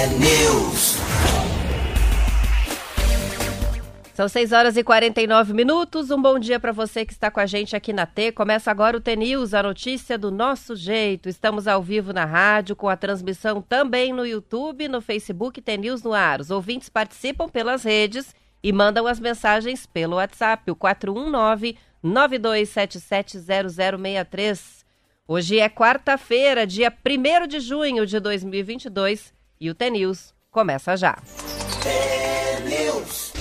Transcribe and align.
T-News. 0.00 0.96
São 4.14 4.26
6 4.26 4.52
horas 4.52 4.78
e 4.78 4.82
49 4.82 5.52
minutos. 5.52 6.10
Um 6.10 6.22
bom 6.22 6.38
dia 6.38 6.58
para 6.58 6.72
você 6.72 7.04
que 7.04 7.12
está 7.12 7.30
com 7.30 7.38
a 7.38 7.44
gente 7.44 7.76
aqui 7.76 7.92
na 7.92 8.06
T. 8.06 8.32
Começa 8.32 8.70
agora 8.70 8.96
o 8.96 9.00
T-News, 9.00 9.52
a 9.52 9.62
notícia 9.62 10.16
do 10.16 10.30
nosso 10.30 10.74
jeito. 10.74 11.28
Estamos 11.28 11.68
ao 11.68 11.82
vivo 11.82 12.14
na 12.14 12.24
rádio, 12.24 12.74
com 12.74 12.88
a 12.88 12.96
transmissão 12.96 13.60
também 13.60 14.10
no 14.10 14.24
YouTube, 14.24 14.88
no 14.88 15.02
Facebook 15.02 15.60
T-News 15.60 16.02
no 16.02 16.14
ar. 16.14 16.40
Os 16.40 16.50
ouvintes 16.50 16.88
participam 16.88 17.46
pelas 17.46 17.84
redes 17.84 18.34
e 18.62 18.72
mandam 18.72 19.06
as 19.06 19.20
mensagens 19.20 19.84
pelo 19.84 20.16
WhatsApp, 20.16 20.70
o 20.70 20.76
419 20.76 21.76
92770063. 22.02 24.82
Hoje 25.28 25.58
é 25.58 25.68
quarta-feira, 25.68 26.66
dia 26.66 26.90
1 26.90 27.46
de 27.46 27.60
junho 27.60 28.06
de 28.06 28.18
2022 28.18 29.38
e 29.60 29.68
o 29.68 29.74
T-News 29.74 30.34
começa 30.50 30.96
já. 30.96 31.18
T-News. 31.82 33.32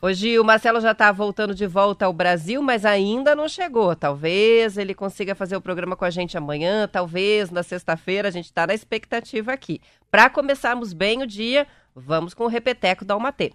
Hoje 0.00 0.38
o 0.38 0.44
Marcelo 0.44 0.80
já 0.80 0.92
está 0.92 1.12
voltando 1.12 1.54
de 1.54 1.66
volta 1.66 2.06
ao 2.06 2.12
Brasil, 2.12 2.60
mas 2.60 2.84
ainda 2.84 3.34
não 3.34 3.48
chegou. 3.48 3.94
Talvez 3.94 4.76
ele 4.76 4.94
consiga 4.94 5.34
fazer 5.34 5.56
o 5.56 5.60
programa 5.60 5.96
com 5.96 6.04
a 6.04 6.10
gente 6.10 6.36
amanhã, 6.36 6.88
talvez 6.90 7.50
na 7.50 7.62
sexta-feira. 7.62 8.28
A 8.28 8.30
gente 8.30 8.46
está 8.46 8.66
na 8.66 8.74
expectativa 8.74 9.52
aqui. 9.52 9.80
Para 10.10 10.28
começarmos 10.28 10.92
bem 10.92 11.22
o 11.22 11.26
dia, 11.26 11.66
vamos 11.94 12.34
com 12.34 12.44
o 12.44 12.48
repeteco 12.48 13.04
da 13.04 13.14
Almatê. 13.14 13.52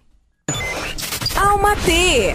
Almatê! 1.36 2.34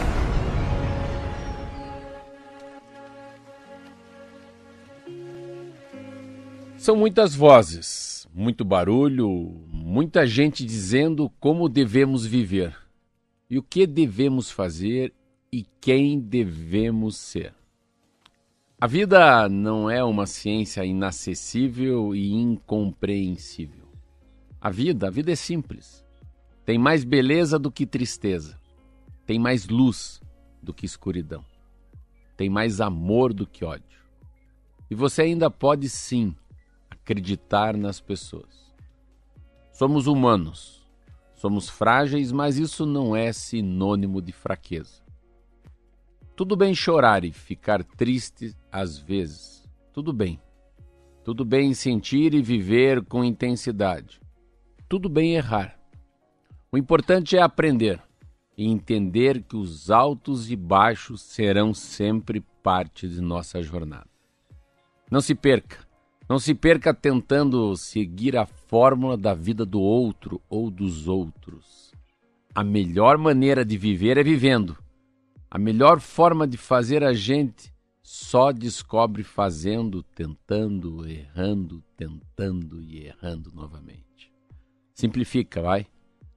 São 6.78 6.96
muitas 6.96 7.34
vozes, 7.34 8.15
muito 8.36 8.66
barulho, 8.66 9.30
muita 9.72 10.28
gente 10.28 10.66
dizendo 10.66 11.30
como 11.40 11.70
devemos 11.70 12.26
viver 12.26 12.76
e 13.50 13.58
o 13.58 13.64
que 13.64 13.88
devemos 13.88 14.52
fazer 14.52 15.14
e 15.50 15.66
quem 15.80 16.20
devemos 16.20 17.16
ser. 17.16 17.54
A 18.78 18.88
vida 18.88 19.48
não 19.48 19.90
é 19.90 20.04
uma 20.04 20.26
ciência 20.26 20.84
inacessível 20.84 22.14
e 22.14 22.34
incompreensível. 22.34 23.88
A 24.60 24.70
vida, 24.70 25.08
a 25.08 25.10
vida 25.10 25.32
é 25.32 25.36
simples. 25.36 26.04
Tem 26.66 26.78
mais 26.78 27.06
beleza 27.06 27.58
do 27.58 27.72
que 27.72 27.86
tristeza. 27.86 28.60
Tem 29.26 29.40
mais 29.40 29.70
luz 29.70 30.20
do 30.62 30.74
que 30.74 30.86
escuridão. 30.86 31.46
Tem 32.36 32.50
mais 32.50 32.82
amor 32.82 33.32
do 33.32 33.48
que 33.48 33.64
ódio. 33.64 34.04
E 34.92 34.96
você 34.96 35.22
ainda 35.22 35.50
pode 35.50 35.88
sim 35.88 36.36
acreditar 37.06 37.78
nas 37.78 38.02
pessoas. 38.02 38.74
Somos 39.72 40.08
humanos. 40.08 40.84
Somos 41.36 41.70
frágeis, 41.70 42.32
mas 42.32 42.58
isso 42.58 42.84
não 42.86 43.16
é 43.16 43.32
sinônimo 43.32 44.20
de 44.20 44.32
fraqueza. 44.32 45.04
Tudo 46.36 46.56
bem 46.56 46.74
chorar 46.74 47.24
e 47.24 47.32
ficar 47.32 47.84
triste 47.84 48.56
às 48.72 48.98
vezes. 48.98 49.64
Tudo 49.94 50.12
bem. 50.12 50.40
Tudo 51.24 51.46
bem 51.46 51.74
sentir 51.76 52.34
e 52.34 52.42
viver 52.42 53.06
com 53.06 53.24
intensidade. 53.24 54.20
Tudo 54.90 55.08
bem 55.08 55.36
errar. 55.36 55.80
O 56.72 56.78
importante 56.78 57.38
é 57.38 57.42
aprender 57.42 58.02
e 58.58 58.66
entender 58.66 59.44
que 59.44 59.56
os 59.56 59.92
altos 59.92 60.50
e 60.50 60.56
baixos 60.56 61.22
serão 61.22 61.74
sempre 61.74 62.42
parte 62.64 63.08
de 63.08 63.22
nossa 63.22 63.62
jornada. 63.62 64.10
Não 65.12 65.22
se 65.22 65.36
perca. 65.36 65.85
Não 66.28 66.40
se 66.40 66.56
perca 66.56 66.92
tentando 66.92 67.76
seguir 67.78 68.36
a 68.36 68.48
fórmula 68.48 69.16
da 69.16 69.34
vida 69.36 69.64
do 69.64 69.80
outro 69.80 70.42
ou 70.50 70.72
dos 70.72 71.08
outros. 71.08 71.94
A 72.54 72.64
melhor 72.64 73.18
maneira 73.18 73.64
de 73.64 73.78
viver 73.78 74.18
é 74.18 74.24
vivendo. 74.24 74.76
A 75.52 75.60
melhor 75.60 76.00
forma 76.00 76.48
de 76.48 76.58
fazer 76.58 77.04
a 77.04 77.14
gente 77.14 77.72
só 78.02 78.52
descobre 78.52 79.24
fazendo, 79.24 80.02
tentando, 80.02 81.08
errando, 81.08 81.84
tentando 81.96 82.82
e 82.82 83.06
errando 83.06 83.52
novamente. 83.54 84.32
Simplifica, 84.96 85.62
vai. 85.62 85.86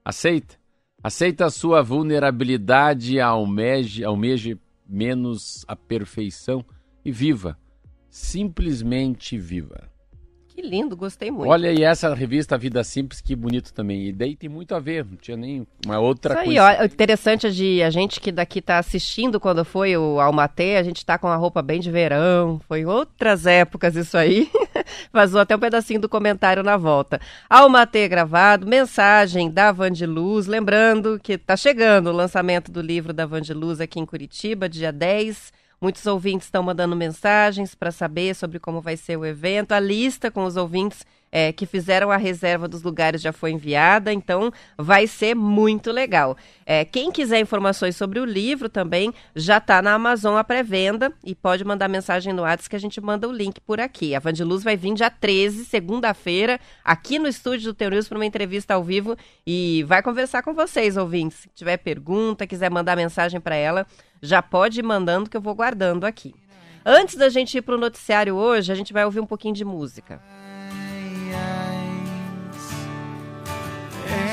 Aceita. 0.04 0.56
Aceita 1.02 1.46
a 1.46 1.50
sua 1.50 1.82
vulnerabilidade 1.82 3.20
almeje, 3.20 4.04
almeje 4.04 4.58
menos 4.86 5.64
a 5.66 5.76
perfeição 5.76 6.64
e 7.04 7.10
viva 7.10 7.56
simplesmente 8.10 9.38
viva. 9.38 9.88
Que 10.58 10.62
lindo, 10.62 10.96
gostei 10.96 11.30
muito. 11.30 11.48
Olha, 11.48 11.70
e 11.72 11.84
essa 11.84 12.12
revista 12.12 12.58
Vida 12.58 12.82
Simples, 12.82 13.20
que 13.20 13.36
bonito 13.36 13.72
também. 13.72 14.08
E 14.08 14.12
daí 14.12 14.34
tem 14.34 14.50
muito 14.50 14.74
a 14.74 14.80
ver, 14.80 15.04
não 15.04 15.16
tinha 15.16 15.36
nem 15.36 15.64
uma 15.86 16.00
outra 16.00 16.34
Isso 16.34 16.40
aí, 16.40 16.46
coisa. 16.46 16.82
ó, 16.82 16.84
interessante 16.84 17.52
de 17.52 17.80
a 17.80 17.90
gente 17.90 18.20
que 18.20 18.32
daqui 18.32 18.60
tá 18.60 18.76
assistindo 18.76 19.38
quando 19.38 19.64
foi 19.64 19.96
o 19.96 20.18
Almatê, 20.18 20.74
a 20.74 20.82
gente 20.82 21.06
tá 21.06 21.16
com 21.16 21.28
a 21.28 21.36
roupa 21.36 21.62
bem 21.62 21.78
de 21.78 21.92
verão, 21.92 22.60
foi 22.66 22.80
em 22.80 22.86
outras 22.86 23.46
épocas 23.46 23.94
isso 23.94 24.18
aí. 24.18 24.50
Vazou 25.12 25.40
até 25.40 25.54
um 25.54 25.60
pedacinho 25.60 26.00
do 26.00 26.08
comentário 26.08 26.64
na 26.64 26.76
volta. 26.76 27.20
Almatê 27.48 28.08
gravado, 28.08 28.66
mensagem 28.66 29.52
da 29.52 29.70
Vandiluz, 29.70 30.48
lembrando 30.48 31.20
que 31.22 31.38
tá 31.38 31.56
chegando 31.56 32.10
o 32.10 32.12
lançamento 32.12 32.72
do 32.72 32.80
livro 32.80 33.12
da 33.12 33.26
Vandiluz 33.26 33.80
aqui 33.80 34.00
em 34.00 34.06
Curitiba, 34.06 34.68
dia 34.68 34.90
10 34.90 35.52
Muitos 35.80 36.04
ouvintes 36.06 36.48
estão 36.48 36.62
mandando 36.62 36.96
mensagens 36.96 37.74
para 37.74 37.92
saber 37.92 38.34
sobre 38.34 38.58
como 38.58 38.80
vai 38.80 38.96
ser 38.96 39.16
o 39.16 39.24
evento. 39.24 39.72
A 39.72 39.80
lista 39.80 40.30
com 40.30 40.44
os 40.44 40.56
ouvintes 40.56 41.06
é, 41.30 41.52
que 41.52 41.66
fizeram 41.66 42.10
a 42.10 42.16
reserva 42.16 42.68
dos 42.68 42.82
lugares 42.82 43.20
já 43.20 43.32
foi 43.32 43.50
enviada, 43.50 44.12
então 44.12 44.52
vai 44.76 45.06
ser 45.06 45.34
muito 45.34 45.90
legal. 45.90 46.36
É, 46.64 46.84
quem 46.84 47.10
quiser 47.10 47.40
informações 47.40 47.96
sobre 47.96 48.20
o 48.20 48.24
livro 48.24 48.68
também 48.68 49.12
já 49.34 49.58
está 49.58 49.82
na 49.82 49.94
Amazon 49.94 50.36
a 50.36 50.44
pré-venda 50.44 51.12
e 51.24 51.34
pode 51.34 51.64
mandar 51.64 51.88
mensagem 51.88 52.32
no 52.32 52.42
WhatsApp 52.42 52.70
que 52.70 52.76
a 52.76 52.80
gente 52.80 53.00
manda 53.00 53.28
o 53.28 53.32
link 53.32 53.60
por 53.60 53.80
aqui. 53.80 54.14
A 54.14 54.20
Vandiluz 54.20 54.62
vai 54.62 54.76
vir 54.76 54.94
dia 54.94 55.10
13, 55.10 55.64
segunda-feira, 55.64 56.60
aqui 56.84 57.18
no 57.18 57.28
estúdio 57.28 57.72
do 57.72 57.74
Teu 57.74 57.88
para 57.88 58.18
uma 58.18 58.26
entrevista 58.26 58.74
ao 58.74 58.84
vivo 58.84 59.16
e 59.46 59.82
vai 59.88 60.02
conversar 60.02 60.42
com 60.42 60.52
vocês, 60.52 60.96
ouvintes. 60.96 61.38
Se 61.38 61.48
tiver 61.54 61.78
pergunta, 61.78 62.46
quiser 62.46 62.70
mandar 62.70 62.96
mensagem 62.96 63.40
para 63.40 63.54
ela, 63.54 63.86
já 64.20 64.42
pode 64.42 64.80
ir 64.80 64.82
mandando 64.82 65.28
que 65.28 65.36
eu 65.36 65.40
vou 65.40 65.54
guardando 65.54 66.04
aqui. 66.04 66.34
Antes 66.84 67.16
da 67.16 67.28
gente 67.28 67.56
ir 67.56 67.62
para 67.62 67.74
o 67.74 67.78
noticiário 67.78 68.34
hoje, 68.34 68.70
a 68.70 68.74
gente 68.74 68.92
vai 68.92 69.04
ouvir 69.04 69.20
um 69.20 69.26
pouquinho 69.26 69.54
de 69.54 69.64
música. 69.64 70.20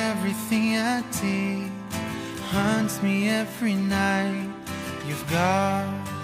Everything 0.10 0.78
I 0.78 1.04
did 1.22 1.72
haunts 2.52 3.02
me 3.02 3.30
every 3.30 3.76
night. 3.76 4.50
You've 5.08 5.26
got. 5.30 6.16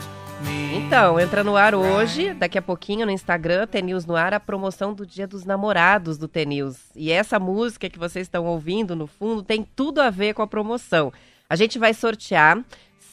Então, 0.74 1.20
entra 1.20 1.44
no 1.44 1.56
ar 1.56 1.76
hoje, 1.76 2.34
daqui 2.34 2.58
a 2.58 2.62
pouquinho 2.62 3.06
no 3.06 3.12
Instagram, 3.12 3.68
TNews 3.68 4.06
no 4.06 4.16
ar, 4.16 4.34
a 4.34 4.40
promoção 4.40 4.94
do 4.94 5.06
Dia 5.06 5.28
dos 5.28 5.46
Namorados 5.46 6.18
do 6.18 6.28
TNews. 6.28 6.78
E 6.96 7.12
essa 7.12 7.40
música 7.40 7.90
que 7.90 8.00
vocês 8.00 8.26
estão 8.26 8.46
ouvindo 8.46 8.96
no 8.96 9.06
fundo 9.06 9.44
tem 9.44 9.68
tudo 9.76 10.02
a 10.02 10.10
ver 10.10 10.34
com 10.34 10.42
a 10.42 10.48
promoção. 10.48 11.14
A 11.50 11.56
gente 11.56 11.78
vai 11.78 11.94
sortear 11.94 12.64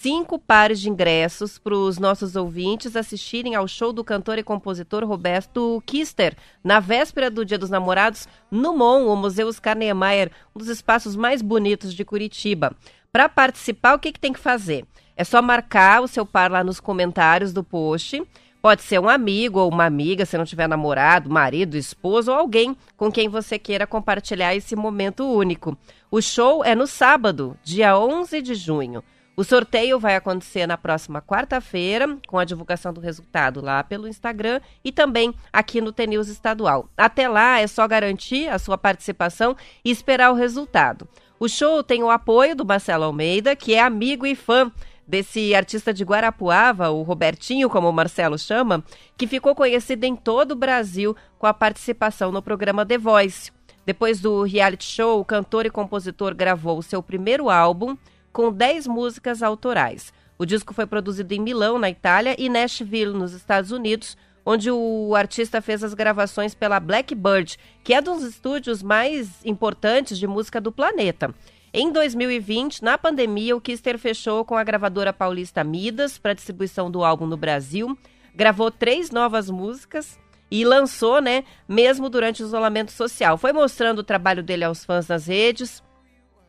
cinco 0.00 0.38
pares 0.38 0.78
de 0.81 0.88
ingressos 0.88 1.59
para 1.59 1.75
os 1.75 1.98
nossos 1.98 2.36
ouvintes 2.36 2.94
assistirem 2.94 3.56
ao 3.56 3.66
show 3.66 3.92
do 3.92 4.04
cantor 4.04 4.38
e 4.38 4.44
compositor 4.44 5.04
Roberto 5.04 5.82
Kister, 5.84 6.36
na 6.62 6.78
véspera 6.78 7.28
do 7.28 7.44
Dia 7.44 7.59
dos 7.59 7.69
Namorados, 7.69 8.28
no 8.48 8.76
MON, 8.76 9.06
o 9.06 9.16
Museu 9.16 9.48
Oscar 9.48 9.76
Niemeyer, 9.76 10.31
um 10.54 10.60
dos 10.60 10.69
espaços 10.69 11.16
mais 11.16 11.42
bonitos 11.42 11.92
de 11.92 12.04
Curitiba. 12.04 12.76
Para 13.10 13.28
participar, 13.28 13.94
o 13.94 13.98
que, 13.98 14.12
que 14.12 14.20
tem 14.20 14.32
que 14.32 14.38
fazer? 14.38 14.84
É 15.16 15.25
só 15.25 15.42
marcar 15.42 16.00
o 16.00 16.06
seu 16.06 16.25
par 16.25 16.48
lá 16.48 16.62
nos 16.62 16.78
comentários 16.78 17.52
do 17.52 17.64
post. 17.64 18.22
Pode 18.62 18.82
ser 18.82 19.00
um 19.00 19.08
amigo 19.08 19.58
ou 19.58 19.69
uma 19.69 19.84
amiga, 19.84 20.25
se 20.25 20.38
não 20.38 20.44
tiver 20.44 20.69
namorado, 20.69 21.28
marido, 21.28 21.76
esposo 21.76 22.31
ou 22.31 22.38
alguém 22.38 22.76
com 22.96 23.11
quem 23.11 23.28
você 23.28 23.58
queira 23.58 23.84
compartilhar 23.84 24.55
esse 24.55 24.76
momento 24.76 25.28
único. 25.28 25.76
O 26.08 26.22
show 26.22 26.64
é 26.64 26.76
no 26.76 26.87
sábado, 26.87 27.58
dia 27.64 27.99
11 27.99 28.40
de 28.40 28.55
junho. 28.55 29.02
O 29.38 29.44
sorteio 29.44 30.00
vai 30.00 30.17
acontecer 30.17 30.67
na 30.67 30.76
próxima 30.76 31.23
quarta-feira, 31.23 32.19
com 32.26 32.40
a 32.40 32.44
divulgação 32.44 32.93
do 32.93 33.00
resultado 33.00 33.61
lá 33.61 33.85
pelo 33.85 34.08
Instagram 34.08 34.61
e 34.85 34.90
também 34.90 35.32
aqui 35.52 35.81
no 35.81 35.93
TNews 35.93 36.26
Estadual. 36.26 36.88
Até 36.96 37.29
lá 37.29 37.61
é 37.61 37.69
só 37.69 37.87
garantir 37.87 38.49
a 38.49 38.58
sua 38.58 38.76
participação 38.76 39.56
e 39.85 39.93
esperar 39.93 40.32
o 40.32 40.35
resultado. 40.35 41.06
O 41.38 41.49
show 41.49 41.85
tem 41.85 42.02
o 42.02 42.11
apoio 42.11 42.56
do 42.56 42.67
Marcelo 42.67 43.05
Almeida, 43.05 43.55
que 43.55 43.75
é 43.75 43.81
amigo 43.81 44.26
e 44.26 44.35
fã 44.35 44.73
desse 45.06 45.55
artista 45.55 45.94
de 45.94 46.02
Guarapuava, 46.02 46.91
o 46.91 47.02
Robertinho, 47.02 47.70
como 47.70 47.88
o 47.88 47.93
Marcelo 47.93 48.37
chama, 48.37 48.82
que 49.17 49.29
ficou 49.29 49.55
conhecido 49.55 50.02
em 50.02 50.17
todo 50.17 50.50
o 50.50 50.56
Brasil 50.56 51.14
com 51.38 51.46
a 51.46 51.55
participação 51.55 52.32
no 52.32 52.43
programa 52.43 52.84
The 52.84 52.99
Voice. 52.99 53.52
Depois 53.87 54.20
do 54.20 54.43
reality 54.43 54.84
show, 54.84 55.20
o 55.20 55.25
cantor 55.25 55.64
e 55.64 55.70
compositor 55.70 56.34
gravou 56.34 56.76
o 56.76 56.82
seu 56.82 57.00
primeiro 57.00 57.49
álbum, 57.49 57.96
com 58.32 58.52
10 58.52 58.86
músicas 58.86 59.42
autorais. 59.42 60.12
O 60.38 60.46
disco 60.46 60.72
foi 60.72 60.86
produzido 60.86 61.34
em 61.34 61.40
Milão, 61.40 61.78
na 61.78 61.90
Itália, 61.90 62.36
e 62.38 62.48
Nashville, 62.48 63.12
nos 63.12 63.32
Estados 63.32 63.72
Unidos, 63.72 64.16
onde 64.46 64.70
o 64.70 65.14
artista 65.16 65.60
fez 65.60 65.82
as 65.82 65.94
gravações 65.94 66.54
pela 66.54 66.78
Blackbird, 66.78 67.58
que 67.82 67.92
é 67.92 68.00
um 68.00 68.02
dos 68.02 68.22
estúdios 68.22 68.82
mais 68.82 69.44
importantes 69.44 70.19
de 70.19 70.26
música 70.26 70.60
do 70.60 70.70
planeta. 70.70 71.34
Em 71.75 71.92
2020, 71.92 72.82
na 72.82 72.96
pandemia, 72.96 73.54
o 73.54 73.60
Kister 73.60 73.98
fechou 73.98 74.44
com 74.44 74.56
a 74.56 74.64
gravadora 74.64 75.12
paulista 75.12 75.62
Midas 75.62 76.16
para 76.16 76.32
distribuição 76.32 76.90
do 76.90 77.04
álbum 77.04 77.26
no 77.26 77.36
Brasil, 77.36 77.98
gravou 78.34 78.70
três 78.70 79.10
novas 79.10 79.50
músicas 79.50 80.19
e 80.50 80.64
lançou, 80.64 81.20
né, 81.20 81.44
mesmo 81.69 82.08
durante 82.08 82.42
o 82.42 82.46
isolamento 82.46 82.92
social. 82.92 83.36
Foi 83.36 83.52
mostrando 83.52 83.98
o 83.98 84.04
trabalho 84.04 84.42
dele 84.42 84.64
aos 84.64 84.84
fãs 84.84 85.08
nas 85.08 85.26
redes 85.26 85.82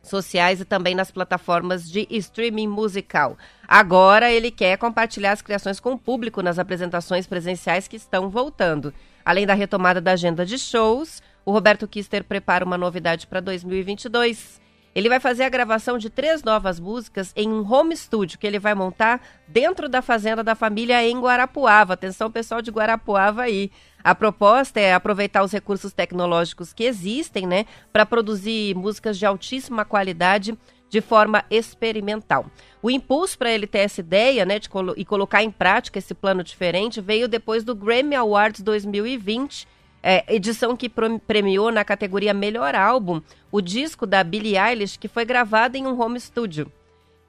sociais 0.01 0.61
e 0.61 0.65
também 0.65 0.95
nas 0.95 1.11
plataformas 1.11 1.89
de 1.89 2.07
streaming 2.09 2.67
musical. 2.67 3.37
Agora 3.67 4.31
ele 4.31 4.51
quer 4.51 4.77
compartilhar 4.77 5.31
as 5.31 5.41
criações 5.41 5.79
com 5.79 5.93
o 5.93 5.99
público 5.99 6.41
nas 6.41 6.59
apresentações 6.59 7.27
presenciais 7.27 7.87
que 7.87 7.95
estão 7.95 8.29
voltando. 8.29 8.93
Além 9.23 9.45
da 9.45 9.53
retomada 9.53 10.01
da 10.01 10.13
agenda 10.13 10.45
de 10.45 10.57
shows, 10.57 11.21
o 11.45 11.51
Roberto 11.51 11.87
Kister 11.87 12.23
prepara 12.23 12.65
uma 12.65 12.77
novidade 12.77 13.27
para 13.27 13.39
2022. 13.39 14.59
Ele 14.95 15.07
vai 15.07 15.19
fazer 15.19 15.43
a 15.43 15.49
gravação 15.49 15.97
de 15.97 16.09
três 16.09 16.43
novas 16.43 16.79
músicas 16.79 17.31
em 17.35 17.47
um 17.47 17.71
home 17.71 17.95
studio 17.95 18.39
que 18.39 18.47
ele 18.47 18.59
vai 18.59 18.73
montar 18.73 19.21
dentro 19.47 19.87
da 19.87 20.01
fazenda 20.01 20.43
da 20.43 20.55
família 20.55 21.03
em 21.03 21.19
Guarapuava. 21.19 21.93
Atenção, 21.93 22.31
pessoal 22.31 22.61
de 22.61 22.71
Guarapuava 22.71 23.43
aí. 23.43 23.71
A 24.03 24.15
proposta 24.15 24.79
é 24.79 24.93
aproveitar 24.93 25.43
os 25.43 25.51
recursos 25.51 25.93
tecnológicos 25.93 26.73
que 26.73 26.83
existem, 26.83 27.45
né, 27.45 27.65
para 27.91 28.05
produzir 28.05 28.75
músicas 28.75 29.17
de 29.17 29.25
altíssima 29.25 29.83
qualidade 29.83 30.57
de 30.89 31.01
forma 31.01 31.43
experimental. 31.49 32.45
O 32.81 32.89
impulso 32.89 33.37
para 33.37 33.51
ele 33.51 33.67
ter 33.67 33.79
essa 33.79 33.99
ideia, 33.99 34.45
né, 34.45 34.57
de 34.57 34.69
colo 34.69 34.93
e 34.97 35.05
colocar 35.05 35.43
em 35.43 35.51
prática 35.51 35.99
esse 35.99 36.13
plano 36.13 36.43
diferente 36.43 37.01
veio 37.01 37.27
depois 37.27 37.63
do 37.63 37.75
Grammy 37.75 38.15
Awards 38.15 38.61
2020 38.61 39.67
é, 40.01 40.23
edição 40.33 40.75
que 40.75 40.89
premiou 41.27 41.71
na 41.71 41.83
categoria 41.83 42.33
Melhor 42.33 42.73
Álbum 42.73 43.21
o 43.51 43.61
disco 43.61 44.05
da 44.05 44.23
Billie 44.23 44.57
Eilish, 44.57 44.97
que 44.97 45.07
foi 45.07 45.25
gravado 45.25 45.77
em 45.77 45.85
um 45.85 45.99
home 45.99 46.19
studio. 46.19 46.71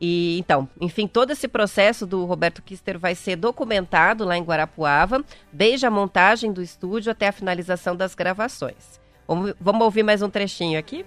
E 0.01 0.39
então, 0.39 0.69
enfim, 0.81 1.07
todo 1.07 1.31
esse 1.31 1.47
processo 1.47 2.07
do 2.07 2.25
Roberto 2.25 2.63
Kister 2.63 2.99
vai 2.99 3.15
ser 3.15 3.37
documentado 3.37 4.25
lá 4.25 4.37
em 4.37 4.43
Guarapuava, 4.43 5.23
desde 5.53 5.85
a 5.85 5.91
montagem 5.91 6.53
do 6.53 6.63
estúdio 6.63 7.13
até 7.13 7.29
a 7.29 7.33
finalização 7.33 7.95
das 7.95 8.15
gravações. 8.15 8.99
Vamos, 9.29 9.55
vamos 9.61 9.83
ouvir 9.83 10.03
mais 10.03 10.23
um 10.23 10.31
trechinho 10.31 10.79
aqui? 10.79 11.05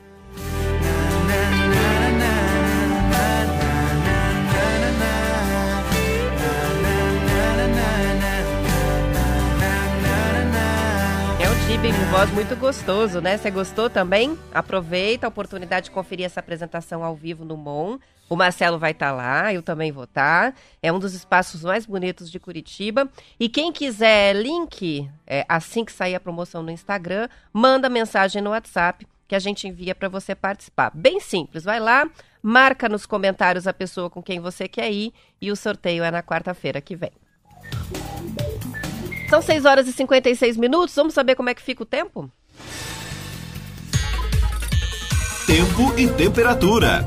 Tibi, 11.84 11.98
voz 12.06 12.32
muito 12.32 12.56
gostoso, 12.56 13.20
né? 13.20 13.38
Você 13.38 13.52
gostou 13.52 13.90
também? 13.90 14.40
Aproveita 14.54 15.28
a 15.28 15.30
oportunidade 15.30 15.88
de 15.88 15.92
conferir 15.92 16.26
essa 16.26 16.40
apresentação 16.40 17.04
ao 17.04 17.14
vivo 17.14 17.44
no 17.44 17.58
MON. 17.58 18.00
O 18.30 18.38
Marcelo 18.38 18.80
vai 18.80 18.92
estar 18.92 19.10
tá 19.10 19.12
lá, 19.12 19.54
eu 19.54 19.62
também 19.62 19.92
vou 19.92 20.06
estar. 20.06 20.54
Tá. 20.54 20.58
É 20.82 20.94
um 20.94 20.98
dos 20.98 21.14
espaços 21.14 21.62
mais 21.62 21.86
bonitos 21.86 22.32
de 22.32 22.40
Curitiba. 22.40 23.10
E 23.38 23.50
quem 23.50 23.70
quiser 23.74 24.34
link, 24.34 25.10
é, 25.28 25.46
assim 25.50 25.84
que 25.84 25.92
sair 25.92 26.16
a 26.16 26.22
promoção 26.22 26.64
no 26.64 26.72
Instagram, 26.72 27.28
manda 27.52 27.90
mensagem 27.90 28.42
no 28.42 28.52
WhatsApp 28.52 29.06
que 29.28 29.36
a 29.36 29.40
gente 29.40 29.68
envia 29.68 29.94
para 29.94 30.08
você 30.08 30.34
participar. 30.34 30.90
Bem 30.94 31.20
simples, 31.20 31.66
vai 31.66 31.82
lá, 31.82 32.10
marca 32.42 32.88
nos 32.88 33.06
comentários 33.06 33.68
a 33.68 33.74
pessoa 33.74 34.10
com 34.10 34.24
quem 34.24 34.40
você 34.40 34.70
quer 34.70 34.90
ir 34.90 35.14
e 35.42 35.52
o 35.52 35.56
sorteio 35.58 36.06
é 36.06 36.10
na 36.10 36.24
quarta-feira 36.24 36.80
que 36.80 36.96
vem. 36.96 37.12
São 39.34 39.42
6 39.42 39.66
horas 39.66 39.88
e 39.88 39.92
56 39.92 40.58
minutos. 40.58 40.94
Vamos 40.96 41.16
saber 41.16 41.34
como 41.34 41.50
é 41.50 41.56
que 41.56 41.62
fica 41.64 41.82
o 41.82 41.88
tempo? 41.88 42.30
Tempo 45.48 45.92
e 45.98 46.08
temperatura. 46.08 47.00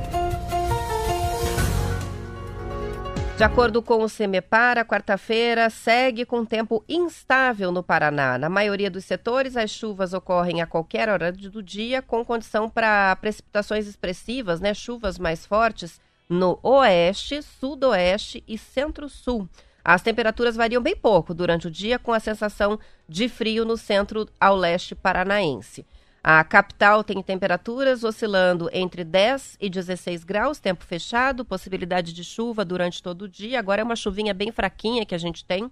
De 3.36 3.44
acordo 3.44 3.80
com 3.80 4.02
o 4.02 4.08
CEMEPAR, 4.08 4.76
a 4.76 4.84
quarta-feira 4.84 5.70
segue 5.70 6.26
com 6.26 6.44
tempo 6.44 6.84
instável 6.88 7.70
no 7.70 7.80
Paraná. 7.80 8.36
Na 8.36 8.48
maioria 8.48 8.90
dos 8.90 9.04
setores, 9.04 9.56
as 9.56 9.70
chuvas 9.70 10.12
ocorrem 10.12 10.60
a 10.60 10.66
qualquer 10.66 11.08
hora 11.08 11.30
do 11.30 11.62
dia, 11.62 12.02
com 12.02 12.24
condição 12.24 12.68
para 12.68 13.14
precipitações 13.14 13.86
expressivas, 13.86 14.60
né? 14.60 14.74
Chuvas 14.74 15.16
mais 15.16 15.46
fortes 15.46 16.00
no 16.28 16.58
oeste, 16.60 17.40
sudoeste 17.40 18.42
e 18.48 18.58
centro-sul. 18.58 19.48
As 19.88 20.02
temperaturas 20.02 20.56
variam 20.56 20.82
bem 20.82 20.96
pouco 20.96 21.32
durante 21.32 21.68
o 21.68 21.70
dia, 21.70 21.96
com 21.96 22.12
a 22.12 22.18
sensação 22.18 22.76
de 23.08 23.28
frio 23.28 23.64
no 23.64 23.76
centro 23.76 24.28
ao 24.40 24.56
leste 24.56 24.96
paranaense. 24.96 25.86
A 26.24 26.42
capital 26.42 27.04
tem 27.04 27.22
temperaturas 27.22 28.02
oscilando 28.02 28.68
entre 28.72 29.04
10 29.04 29.58
e 29.60 29.70
16 29.70 30.24
graus, 30.24 30.58
tempo 30.58 30.82
fechado, 30.82 31.44
possibilidade 31.44 32.12
de 32.12 32.24
chuva 32.24 32.64
durante 32.64 33.00
todo 33.00 33.22
o 33.22 33.28
dia. 33.28 33.60
Agora 33.60 33.80
é 33.80 33.84
uma 33.84 33.94
chuvinha 33.94 34.34
bem 34.34 34.50
fraquinha 34.50 35.06
que 35.06 35.14
a 35.14 35.18
gente 35.18 35.44
tem. 35.44 35.70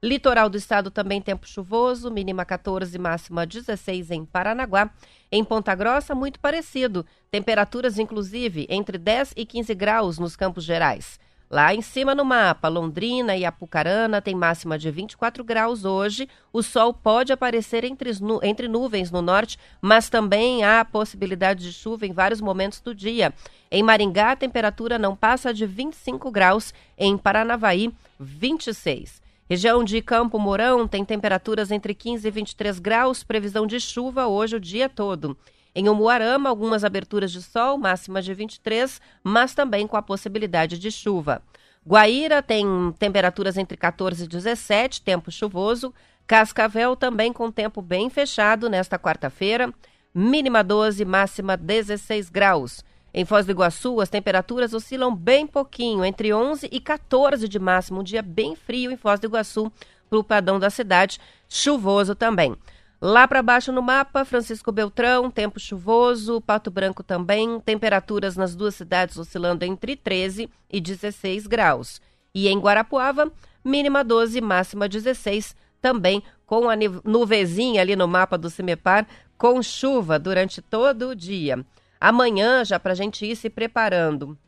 Litoral 0.00 0.48
do 0.48 0.56
estado 0.56 0.88
também 0.88 1.20
tempo 1.20 1.44
chuvoso, 1.44 2.08
mínima 2.08 2.44
14, 2.44 2.96
máxima 3.00 3.44
16 3.44 4.12
em 4.12 4.24
Paranaguá. 4.24 4.90
Em 5.32 5.42
Ponta 5.42 5.74
Grossa, 5.74 6.14
muito 6.14 6.38
parecido. 6.38 7.04
Temperaturas, 7.32 7.98
inclusive, 7.98 8.64
entre 8.70 8.96
10 8.96 9.32
e 9.36 9.44
15 9.44 9.74
graus 9.74 10.20
nos 10.20 10.36
Campos 10.36 10.62
Gerais. 10.62 11.18
Lá 11.48 11.72
em 11.72 11.80
cima 11.80 12.12
no 12.12 12.24
mapa, 12.24 12.66
Londrina 12.66 13.36
e 13.36 13.44
Apucarana 13.44 14.20
tem 14.20 14.34
máxima 14.34 14.76
de 14.76 14.90
24 14.90 15.44
graus 15.44 15.84
hoje. 15.84 16.28
O 16.52 16.60
sol 16.60 16.92
pode 16.92 17.32
aparecer 17.32 17.84
entre, 17.84 18.10
entre 18.42 18.66
nuvens 18.66 19.12
no 19.12 19.22
norte, 19.22 19.56
mas 19.80 20.08
também 20.08 20.64
há 20.64 20.84
possibilidade 20.84 21.62
de 21.62 21.72
chuva 21.72 22.04
em 22.04 22.12
vários 22.12 22.40
momentos 22.40 22.80
do 22.80 22.92
dia. 22.92 23.32
Em 23.70 23.80
Maringá, 23.80 24.32
a 24.32 24.36
temperatura 24.36 24.98
não 24.98 25.14
passa 25.14 25.54
de 25.54 25.64
25 25.66 26.32
graus. 26.32 26.74
Em 26.98 27.16
Paranavaí, 27.16 27.94
26. 28.18 29.22
Região 29.48 29.84
de 29.84 30.02
Campo 30.02 30.40
Mourão 30.40 30.88
tem 30.88 31.04
temperaturas 31.04 31.70
entre 31.70 31.94
15 31.94 32.26
e 32.26 32.30
23 32.32 32.80
graus, 32.80 33.22
previsão 33.22 33.64
de 33.64 33.78
chuva 33.78 34.26
hoje 34.26 34.56
o 34.56 34.60
dia 34.60 34.88
todo. 34.88 35.38
Em 35.78 35.90
Umuarama, 35.90 36.48
algumas 36.48 36.84
aberturas 36.84 37.30
de 37.30 37.42
sol, 37.42 37.76
máxima 37.76 38.22
de 38.22 38.32
23, 38.32 38.98
mas 39.22 39.54
também 39.54 39.86
com 39.86 39.94
a 39.94 40.00
possibilidade 40.00 40.78
de 40.78 40.90
chuva. 40.90 41.42
Guaíra 41.86 42.42
tem 42.42 42.66
temperaturas 42.98 43.58
entre 43.58 43.76
14 43.76 44.24
e 44.24 44.26
17, 44.26 45.02
tempo 45.02 45.30
chuvoso. 45.30 45.92
Cascavel 46.26 46.96
também 46.96 47.30
com 47.30 47.52
tempo 47.52 47.82
bem 47.82 48.08
fechado 48.08 48.70
nesta 48.70 48.98
quarta-feira, 48.98 49.70
mínima 50.14 50.64
12, 50.64 51.04
máxima 51.04 51.58
16 51.58 52.30
graus. 52.30 52.82
Em 53.12 53.26
Foz 53.26 53.44
do 53.44 53.52
Iguaçu, 53.52 54.00
as 54.00 54.08
temperaturas 54.08 54.72
oscilam 54.72 55.14
bem 55.14 55.46
pouquinho, 55.46 56.06
entre 56.06 56.32
11 56.32 56.70
e 56.72 56.80
14 56.80 57.46
de 57.46 57.58
máximo, 57.58 58.00
um 58.00 58.02
dia 58.02 58.22
bem 58.22 58.56
frio 58.56 58.90
em 58.90 58.96
Foz 58.96 59.20
do 59.20 59.26
Iguaçu, 59.26 59.70
para 60.08 60.18
o 60.18 60.24
padrão 60.24 60.58
da 60.58 60.70
cidade, 60.70 61.20
chuvoso 61.50 62.14
também. 62.14 62.56
Lá 63.00 63.28
para 63.28 63.42
baixo 63.42 63.70
no 63.72 63.82
mapa, 63.82 64.24
Francisco 64.24 64.72
Beltrão, 64.72 65.30
tempo 65.30 65.60
chuvoso, 65.60 66.40
Pato 66.40 66.70
Branco 66.70 67.02
também, 67.02 67.60
temperaturas 67.60 68.36
nas 68.36 68.54
duas 68.54 68.74
cidades 68.74 69.18
oscilando 69.18 69.64
entre 69.64 69.96
13 69.96 70.48
e 70.70 70.80
16 70.80 71.46
graus. 71.46 72.00
E 72.34 72.48
em 72.48 72.58
Guarapuava, 72.58 73.30
mínima 73.62 74.02
12, 74.02 74.40
máxima 74.40 74.88
16, 74.88 75.54
também 75.80 76.22
com 76.46 76.70
a 76.70 76.74
nuvezinha 77.04 77.82
ali 77.82 77.94
no 77.94 78.08
mapa 78.08 78.38
do 78.38 78.48
Cimepar, 78.48 79.06
com 79.36 79.62
chuva 79.62 80.18
durante 80.18 80.62
todo 80.62 81.10
o 81.10 81.14
dia. 81.14 81.64
Amanhã, 82.00 82.64
já 82.64 82.80
para 82.80 82.92
a 82.92 82.96
gente 82.96 83.26
ir 83.26 83.36
se 83.36 83.50
preparando, 83.50 84.38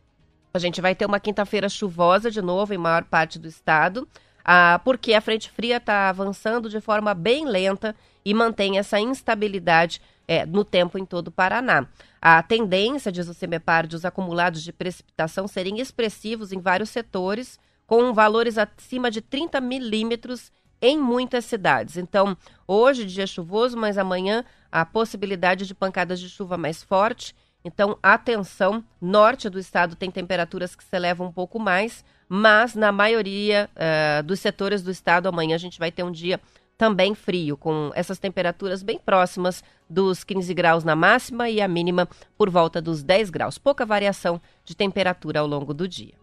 a 0.55 0.59
gente 0.59 0.81
vai 0.81 0.95
ter 0.95 1.05
uma 1.05 1.21
quinta-feira 1.21 1.69
chuvosa 1.69 2.31
de 2.31 2.40
novo 2.40 2.73
em 2.73 2.78
maior 2.78 3.05
parte 3.05 3.38
do 3.38 3.47
estado, 3.47 4.09
ah, 4.50 4.81
porque 4.83 5.12
a 5.12 5.21
frente 5.21 5.50
fria 5.50 5.76
está 5.76 6.09
avançando 6.09 6.71
de 6.71 6.81
forma 6.81 7.12
bem 7.12 7.45
lenta 7.45 7.95
e 8.25 8.33
mantém 8.33 8.78
essa 8.78 8.99
instabilidade 8.99 10.00
é, 10.26 10.47
no 10.47 10.64
tempo 10.64 10.97
em 10.97 11.05
todo 11.05 11.28
o 11.28 11.31
Paraná. 11.31 11.87
A 12.19 12.43
tendência, 12.43 13.12
diz 13.12 13.28
o 13.28 13.35
CEMEPAR, 13.35 13.87
de 13.87 13.95
os 13.95 14.07
acumulados 14.07 14.62
de 14.62 14.73
precipitação 14.73 15.47
serem 15.47 15.81
expressivos 15.81 16.50
em 16.50 16.61
vários 16.61 16.88
setores, 16.88 17.61
com 17.87 18.14
valores 18.14 18.57
acima 18.57 19.11
de 19.11 19.21
30 19.21 19.61
milímetros 19.61 20.50
em 20.81 20.99
muitas 20.99 21.45
cidades. 21.45 21.99
Então, 21.99 22.35
hoje, 22.67 23.05
dia 23.05 23.26
chuvoso, 23.26 23.76
mas 23.76 23.99
amanhã 23.99 24.47
a 24.73 24.83
possibilidade 24.83 25.67
de 25.67 25.75
pancadas 25.75 26.19
de 26.19 26.31
chuva 26.31 26.57
mais 26.57 26.83
forte. 26.83 27.37
Então, 27.62 27.99
atenção, 28.02 28.83
norte 28.99 29.50
do 29.50 29.59
estado 29.59 29.95
tem 29.95 30.11
temperaturas 30.11 30.75
que 30.75 30.83
se 30.83 30.97
elevam 30.97 31.26
um 31.26 31.33
pouco 31.33 31.59
mais, 31.59 32.02
mas 32.28 32.75
na 32.75 32.92
maioria 32.92 33.70
uh, 33.75 34.23
dos 34.23 34.40
setores 34.40 34.82
do 34.82 34.90
estado, 34.90 35.28
amanhã 35.28 35.54
a 35.54 35.58
gente 35.58 35.78
vai 35.78 35.90
ter 35.90 36.02
um 36.02 36.12
dia 36.12 36.40
também 36.76 37.14
frio, 37.14 37.56
com 37.56 37.90
essas 37.94 38.20
temperaturas 38.20 38.85
bem 38.85 38.99
próximas 38.99 39.64
dos 39.90 40.23
15 40.23 40.54
graus 40.54 40.85
na 40.85 40.94
máxima 40.94 41.50
e 41.50 41.61
a 41.61 41.66
mínima 41.66 42.08
por 42.37 42.49
volta 42.49 42.80
dos 42.80 43.02
10 43.02 43.30
graus. 43.30 43.58
Pouca 43.58 43.85
variação 43.85 44.40
de 44.64 44.76
temperatura 44.76 45.40
ao 45.40 45.47
longo 45.47 45.75
do 45.75 45.88
dia. 45.88 46.14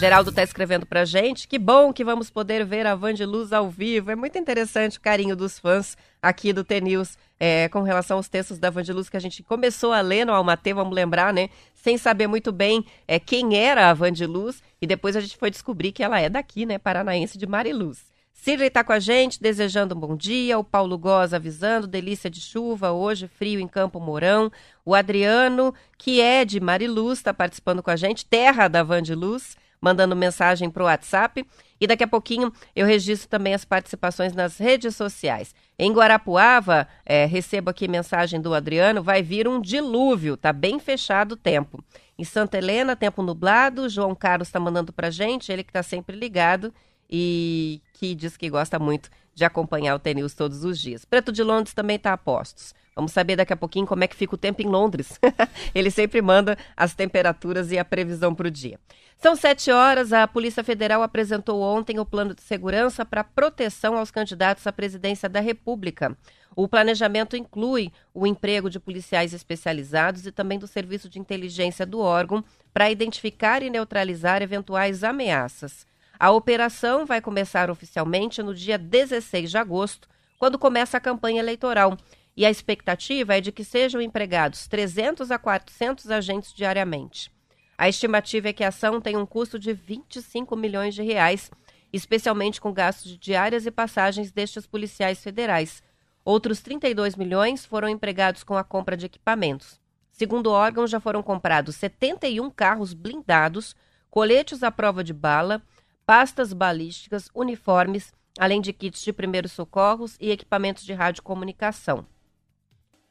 Geraldo 0.00 0.30
está 0.30 0.42
escrevendo 0.42 0.86
pra 0.86 1.04
gente. 1.04 1.46
Que 1.46 1.58
bom 1.58 1.92
que 1.92 2.02
vamos 2.02 2.30
poder 2.30 2.64
ver 2.64 2.86
a 2.86 2.94
Van 2.94 3.12
de 3.12 3.26
Luz 3.26 3.52
ao 3.52 3.68
vivo. 3.68 4.10
É 4.10 4.16
muito 4.16 4.38
interessante 4.38 4.96
o 4.96 5.00
carinho 5.00 5.36
dos 5.36 5.58
fãs 5.58 5.94
aqui 6.22 6.54
do 6.54 6.64
T-News 6.64 7.18
é, 7.38 7.68
com 7.68 7.82
relação 7.82 8.16
aos 8.16 8.26
textos 8.26 8.58
da 8.58 8.70
Van 8.70 8.82
de 8.82 8.94
Luz 8.94 9.10
que 9.10 9.18
a 9.18 9.20
gente 9.20 9.42
começou 9.42 9.92
a 9.92 10.00
ler 10.00 10.24
no 10.24 10.32
Almatê, 10.32 10.72
vamos 10.72 10.94
lembrar, 10.94 11.34
né? 11.34 11.50
Sem 11.74 11.98
saber 11.98 12.26
muito 12.26 12.50
bem 12.50 12.82
é, 13.06 13.20
quem 13.20 13.58
era 13.58 13.90
a 13.90 13.92
Van 13.92 14.10
de 14.10 14.24
Luz. 14.24 14.62
E 14.80 14.86
depois 14.86 15.16
a 15.16 15.20
gente 15.20 15.36
foi 15.36 15.50
descobrir 15.50 15.92
que 15.92 16.02
ela 16.02 16.18
é 16.18 16.30
daqui, 16.30 16.64
né? 16.64 16.78
Paranaense 16.78 17.36
de 17.36 17.46
Mariluz. 17.46 18.06
Cirley 18.32 18.68
está 18.68 18.82
com 18.82 18.94
a 18.94 18.98
gente, 18.98 19.38
desejando 19.38 19.94
um 19.94 20.00
bom 20.00 20.16
dia. 20.16 20.58
O 20.58 20.64
Paulo 20.64 20.96
Goz 20.96 21.34
avisando, 21.34 21.86
delícia 21.86 22.30
de 22.30 22.40
chuva 22.40 22.90
hoje, 22.90 23.28
frio 23.28 23.60
em 23.60 23.68
Campo 23.68 24.00
Mourão. 24.00 24.50
O 24.82 24.94
Adriano, 24.94 25.74
que 25.98 26.22
é 26.22 26.42
de 26.42 26.58
Mariluz, 26.58 27.18
está 27.18 27.34
participando 27.34 27.82
com 27.82 27.90
a 27.90 27.96
gente, 27.96 28.24
terra 28.24 28.66
da 28.66 28.82
Van 28.82 29.02
de 29.02 29.14
Luz 29.14 29.59
mandando 29.80 30.14
mensagem 30.14 30.68
para 30.68 30.82
o 30.82 30.86
WhatsApp. 30.86 31.46
E 31.80 31.86
daqui 31.86 32.04
a 32.04 32.08
pouquinho 32.08 32.52
eu 32.76 32.86
registro 32.86 33.28
também 33.28 33.54
as 33.54 33.64
participações 33.64 34.34
nas 34.34 34.58
redes 34.58 34.94
sociais. 34.94 35.54
Em 35.78 35.92
Guarapuava, 35.92 36.86
é, 37.06 37.24
recebo 37.24 37.70
aqui 37.70 37.88
mensagem 37.88 38.40
do 38.40 38.52
Adriano, 38.52 39.02
vai 39.02 39.22
vir 39.22 39.48
um 39.48 39.60
dilúvio, 39.60 40.36
tá 40.36 40.52
bem 40.52 40.78
fechado 40.78 41.32
o 41.32 41.36
tempo. 41.36 41.82
Em 42.18 42.24
Santa 42.24 42.58
Helena, 42.58 42.94
tempo 42.94 43.22
nublado, 43.22 43.88
João 43.88 44.14
Carlos 44.14 44.48
está 44.48 44.60
mandando 44.60 44.92
para 44.92 45.10
gente, 45.10 45.50
ele 45.50 45.64
que 45.64 45.70
está 45.70 45.82
sempre 45.82 46.14
ligado 46.14 46.72
e 47.08 47.80
que 47.94 48.14
diz 48.14 48.36
que 48.36 48.50
gosta 48.50 48.78
muito 48.78 49.08
de 49.34 49.44
acompanhar 49.44 49.94
o 49.94 49.98
TNews 49.98 50.34
todos 50.34 50.64
os 50.64 50.78
dias. 50.78 51.04
Preto 51.04 51.32
de 51.32 51.42
Londres 51.42 51.72
também 51.72 51.96
está 51.96 52.12
a 52.12 52.18
postos. 52.18 52.74
Vamos 52.94 53.12
saber 53.12 53.36
daqui 53.36 53.52
a 53.52 53.56
pouquinho 53.56 53.86
como 53.86 54.02
é 54.04 54.08
que 54.08 54.16
fica 54.16 54.34
o 54.34 54.38
tempo 54.38 54.62
em 54.62 54.66
Londres. 54.66 55.18
Ele 55.74 55.90
sempre 55.90 56.20
manda 56.20 56.56
as 56.76 56.94
temperaturas 56.94 57.70
e 57.70 57.78
a 57.78 57.84
previsão 57.84 58.34
para 58.34 58.48
o 58.48 58.50
dia. 58.50 58.78
São 59.16 59.36
sete 59.36 59.70
horas. 59.70 60.12
A 60.12 60.26
Polícia 60.26 60.64
Federal 60.64 61.02
apresentou 61.02 61.60
ontem 61.60 61.98
o 61.98 62.06
plano 62.06 62.34
de 62.34 62.42
segurança 62.42 63.04
para 63.04 63.22
proteção 63.22 63.96
aos 63.96 64.10
candidatos 64.10 64.66
à 64.66 64.72
presidência 64.72 65.28
da 65.28 65.40
República. 65.40 66.16
O 66.56 66.66
planejamento 66.66 67.36
inclui 67.36 67.92
o 68.12 68.26
emprego 68.26 68.68
de 68.68 68.80
policiais 68.80 69.32
especializados 69.32 70.26
e 70.26 70.32
também 70.32 70.58
do 70.58 70.66
serviço 70.66 71.08
de 71.08 71.18
inteligência 71.18 71.86
do 71.86 72.00
órgão 72.00 72.44
para 72.72 72.90
identificar 72.90 73.62
e 73.62 73.70
neutralizar 73.70 74.42
eventuais 74.42 75.04
ameaças. 75.04 75.86
A 76.18 76.30
operação 76.30 77.06
vai 77.06 77.20
começar 77.20 77.70
oficialmente 77.70 78.42
no 78.42 78.54
dia 78.54 78.76
16 78.76 79.50
de 79.50 79.56
agosto, 79.56 80.08
quando 80.38 80.58
começa 80.58 80.96
a 80.96 81.00
campanha 81.00 81.40
eleitoral 81.40 81.96
e 82.40 82.46
a 82.46 82.50
expectativa 82.50 83.36
é 83.36 83.40
de 83.42 83.52
que 83.52 83.62
sejam 83.62 84.00
empregados 84.00 84.66
300 84.66 85.30
a 85.30 85.38
400 85.38 86.10
agentes 86.10 86.54
diariamente. 86.54 87.30
A 87.76 87.86
estimativa 87.86 88.48
é 88.48 88.52
que 88.54 88.64
a 88.64 88.68
ação 88.68 88.98
tem 88.98 89.14
um 89.14 89.26
custo 89.26 89.58
de 89.58 89.74
25 89.74 90.56
milhões 90.56 90.94
de 90.94 91.02
reais, 91.02 91.50
especialmente 91.92 92.58
com 92.58 92.72
gastos 92.72 93.10
de 93.10 93.18
diárias 93.18 93.66
e 93.66 93.70
passagens 93.70 94.32
destes 94.32 94.66
policiais 94.66 95.22
federais. 95.22 95.82
Outros 96.24 96.62
32 96.62 97.14
milhões 97.14 97.66
foram 97.66 97.90
empregados 97.90 98.42
com 98.42 98.56
a 98.56 98.64
compra 98.64 98.96
de 98.96 99.04
equipamentos. 99.04 99.78
Segundo 100.10 100.46
o 100.46 100.52
órgão, 100.52 100.86
já 100.86 100.98
foram 100.98 101.22
comprados 101.22 101.76
71 101.76 102.50
carros 102.52 102.94
blindados, 102.94 103.76
coletes 104.10 104.62
à 104.62 104.70
prova 104.70 105.04
de 105.04 105.12
bala, 105.12 105.60
pastas 106.06 106.54
balísticas, 106.54 107.28
uniformes, 107.34 108.14
além 108.38 108.62
de 108.62 108.72
kits 108.72 109.02
de 109.02 109.12
primeiros 109.12 109.52
socorros 109.52 110.16
e 110.18 110.30
equipamentos 110.30 110.84
de 110.84 110.94
radiocomunicação. 110.94 112.06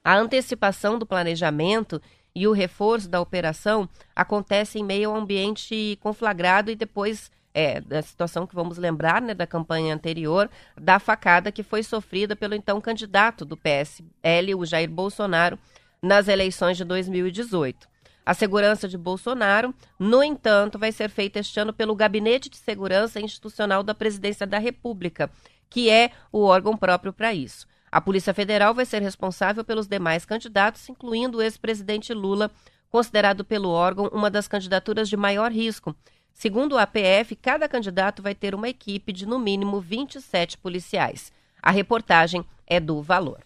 A 0.04 0.18
antecipação 0.18 0.98
do 0.98 1.06
planejamento 1.06 2.02
e 2.34 2.48
o 2.48 2.52
reforço 2.52 3.10
da 3.10 3.20
operação 3.20 3.90
acontece 4.16 4.80
em 4.80 4.84
meio 4.84 5.10
ao 5.10 5.16
ambiente 5.16 5.98
conflagrado 6.02 6.72
e 6.72 6.76
depois 6.76 7.32
é, 7.54 7.82
da 7.82 8.02
situação 8.02 8.48
que 8.48 8.56
vamos 8.56 8.78
lembrar 8.78 9.22
né, 9.22 9.34
da 9.34 9.48
campanha 9.48 9.94
anterior, 9.94 10.50
da 10.80 11.00
facada 11.00 11.52
que 11.52 11.64
foi 11.64 11.84
sofrida 11.84 12.36
pelo 12.36 12.56
então 12.56 12.80
candidato 12.80 13.44
do 13.44 13.58
PSL, 13.58 14.56
o 14.56 14.66
Jair 14.66 14.90
Bolsonaro, 14.90 15.60
nas 16.02 16.28
eleições 16.28 16.78
de 16.78 16.86
2018. 16.86 17.90
A 18.26 18.34
segurança 18.34 18.88
de 18.88 18.98
Bolsonaro, 18.98 19.74
no 19.98 20.24
entanto, 20.24 20.78
vai 20.78 20.92
ser 20.92 21.10
feita 21.10 21.40
este 21.40 21.60
ano 21.60 21.74
pelo 21.74 21.96
Gabinete 21.96 22.50
de 22.50 22.58
Segurança 22.58 23.20
Institucional 23.20 23.82
da 23.82 23.96
Presidência 23.96 24.46
da 24.46 24.60
República, 24.60 25.32
que 25.70 25.90
é 25.90 26.12
o 26.32 26.44
órgão 26.44 26.78
próprio 26.78 27.12
para 27.12 27.34
isso. 27.34 27.68
A 27.92 28.00
Polícia 28.00 28.34
Federal 28.34 28.74
vai 28.74 28.86
ser 28.86 29.02
responsável 29.02 29.64
pelos 29.64 29.88
demais 29.88 30.26
candidatos, 30.26 30.88
incluindo 30.90 31.40
o 31.40 31.42
ex-presidente 31.42 32.14
Lula, 32.14 32.52
considerado 32.90 33.44
pelo 33.44 33.70
órgão 33.70 34.08
uma 34.14 34.30
das 34.30 34.48
candidaturas 34.48 35.10
de 35.10 35.18
maior 35.18 35.52
risco. 35.52 35.96
Segundo 36.34 36.74
o 36.74 36.78
APF, 36.78 37.36
cada 37.36 37.68
candidato 37.68 38.22
vai 38.22 38.34
ter 38.34 38.56
uma 38.56 38.70
equipe 38.70 39.12
de 39.12 39.26
no 39.26 39.38
mínimo 39.38 39.82
27 39.82 40.58
policiais. 40.58 41.32
A 41.62 41.72
reportagem 41.72 42.46
é 42.66 42.80
do 42.80 43.02
Valor. 43.02 43.40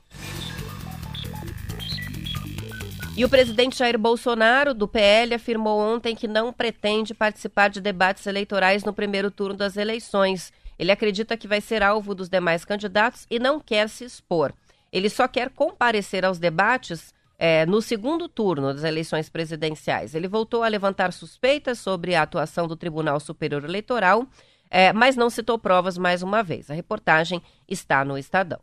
E 3.15 3.23
o 3.23 3.29
presidente 3.29 3.77
Jair 3.77 3.97
Bolsonaro, 3.97 4.73
do 4.73 4.88
PL, 4.88 5.35
afirmou 5.35 5.79
ontem 5.79 6.15
que 6.15 6.27
não 6.27 6.51
pretende 6.51 7.13
participar 7.13 7.69
de 7.69 7.79
debates 7.79 8.25
eleitorais 8.25 8.83
no 8.83 8.91
primeiro 8.91 9.29
turno 9.29 9.55
das 9.55 9.77
eleições. 9.77 10.51
Ele 10.77 10.91
acredita 10.91 11.37
que 11.37 11.47
vai 11.47 11.61
ser 11.61 11.83
alvo 11.83 12.15
dos 12.15 12.29
demais 12.29 12.65
candidatos 12.65 13.25
e 13.29 13.39
não 13.39 13.59
quer 13.59 13.89
se 13.89 14.03
expor. 14.03 14.53
Ele 14.91 15.09
só 15.09 15.27
quer 15.27 15.49
comparecer 15.49 16.23
aos 16.25 16.39
debates 16.39 17.13
é, 17.37 17.65
no 17.65 17.81
segundo 17.81 18.29
turno 18.29 18.73
das 18.73 18.83
eleições 18.83 19.29
presidenciais. 19.29 20.15
Ele 20.15 20.27
voltou 20.27 20.63
a 20.63 20.67
levantar 20.67 21.11
suspeitas 21.11 21.79
sobre 21.79 22.15
a 22.15 22.21
atuação 22.21 22.67
do 22.67 22.75
Tribunal 22.75 23.19
Superior 23.19 23.63
Eleitoral, 23.63 24.25
é, 24.69 24.93
mas 24.93 25.15
não 25.15 25.29
citou 25.29 25.57
provas 25.57 25.97
mais 25.97 26.23
uma 26.23 26.41
vez. 26.41 26.69
A 26.69 26.73
reportagem 26.73 27.41
está 27.67 28.05
no 28.05 28.17
Estadão. 28.17 28.59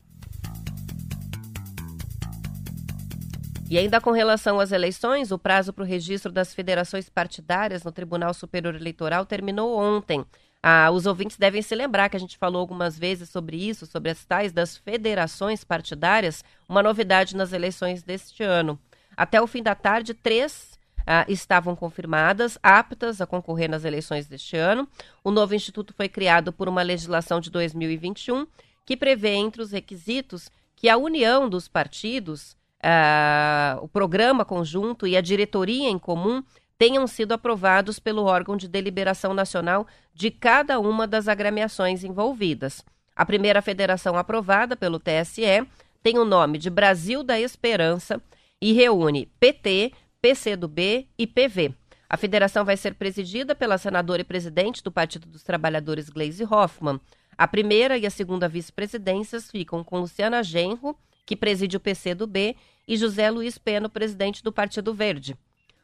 E 3.70 3.78
ainda 3.78 4.00
com 4.00 4.10
relação 4.10 4.58
às 4.58 4.72
eleições, 4.72 5.30
o 5.30 5.38
prazo 5.38 5.72
para 5.72 5.84
o 5.84 5.86
registro 5.86 6.32
das 6.32 6.52
federações 6.52 7.08
partidárias 7.08 7.84
no 7.84 7.92
Tribunal 7.92 8.34
Superior 8.34 8.74
Eleitoral 8.74 9.24
terminou 9.24 9.78
ontem. 9.78 10.24
Ah, 10.62 10.90
os 10.90 11.06
ouvintes 11.06 11.38
devem 11.38 11.62
se 11.62 11.74
lembrar 11.74 12.08
que 12.08 12.16
a 12.16 12.20
gente 12.20 12.36
falou 12.36 12.60
algumas 12.60 12.98
vezes 12.98 13.30
sobre 13.30 13.56
isso, 13.56 13.86
sobre 13.86 14.10
as 14.10 14.24
tais 14.24 14.52
das 14.52 14.76
federações 14.76 15.64
partidárias, 15.64 16.44
uma 16.68 16.82
novidade 16.82 17.34
nas 17.34 17.52
eleições 17.52 18.02
deste 18.02 18.42
ano. 18.42 18.78
Até 19.16 19.40
o 19.40 19.46
fim 19.46 19.62
da 19.62 19.74
tarde, 19.74 20.12
três 20.12 20.78
ah, 21.06 21.24
estavam 21.28 21.74
confirmadas, 21.74 22.58
aptas 22.62 23.20
a 23.20 23.26
concorrer 23.26 23.70
nas 23.70 23.84
eleições 23.84 24.26
deste 24.26 24.56
ano. 24.56 24.86
O 25.24 25.30
novo 25.30 25.54
instituto 25.54 25.94
foi 25.94 26.08
criado 26.08 26.52
por 26.52 26.68
uma 26.68 26.82
legislação 26.82 27.40
de 27.40 27.50
2021 27.50 28.46
que 28.84 28.96
prevê 28.96 29.30
entre 29.30 29.62
os 29.62 29.72
requisitos 29.72 30.50
que 30.76 30.88
a 30.88 30.96
união 30.96 31.48
dos 31.48 31.68
partidos, 31.68 32.56
ah, 32.82 33.78
o 33.82 33.88
programa 33.88 34.44
conjunto 34.44 35.06
e 35.06 35.16
a 35.16 35.20
diretoria 35.20 35.88
em 35.88 35.98
comum 35.98 36.42
tenham 36.80 37.06
sido 37.06 37.32
aprovados 37.32 37.98
pelo 37.98 38.24
órgão 38.24 38.56
de 38.56 38.66
deliberação 38.66 39.34
nacional 39.34 39.86
de 40.14 40.30
cada 40.30 40.80
uma 40.80 41.06
das 41.06 41.28
agremiações 41.28 42.02
envolvidas. 42.02 42.82
A 43.14 43.26
primeira 43.26 43.60
federação 43.60 44.16
aprovada 44.16 44.74
pelo 44.74 44.98
TSE 44.98 45.68
tem 46.02 46.16
o 46.16 46.24
nome 46.24 46.56
de 46.56 46.70
Brasil 46.70 47.22
da 47.22 47.38
Esperança 47.38 48.18
e 48.58 48.72
reúne 48.72 49.26
PT, 49.38 49.92
PCdoB 50.22 51.06
e 51.18 51.26
PV. 51.26 51.74
A 52.08 52.16
federação 52.16 52.64
vai 52.64 52.78
ser 52.78 52.94
presidida 52.94 53.54
pela 53.54 53.76
senadora 53.76 54.22
e 54.22 54.24
presidente 54.24 54.82
do 54.82 54.90
Partido 54.90 55.28
dos 55.28 55.42
Trabalhadores, 55.42 56.08
Gleisi 56.08 56.44
Hoffmann. 56.44 56.98
A 57.36 57.46
primeira 57.46 57.98
e 57.98 58.06
a 58.06 58.10
segunda 58.10 58.48
vice-presidências 58.48 59.50
ficam 59.50 59.84
com 59.84 60.00
Luciana 60.00 60.42
Genro, 60.42 60.96
que 61.26 61.36
preside 61.36 61.76
o 61.76 61.80
PCdoB, 61.80 62.56
e 62.88 62.96
José 62.96 63.30
Luiz 63.30 63.58
Peno, 63.58 63.90
presidente 63.90 64.42
do 64.42 64.50
Partido 64.50 64.94
Verde. 64.94 65.36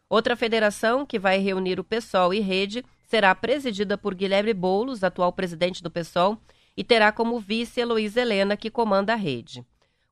Outra 0.09 0.37
federação, 0.37 1.05
que 1.05 1.19
vai 1.19 1.39
reunir 1.39 1.81
o 1.81 1.85
PSOL 1.85 2.33
e 2.33 2.41
Rede, 2.41 2.85
será 3.07 3.35
presidida 3.35 3.99
por 3.99 4.15
Guilherme 4.15 4.55
Boulos, 4.55 5.03
atual 5.03 5.33
presidente 5.33 5.83
do 5.83 5.91
PSOL, 5.91 6.39
e 6.77 6.85
terá 6.85 7.11
como 7.11 7.41
vice 7.41 7.81
Heloísa 7.81 8.21
Helena, 8.21 8.57
que 8.57 8.71
comanda 8.71 9.15
a 9.15 9.17
rede. 9.17 9.65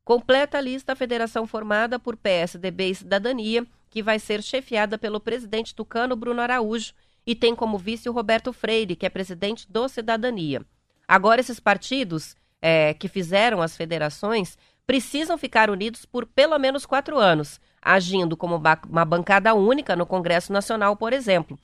Completa 0.04 0.58
a 0.58 0.60
lista 0.60 0.92
a 0.92 0.96
federação 0.96 1.46
formada 1.46 1.98
por 1.98 2.16
PSDB 2.16 2.90
e 2.90 2.94
Cidadania, 2.94 3.66
que 3.88 4.02
vai 4.02 4.18
ser 4.18 4.42
chefiada 4.42 4.98
pelo 4.98 5.20
presidente 5.20 5.74
tucano 5.74 6.16
Bruno 6.16 6.40
Araújo, 6.40 6.92
e 7.26 7.34
tem 7.34 7.54
como 7.54 7.78
vice 7.78 8.08
o 8.08 8.12
Roberto 8.12 8.52
Freire, 8.52 8.96
que 8.96 9.06
é 9.06 9.08
presidente 9.08 9.70
do 9.70 9.88
Cidadania. 9.88 10.62
Agora, 11.06 11.40
esses 11.40 11.60
partidos 11.60 12.36
é, 12.60 12.94
que 12.94 13.08
fizeram 13.08 13.62
as 13.62 13.76
federações 13.76 14.58
precisam 14.86 15.38
ficar 15.38 15.70
unidos 15.70 16.04
por 16.04 16.26
pelo 16.26 16.58
menos 16.58 16.84
quatro 16.84 17.18
anos, 17.18 17.60
agindo 17.84 18.36
como 18.36 18.60
uma 18.88 19.04
bancada 19.04 19.52
única 19.54 19.94
no 19.94 20.06
Congresso 20.06 20.50
Nacional, 20.52 20.96
por 20.96 21.12
exemplo. 21.12 21.58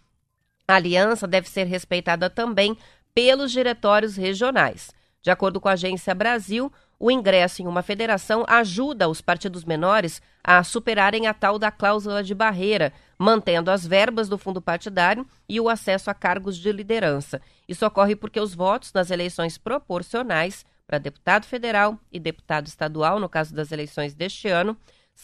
A 0.69 0.75
aliança 0.75 1.27
deve 1.27 1.49
ser 1.49 1.65
respeitada 1.65 2.29
também 2.29 2.77
pelos 3.15 3.51
diretórios 3.51 4.17
regionais. 4.17 4.91
De 5.23 5.31
acordo 5.31 5.61
com 5.61 5.69
a 5.69 5.73
Agência 5.73 6.15
Brasil, 6.15 6.71
o 6.99 7.11
ingresso 7.11 7.63
em 7.63 7.67
uma 7.67 7.83
federação 7.83 8.45
ajuda 8.47 9.09
os 9.09 9.23
partidos 9.23 9.65
menores 9.65 10.21
a 10.45 10.63
superarem 10.63 11.27
a 11.27 11.35
tal 11.35 11.59
da 11.59 11.71
cláusula 11.71 12.23
de 12.23 12.35
barreira, 12.35 12.93
mantendo 13.19 13.71
as 13.71 13.87
verbas 13.87 14.29
do 14.29 14.37
fundo 14.39 14.61
partidário 14.61 15.27
e 15.49 15.59
o 15.59 15.69
acesso 15.69 16.11
a 16.11 16.15
cargos 16.15 16.57
de 16.59 16.71
liderança. 16.71 17.41
Isso 17.67 17.85
ocorre 17.87 18.15
porque 18.15 18.39
os 18.39 18.55
votos 18.55 18.93
nas 18.93 19.11
eleições 19.11 19.57
proporcionais 19.57 20.65
para 20.87 20.99
deputado 20.99 21.47
federal 21.47 21.99
e 22.13 22.21
deputado 22.21 22.67
estadual, 22.67 23.19
no 23.19 23.29
caso 23.29 23.55
das 23.55 23.73
eleições 23.73 24.15
deste 24.15 24.49
ano, 24.49 24.77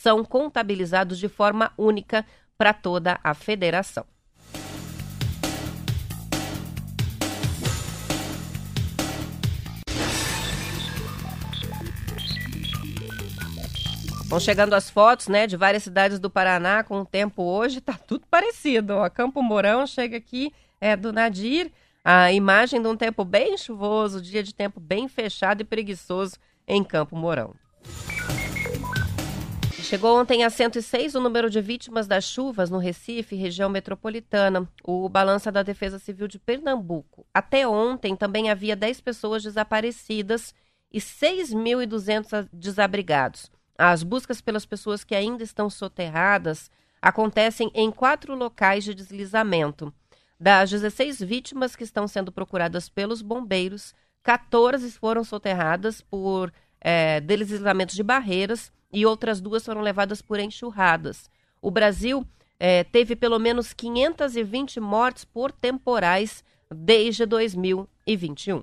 são 0.03 0.25
contabilizados 0.25 1.19
de 1.19 1.29
forma 1.29 1.73
única 1.77 2.25
para 2.57 2.73
toda 2.73 3.19
a 3.25 3.35
federação. 3.35 4.05
Vão 14.27 14.41
chegando 14.41 14.75
as 14.75 14.91
fotos, 14.91 15.29
né, 15.29 15.47
de 15.47 15.57
várias 15.57 15.85
cidades 15.85 16.19
do 16.19 16.29
Paraná 16.29 16.83
com 16.83 17.01
o 17.01 17.07
tempo 17.07 17.43
hoje, 17.43 17.81
tá 17.83 17.95
tudo 17.95 18.27
parecido. 18.29 18.95
Ó, 18.95 19.09
Campo 19.09 19.43
Mourão 19.43 19.87
chega 19.87 20.17
aqui, 20.17 20.53
é 20.81 20.95
do 20.97 21.13
Nadir, 21.13 21.73
a 22.05 22.33
imagem 22.33 22.83
de 22.83 22.89
um 22.89 22.97
tempo 22.97 23.25
bem 23.25 23.57
chuvoso, 23.57 24.21
dia 24.21 24.43
de 24.43 24.55
tempo 24.55 24.79
bem 24.79 25.09
fechado 25.09 25.63
e 25.63 25.65
preguiçoso 25.65 26.37
em 26.67 26.85
Campo 26.85 27.17
Mourão. 27.17 27.55
Chegou 29.89 30.19
ontem 30.19 30.43
a 30.43 30.51
106 30.51 31.15
o 31.15 31.21
número 31.21 31.49
de 31.49 31.61
vítimas 31.61 32.09
das 32.09 32.25
chuvas 32.25 32.69
no 32.69 32.79
Recife, 32.79 33.37
região 33.37 33.71
metropolitana. 33.71 34.69
O 34.83 35.09
balança 35.09 35.53
da 35.53 35.63
Defesa 35.63 35.97
Civil 36.01 36.27
de 36.27 36.41
Pernambuco. 36.41 37.25
Até 37.33 37.69
ontem 37.69 38.17
também 38.17 38.51
havia 38.51 38.75
10 38.75 39.01
pessoas 39.01 39.45
desaparecidas 39.45 40.53
e 40.93 40.99
6.200 40.99 42.49
desabrigados. 42.53 43.49
As 43.79 44.03
buscas 44.03 44.41
pelas 44.41 44.67
pessoas 44.67 45.05
que 45.05 45.15
ainda 45.15 45.45
estão 45.45 45.71
soterradas 45.71 46.69
acontecem 47.01 47.71
em 47.73 47.93
quatro 47.93 48.35
locais 48.35 48.83
de 48.83 48.93
deslizamento. 48.93 49.95
Das 50.39 50.69
16 50.69 51.21
vítimas 51.21 51.77
que 51.77 51.85
estão 51.85 52.09
sendo 52.09 52.33
procuradas 52.33 52.89
pelos 52.89 53.23
bombeiros, 53.23 53.95
14 54.25 54.91
foram 54.99 55.23
soterradas 55.23 56.01
por 56.01 56.53
é, 56.81 57.21
deslizamentos 57.21 57.95
de 57.95 58.03
barreiras 58.03 58.73
e 58.93 59.05
outras 59.05 59.41
duas 59.41 59.65
foram 59.65 59.81
levadas 59.81 60.23
por 60.23 60.39
enxurradas. 60.39 61.31
O 61.61 61.71
Brasil 61.71 62.27
é, 62.59 62.85
teve 62.85 63.17
pelo 63.17 63.39
menos 63.39 63.73
520 63.73 64.81
mortes 64.81 65.25
por 65.25 65.53
temporais 65.53 66.45
desde 66.71 67.27
2021. 67.27 68.63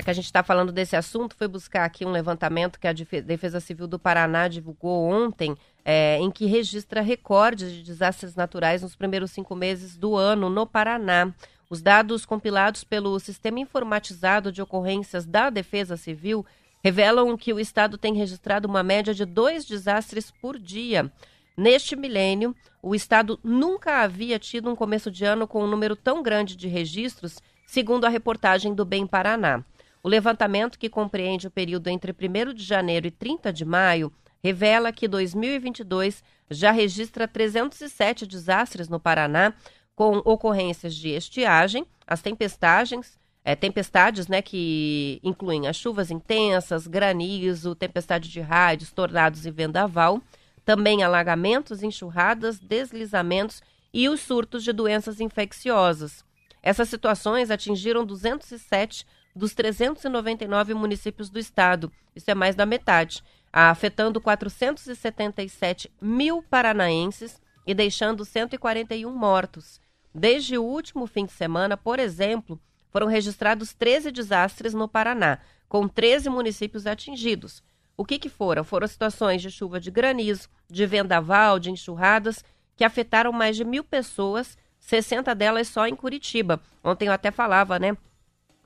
Já 0.00 0.04
que 0.04 0.10
a 0.10 0.14
gente 0.14 0.24
está 0.24 0.42
falando 0.42 0.72
desse 0.72 0.96
assunto, 0.96 1.36
foi 1.36 1.46
buscar 1.46 1.84
aqui 1.84 2.06
um 2.06 2.10
levantamento 2.10 2.80
que 2.80 2.88
a 2.88 2.92
Defesa 2.94 3.60
Civil 3.60 3.86
do 3.86 3.98
Paraná 3.98 4.48
divulgou 4.48 5.04
ontem, 5.04 5.54
é, 5.84 6.16
em 6.18 6.30
que 6.30 6.46
registra 6.46 7.02
recordes 7.02 7.70
de 7.70 7.82
desastres 7.82 8.34
naturais 8.34 8.80
nos 8.80 8.96
primeiros 8.96 9.30
cinco 9.30 9.54
meses 9.54 9.98
do 9.98 10.16
ano 10.16 10.48
no 10.48 10.66
Paraná. 10.66 11.34
Os 11.68 11.82
dados 11.82 12.24
compilados 12.24 12.82
pelo 12.82 13.20
Sistema 13.20 13.60
Informatizado 13.60 14.50
de 14.50 14.62
Ocorrências 14.62 15.26
da 15.26 15.50
Defesa 15.50 15.98
Civil 15.98 16.46
revelam 16.82 17.36
que 17.36 17.52
o 17.52 17.60
Estado 17.60 17.98
tem 17.98 18.14
registrado 18.14 18.66
uma 18.66 18.82
média 18.82 19.12
de 19.12 19.26
dois 19.26 19.66
desastres 19.66 20.30
por 20.30 20.58
dia. 20.58 21.12
Neste 21.54 21.94
milênio, 21.94 22.56
o 22.82 22.94
Estado 22.94 23.38
nunca 23.44 24.00
havia 24.00 24.38
tido 24.38 24.70
um 24.70 24.74
começo 24.74 25.10
de 25.10 25.26
ano 25.26 25.46
com 25.46 25.62
um 25.62 25.68
número 25.68 25.94
tão 25.94 26.22
grande 26.22 26.56
de 26.56 26.68
registros, 26.68 27.38
segundo 27.66 28.06
a 28.06 28.08
reportagem 28.08 28.72
do 28.72 28.86
Bem 28.86 29.06
Paraná. 29.06 29.62
O 30.02 30.08
levantamento, 30.08 30.78
que 30.78 30.88
compreende 30.88 31.46
o 31.46 31.50
período 31.50 31.88
entre 31.88 32.12
1 32.12 32.54
de 32.54 32.64
janeiro 32.64 33.06
e 33.06 33.10
30 33.10 33.52
de 33.52 33.64
maio, 33.64 34.12
revela 34.42 34.92
que 34.92 35.06
2022 35.06 36.24
já 36.50 36.70
registra 36.70 37.28
307 37.28 38.26
desastres 38.26 38.88
no 38.88 38.98
Paraná, 38.98 39.52
com 39.94 40.16
ocorrências 40.24 40.94
de 40.94 41.10
estiagem, 41.10 41.86
as 42.06 42.22
tempestagens, 42.22 43.18
é, 43.44 43.54
tempestades 43.54 44.28
né, 44.28 44.40
que 44.40 45.20
incluem 45.22 45.66
as 45.66 45.76
chuvas 45.76 46.10
intensas, 46.10 46.86
granizo, 46.86 47.74
tempestade 47.74 48.30
de 48.30 48.40
raios, 48.40 48.92
tornados 48.92 49.44
e 49.44 49.50
vendaval, 49.50 50.22
também 50.64 51.02
alagamentos, 51.02 51.82
enxurradas, 51.82 52.58
deslizamentos 52.58 53.62
e 53.92 54.08
os 54.08 54.20
surtos 54.20 54.64
de 54.64 54.72
doenças 54.72 55.20
infecciosas. 55.20 56.24
Essas 56.62 56.88
situações 56.88 57.50
atingiram 57.50 58.04
207 58.04 59.06
dos 59.34 59.54
399 59.54 60.74
municípios 60.74 61.30
do 61.30 61.38
estado. 61.38 61.92
Isso 62.14 62.30
é 62.30 62.34
mais 62.34 62.54
da 62.54 62.66
metade, 62.66 63.22
afetando 63.52 64.20
477 64.20 65.90
mil 66.00 66.42
paranaenses 66.42 67.40
e 67.66 67.74
deixando 67.74 68.24
141 68.24 69.10
mortos. 69.10 69.80
Desde 70.14 70.58
o 70.58 70.64
último 70.64 71.06
fim 71.06 71.24
de 71.24 71.32
semana, 71.32 71.76
por 71.76 71.98
exemplo, 71.98 72.60
foram 72.90 73.06
registrados 73.06 73.72
13 73.72 74.10
desastres 74.10 74.74
no 74.74 74.88
Paraná, 74.88 75.38
com 75.68 75.86
13 75.86 76.28
municípios 76.28 76.86
atingidos. 76.86 77.62
O 77.96 78.04
que, 78.04 78.18
que 78.18 78.28
foram? 78.28 78.64
Foram 78.64 78.88
situações 78.88 79.40
de 79.42 79.50
chuva 79.50 79.78
de 79.78 79.90
granizo, 79.90 80.48
de 80.68 80.86
vendaval, 80.86 81.58
de 81.58 81.70
enxurradas, 81.70 82.44
que 82.74 82.82
afetaram 82.82 83.30
mais 83.30 83.56
de 83.56 83.64
mil 83.64 83.84
pessoas, 83.84 84.56
60 84.80 85.34
delas 85.34 85.68
só 85.68 85.86
em 85.86 85.94
Curitiba. 85.94 86.60
Ontem 86.82 87.06
eu 87.08 87.12
até 87.12 87.30
falava, 87.30 87.78
né? 87.78 87.96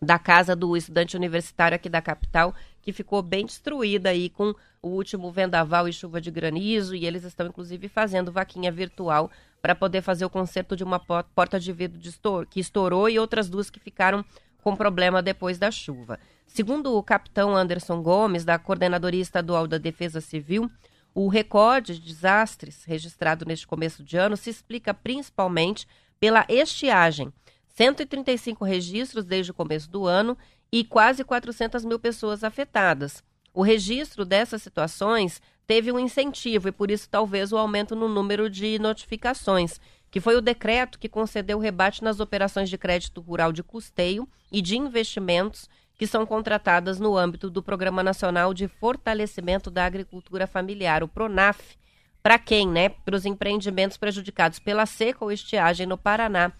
Da 0.04 0.18
casa 0.18 0.54
do 0.54 0.76
estudante 0.76 1.16
universitário 1.16 1.74
aqui 1.74 1.88
da 1.88 2.02
capital, 2.02 2.54
que 2.82 2.92
ficou 2.92 3.22
bem 3.22 3.46
destruída 3.46 4.10
aí 4.10 4.28
com 4.28 4.54
o 4.82 4.88
último 4.88 5.32
vendaval 5.32 5.88
e 5.88 5.92
chuva 5.92 6.20
de 6.20 6.30
granizo, 6.30 6.94
e 6.94 7.06
eles 7.06 7.24
estão 7.24 7.46
inclusive 7.46 7.88
fazendo 7.88 8.30
vaquinha 8.30 8.70
virtual 8.70 9.30
para 9.62 9.74
poder 9.74 10.02
fazer 10.02 10.24
o 10.24 10.30
conserto 10.30 10.76
de 10.76 10.84
uma 10.84 11.00
porta 11.00 11.58
de 11.58 11.72
vidro 11.72 11.98
de 11.98 12.12
que 12.50 12.60
estourou 12.60 13.08
e 13.08 13.18
outras 13.18 13.48
duas 13.48 13.70
que 13.70 13.80
ficaram 13.80 14.24
com 14.62 14.76
problema 14.76 15.22
depois 15.22 15.58
da 15.58 15.70
chuva. 15.70 16.18
Segundo 16.46 16.96
o 16.96 17.02
capitão 17.02 17.56
Anderson 17.56 18.02
Gomes, 18.02 18.44
da 18.44 18.58
Coordenadoria 18.58 19.22
Estadual 19.22 19.66
da 19.66 19.78
Defesa 19.78 20.20
Civil, 20.20 20.70
o 21.14 21.28
recorde 21.28 21.98
de 21.98 22.06
desastres 22.06 22.84
registrado 22.84 23.46
neste 23.46 23.66
começo 23.66 24.02
de 24.02 24.16
ano 24.16 24.36
se 24.36 24.50
explica 24.50 24.92
principalmente 24.92 25.86
pela 26.18 26.44
estiagem 26.48 27.32
135 27.74 28.64
registros 28.64 29.24
desde 29.24 29.50
o 29.50 29.54
começo 29.54 29.90
do 29.90 30.06
ano 30.06 30.38
e 30.70 30.84
quase 30.84 31.24
400 31.24 31.84
mil 31.84 31.98
pessoas 31.98 32.44
afetadas. 32.44 33.22
O 33.52 33.62
registro 33.62 34.24
dessas 34.24 34.62
situações 34.62 35.42
teve 35.66 35.90
um 35.90 35.98
incentivo 35.98 36.68
e, 36.68 36.72
por 36.72 36.90
isso, 36.90 37.08
talvez 37.08 37.52
o 37.52 37.58
aumento 37.58 37.96
no 37.96 38.08
número 38.08 38.48
de 38.48 38.78
notificações, 38.78 39.80
que 40.10 40.20
foi 40.20 40.36
o 40.36 40.40
decreto 40.40 40.98
que 40.98 41.08
concedeu 41.08 41.58
rebate 41.58 42.02
nas 42.02 42.20
operações 42.20 42.70
de 42.70 42.78
crédito 42.78 43.20
rural 43.20 43.52
de 43.52 43.62
custeio 43.62 44.28
e 44.52 44.62
de 44.62 44.76
investimentos 44.76 45.68
que 45.96 46.06
são 46.06 46.24
contratadas 46.26 47.00
no 47.00 47.16
âmbito 47.16 47.50
do 47.50 47.62
Programa 47.62 48.02
Nacional 48.02 48.54
de 48.54 48.68
Fortalecimento 48.68 49.70
da 49.70 49.84
Agricultura 49.84 50.46
Familiar, 50.46 51.02
o 51.02 51.08
PRONAF. 51.08 51.76
Para 52.22 52.38
quem, 52.38 52.68
né? 52.68 52.88
Para 52.88 53.16
os 53.16 53.24
empreendimentos 53.24 53.96
prejudicados 53.96 54.58
pela 54.58 54.86
seca 54.86 55.24
ou 55.24 55.32
estiagem 55.32 55.86
no 55.86 55.98
Paraná 55.98 56.52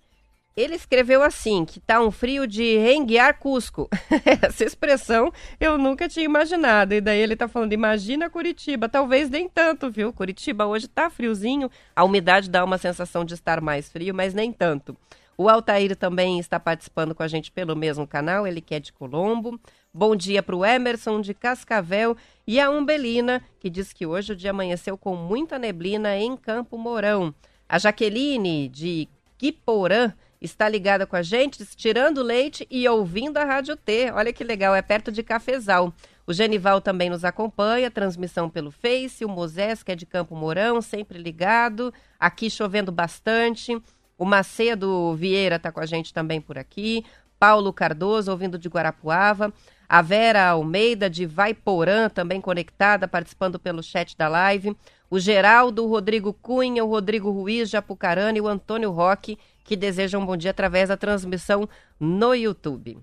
Ele 0.57 0.77
escreveu 0.77 1.21
assim, 1.21 1.65
que 1.65 1.81
tá 1.81 2.01
um 2.01 2.13
frio 2.13 2.47
de 2.47 2.79
renguear 2.79 3.41
Cusco. 3.41 3.89
Essa 4.41 4.65
expressão 4.65 5.33
eu 5.59 5.77
nunca 5.77 6.09
tinha 6.09 6.25
imaginado. 6.25 6.95
E 6.95 7.01
daí 7.01 7.19
ele 7.19 7.35
tá 7.35 7.49
falando, 7.49 7.73
imagina 7.73 8.31
Curitiba. 8.31 8.89
Talvez 8.89 9.29
nem 9.29 9.49
tanto, 9.49 9.91
viu? 9.91 10.13
Curitiba 10.13 10.65
hoje 10.65 10.87
tá 10.87 11.11
friozinho. 11.11 11.69
A 11.97 12.05
umidade 12.05 12.49
dá 12.49 12.65
uma 12.65 12.79
sensação 12.79 13.25
de 13.25 13.35
estar 13.35 13.61
mais 13.61 13.91
frio, 13.91 14.15
mas 14.15 14.33
nem 14.33 14.53
tanto. 14.53 14.97
O 15.41 15.49
Altair 15.49 15.95
também 15.95 16.41
está 16.41 16.59
participando 16.59 17.15
com 17.15 17.23
a 17.23 17.29
gente 17.29 17.53
pelo 17.53 17.77
mesmo 17.77 18.05
canal, 18.09 18.45
ele 18.45 18.61
que 18.61 18.75
é 18.75 18.81
de 18.81 18.93
Colombo. 18.93 19.59
Bom 19.93 20.15
dia 20.15 20.43
para 20.43 20.55
o 20.55 20.67
Emerson 20.67 21.19
de 21.19 21.33
Cascavel 21.33 22.15
e 22.47 22.61
a 22.61 22.69
Umbelina, 22.71 23.43
que 23.59 23.71
diz 23.71 23.91
que 23.91 24.05
hoje 24.05 24.35
o 24.35 24.37
dia 24.37 24.51
amanheceu 24.51 24.99
com 24.99 25.17
muita 25.17 25.59
neblina 25.59 26.15
em 26.15 26.37
Campo 26.37 26.77
Mourão. 26.77 27.35
A 27.67 27.79
Jaqueline 27.79 28.69
de 28.69 29.09
Quiporã 29.39 30.13
está 30.43 30.69
ligada 30.69 31.07
com 31.07 31.17
a 31.17 31.23
gente, 31.23 31.65
tirando 31.75 32.23
leite 32.23 32.67
e 32.71 32.87
ouvindo 32.87 33.39
a 33.39 33.45
Rádio 33.45 33.77
T. 33.77 34.13
Olha 34.13 34.31
que 34.31 34.45
legal, 34.45 34.75
é 34.75 34.83
perto 34.83 35.11
de 35.11 35.23
Cafezal. 35.23 35.93
O 36.27 36.35
Genival 36.35 36.83
também 36.83 37.09
nos 37.09 37.25
acompanha, 37.25 37.91
transmissão 37.91 38.51
pelo 38.51 38.71
Face, 38.71 39.25
o 39.25 39.29
Moisés, 39.29 39.83
que 39.83 39.91
é 39.91 39.97
de 39.97 40.05
Campo 40.05 40.37
Mourão, 40.37 40.83
sempre 40.83 41.19
ligado. 41.19 41.93
Aqui 42.21 42.51
chovendo 42.51 42.93
bastante. 42.93 43.81
O 44.19 44.27
Macedo 44.27 45.15
Vieira 45.15 45.57
está 45.57 45.73
com 45.73 45.81
a 45.81 45.87
gente 45.87 46.13
também 46.13 46.43
por 46.43 46.59
aqui. 46.59 47.07
Paulo 47.39 47.73
Cardoso, 47.73 48.31
ouvindo 48.31 48.59
de 48.59 48.69
Guarapuava. 48.69 49.53
A 49.89 50.03
Vera 50.03 50.51
Almeida, 50.51 51.09
de 51.09 51.25
Vaiporã, 51.25 52.11
também 52.11 52.43
conectada, 52.43 53.09
participando 53.09 53.59
pelo 53.59 53.83
chat 53.83 54.15
da 54.19 54.29
live. 54.29 54.77
O 55.09 55.19
Geraldo, 55.19 55.83
o 55.83 55.89
Rodrigo 55.89 56.35
Cunha, 56.35 56.85
o 56.85 56.89
Rodrigo 56.89 57.31
Ruiz 57.31 57.71
de 57.71 57.77
Apucarana 57.79 58.37
e 58.37 58.41
o 58.41 58.47
Antônio 58.47 58.91
Roque, 58.91 59.39
que 59.65 59.75
desejam 59.77 60.21
um 60.21 60.27
bom 60.27 60.37
dia 60.37 60.51
através 60.51 60.91
da 60.91 60.97
transmissão 60.97 61.67
no 61.99 62.35
YouTube. 62.35 62.99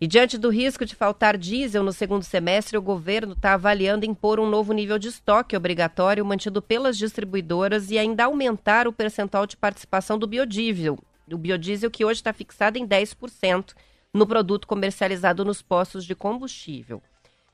E 0.00 0.06
diante 0.06 0.36
do 0.36 0.50
risco 0.50 0.84
de 0.84 0.96
faltar 0.96 1.38
diesel 1.38 1.84
no 1.84 1.92
segundo 1.92 2.24
semestre, 2.24 2.76
o 2.76 2.82
governo 2.82 3.32
está 3.32 3.54
avaliando 3.54 4.04
impor 4.04 4.40
um 4.40 4.50
novo 4.50 4.72
nível 4.72 4.98
de 4.98 5.08
estoque 5.08 5.56
obrigatório 5.56 6.26
mantido 6.26 6.60
pelas 6.60 6.98
distribuidoras 6.98 7.90
e 7.90 7.98
ainda 7.98 8.24
aumentar 8.24 8.88
o 8.88 8.92
percentual 8.92 9.46
de 9.46 9.56
participação 9.56 10.18
do 10.18 10.26
biodiesel, 10.26 10.98
o 11.32 11.38
biodiesel 11.38 11.90
que 11.90 12.04
hoje 12.04 12.20
está 12.20 12.32
fixado 12.32 12.76
em 12.76 12.86
10% 12.86 13.74
no 14.16 14.26
produto 14.26 14.66
comercializado 14.66 15.44
nos 15.44 15.60
postos 15.60 16.04
de 16.04 16.14
combustível. 16.14 17.02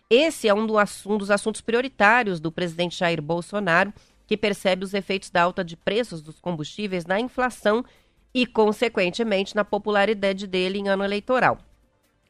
Esse 0.08 0.46
é 0.46 0.54
um, 0.54 0.66
do, 0.66 0.74
um 1.06 1.18
dos 1.18 1.30
assuntos 1.30 1.60
prioritários 1.60 2.38
do 2.38 2.52
presidente 2.52 2.98
Jair 2.98 3.20
Bolsonaro, 3.20 3.92
que 4.26 4.36
percebe 4.36 4.84
os 4.84 4.94
efeitos 4.94 5.30
da 5.30 5.42
alta 5.42 5.64
de 5.64 5.76
preços 5.76 6.22
dos 6.22 6.38
combustíveis 6.38 7.04
na 7.04 7.18
inflação 7.18 7.84
e, 8.32 8.46
consequentemente, 8.46 9.56
na 9.56 9.64
popularidade 9.64 10.46
dele 10.46 10.78
em 10.78 10.88
ano 10.88 11.04
eleitoral. 11.04 11.58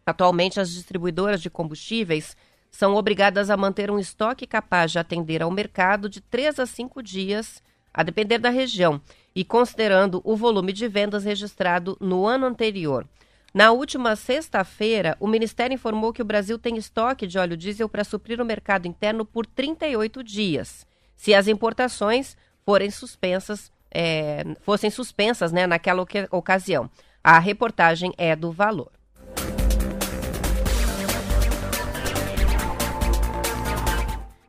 Atualmente, 0.05 0.59
as 0.59 0.71
distribuidoras 0.71 1.40
de 1.40 1.51
combustíveis 1.51 2.37
são 2.71 2.95
obrigadas 2.95 3.51
a 3.51 3.57
manter 3.57 3.90
um 3.90 3.99
estoque 3.99 4.47
capaz 4.47 4.90
de 4.90 4.99
atender 4.99 5.42
ao 5.42 5.51
mercado 5.51 6.09
de 6.09 6.21
3 6.21 6.59
a 6.59 6.66
5 6.66 7.03
dias, 7.03 7.62
a 7.92 8.03
depender 8.03 8.38
da 8.38 8.49
região, 8.49 9.01
e 9.35 9.45
considerando 9.45 10.21
o 10.25 10.35
volume 10.35 10.73
de 10.73 10.88
vendas 10.88 11.25
registrado 11.25 11.97
no 12.01 12.27
ano 12.27 12.47
anterior. 12.47 13.07
Na 13.54 13.70
última 13.70 14.16
sexta-feira, 14.16 15.14
o 15.20 15.26
Ministério 15.28 15.74
informou 15.74 16.10
que 16.10 16.22
o 16.22 16.24
Brasil 16.24 16.58
tem 16.58 16.78
estoque 16.78 17.26
de 17.26 17.38
óleo 17.38 17.54
diesel 17.54 17.86
para 17.86 18.02
suprir 18.02 18.40
o 18.40 18.46
mercado 18.46 18.88
interno 18.88 19.26
por 19.26 19.44
38 19.44 20.24
dias, 20.24 20.86
se 21.14 21.34
as 21.34 21.46
importações 21.46 22.34
forem 22.64 22.90
suspensas, 22.90 23.70
é, 23.90 24.42
fossem 24.62 24.88
suspensas 24.88 25.52
né, 25.52 25.66
naquela 25.66 26.02
ocasião. 26.30 26.88
A 27.22 27.38
reportagem 27.38 28.14
é 28.16 28.34
do 28.34 28.50
valor. 28.50 28.90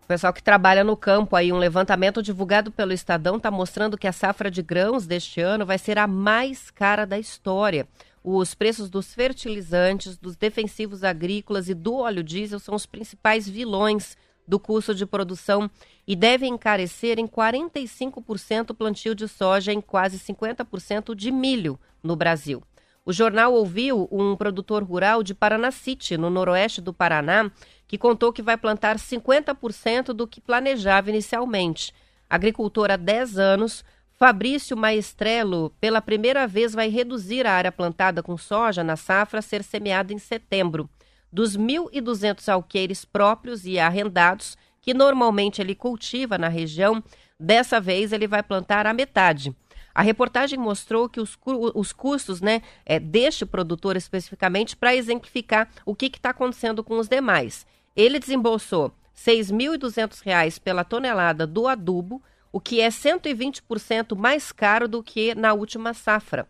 O 0.04 0.06
pessoal 0.08 0.32
que 0.32 0.44
trabalha 0.44 0.84
no 0.84 0.96
campo 0.96 1.36
aí, 1.36 1.52
um 1.52 1.58
levantamento 1.58 2.24
divulgado 2.24 2.72
pelo 2.72 2.94
Estadão 2.94 3.36
está 3.36 3.52
mostrando 3.52 3.98
que 3.98 4.08
a 4.08 4.14
safra 4.14 4.50
de 4.50 4.62
grãos 4.62 5.06
deste 5.06 5.42
ano 5.42 5.66
vai 5.66 5.78
ser 5.78 5.98
a 5.98 6.08
mais 6.08 6.72
cara 6.72 7.06
da 7.06 7.20
história. 7.20 7.86
Os 8.24 8.56
preços 8.56 8.90
dos 8.90 9.14
fertilizantes, 9.14 10.18
dos 10.18 10.38
defensivos 10.38 11.04
agrícolas 11.04 11.68
e 11.68 11.74
do 11.74 11.96
óleo 11.96 12.24
diesel 12.24 12.58
são 12.58 12.74
os 12.74 12.86
principais 12.86 13.50
vilões 13.50 14.16
do 14.48 14.58
custo 14.58 14.96
de 14.96 15.06
produção 15.06 15.70
e 16.08 16.16
devem 16.16 16.54
encarecer 16.54 17.20
em 17.20 17.28
45% 17.28 18.70
o 18.70 18.74
plantio 18.74 19.14
de 19.14 19.28
soja 19.28 19.74
e 19.74 19.76
em 19.76 19.82
quase 19.82 20.20
50% 20.20 21.14
de 21.14 21.32
milho 21.32 21.78
no 22.02 22.16
Brasil. 22.16 22.64
O 23.06 23.12
jornal 23.12 23.54
ouviu 23.54 24.08
um 24.10 24.36
produtor 24.38 24.82
rural 24.84 25.22
de 25.22 25.34
Paranacite, 25.34 26.16
no 26.16 26.30
noroeste 26.30 26.80
do 26.80 26.94
Paraná, 26.94 27.52
que 27.86 27.98
contou 27.98 28.32
que 28.32 28.42
vai 28.42 28.56
plantar 28.56 28.98
50% 28.98 30.14
do 30.14 30.26
que 30.26 30.40
planejava 30.40 31.10
inicialmente. 31.10 31.94
Agricultor 32.30 32.90
há 32.90 32.96
10 32.96 33.38
anos, 33.38 33.84
Fabrício 34.26 34.78
Maestrello, 34.78 35.70
pela 35.82 36.02
primeira 36.02 36.48
vez, 36.48 36.72
vai 36.72 36.88
reduzir 36.88 37.46
a 37.46 37.52
área 37.52 37.74
plantada 37.74 38.24
com 38.24 38.38
soja 38.38 38.82
na 38.82 38.96
safra 38.96 39.40
a 39.40 39.42
ser 39.42 39.62
semeada 39.66 40.14
em 40.14 40.18
setembro. 40.18 40.90
Dos 41.30 41.58
1.200 41.58 42.48
alqueires 42.48 43.04
próprios 43.04 43.66
e 43.66 43.78
arrendados, 43.78 44.58
que 44.80 44.94
normalmente 44.94 45.62
ele 45.62 45.76
cultiva 45.76 46.38
na 46.38 46.48
região, 46.48 47.04
dessa 47.38 47.82
vez 47.82 48.14
ele 48.14 48.26
vai 48.26 48.42
plantar 48.42 48.88
a 48.88 48.94
metade. 48.94 49.54
A 49.94 50.02
reportagem 50.02 50.58
mostrou 50.58 51.10
que 51.10 51.20
os, 51.20 51.38
os 51.76 51.92
custos 51.92 52.40
né, 52.40 52.62
é, 52.86 53.02
deste 53.02 53.46
produtor 53.46 53.98
especificamente 53.98 54.78
para 54.78 54.96
exemplificar 54.96 55.68
o 55.86 55.94
que 55.94 56.06
está 56.06 56.30
acontecendo 56.30 56.82
com 56.82 56.98
os 56.98 57.10
demais. 57.10 57.68
Ele 57.94 58.20
desembolsou 58.20 58.86
R$ 59.26 59.34
6.200 59.34 60.62
pela 60.62 60.86
tonelada 60.86 61.46
do 61.46 61.68
adubo, 61.68 62.22
o 62.54 62.62
que 62.62 62.80
é 62.80 62.88
120% 62.88 64.16
mais 64.16 64.52
caro 64.52 64.88
do 64.88 65.02
que 65.02 65.34
na 65.34 65.54
última 65.54 65.92
safra. 65.92 66.48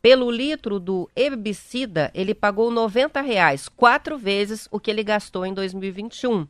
Pelo 0.00 0.30
litro 0.30 0.80
do 0.80 1.08
herbicida, 1.14 2.10
ele 2.14 2.34
pagou 2.34 2.70
90 2.70 3.20
reais, 3.20 3.68
quatro 3.68 4.18
vezes 4.18 4.66
o 4.70 4.80
que 4.80 4.90
ele 4.90 5.04
gastou 5.04 5.44
em 5.44 5.52
2021. 5.52 6.48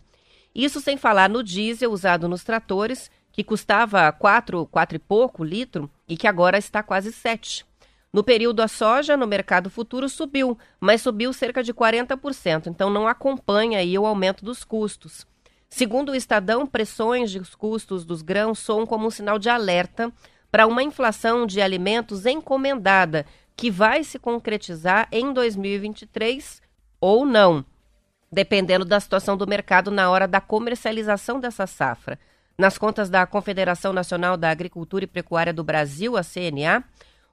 Isso 0.54 0.80
sem 0.80 0.96
falar 0.96 1.28
no 1.28 1.42
diesel 1.42 1.90
usado 1.90 2.28
nos 2.28 2.44
tratores, 2.44 3.10
que 3.32 3.42
custava 3.42 4.12
quatro, 4.12 4.66
quatro 4.66 4.96
e 4.96 5.00
pouco 5.00 5.42
litro 5.42 5.90
e 6.08 6.16
que 6.16 6.28
agora 6.28 6.56
está 6.56 6.80
quase 6.82 7.12
sete. 7.12 7.66
No 8.12 8.22
período 8.22 8.60
a 8.60 8.68
soja 8.68 9.16
no 9.16 9.26
mercado 9.26 9.68
futuro 9.68 10.08
subiu, 10.08 10.56
mas 10.78 11.02
subiu 11.02 11.32
cerca 11.32 11.62
de 11.62 11.74
40%, 11.74 12.68
então 12.68 12.88
não 12.88 13.08
acompanha 13.08 13.78
aí 13.78 13.98
o 13.98 14.06
aumento 14.06 14.44
dos 14.44 14.62
custos. 14.62 15.26
Segundo 15.74 16.12
o 16.12 16.14
Estadão, 16.14 16.66
pressões 16.66 17.32
dos 17.32 17.54
custos 17.54 18.04
dos 18.04 18.20
grãos 18.20 18.58
soam 18.58 18.84
como 18.84 19.06
um 19.06 19.10
sinal 19.10 19.38
de 19.38 19.48
alerta 19.48 20.12
para 20.50 20.66
uma 20.66 20.82
inflação 20.82 21.46
de 21.46 21.62
alimentos 21.62 22.26
encomendada 22.26 23.24
que 23.56 23.70
vai 23.70 24.04
se 24.04 24.18
concretizar 24.18 25.08
em 25.10 25.32
2023 25.32 26.60
ou 27.00 27.24
não, 27.24 27.64
dependendo 28.30 28.84
da 28.84 29.00
situação 29.00 29.34
do 29.34 29.46
mercado 29.46 29.90
na 29.90 30.10
hora 30.10 30.28
da 30.28 30.42
comercialização 30.42 31.40
dessa 31.40 31.66
safra. 31.66 32.18
Nas 32.58 32.76
contas 32.76 33.08
da 33.08 33.24
Confederação 33.26 33.94
Nacional 33.94 34.36
da 34.36 34.50
Agricultura 34.50 35.04
e 35.04 35.08
Pecuária 35.08 35.54
do 35.54 35.64
Brasil, 35.64 36.18
a 36.18 36.22
CNA, 36.22 36.84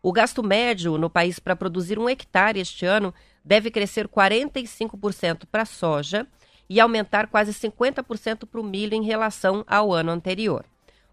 o 0.02 0.13
gasto 0.13 0.41
médio 0.41 0.97
no 0.97 1.10
país 1.10 1.39
para 1.39 1.58
produzir 1.58 1.99
um 1.99 2.08
hectare 2.08 2.62
este 2.62 2.86
ano 2.86 3.13
deve 3.43 3.69
crescer 3.69 4.08
45% 4.08 5.43
para 5.52 5.65
soja 5.65 6.25
e 6.69 6.79
aumentar 6.79 7.27
quase 7.27 7.51
50% 7.51 8.45
para 8.45 8.62
o 8.62 8.63
milho 8.63 8.93
em 8.93 9.03
relação 9.03 9.65
ao 9.67 9.91
ano 9.91 10.12
anterior. 10.12 10.63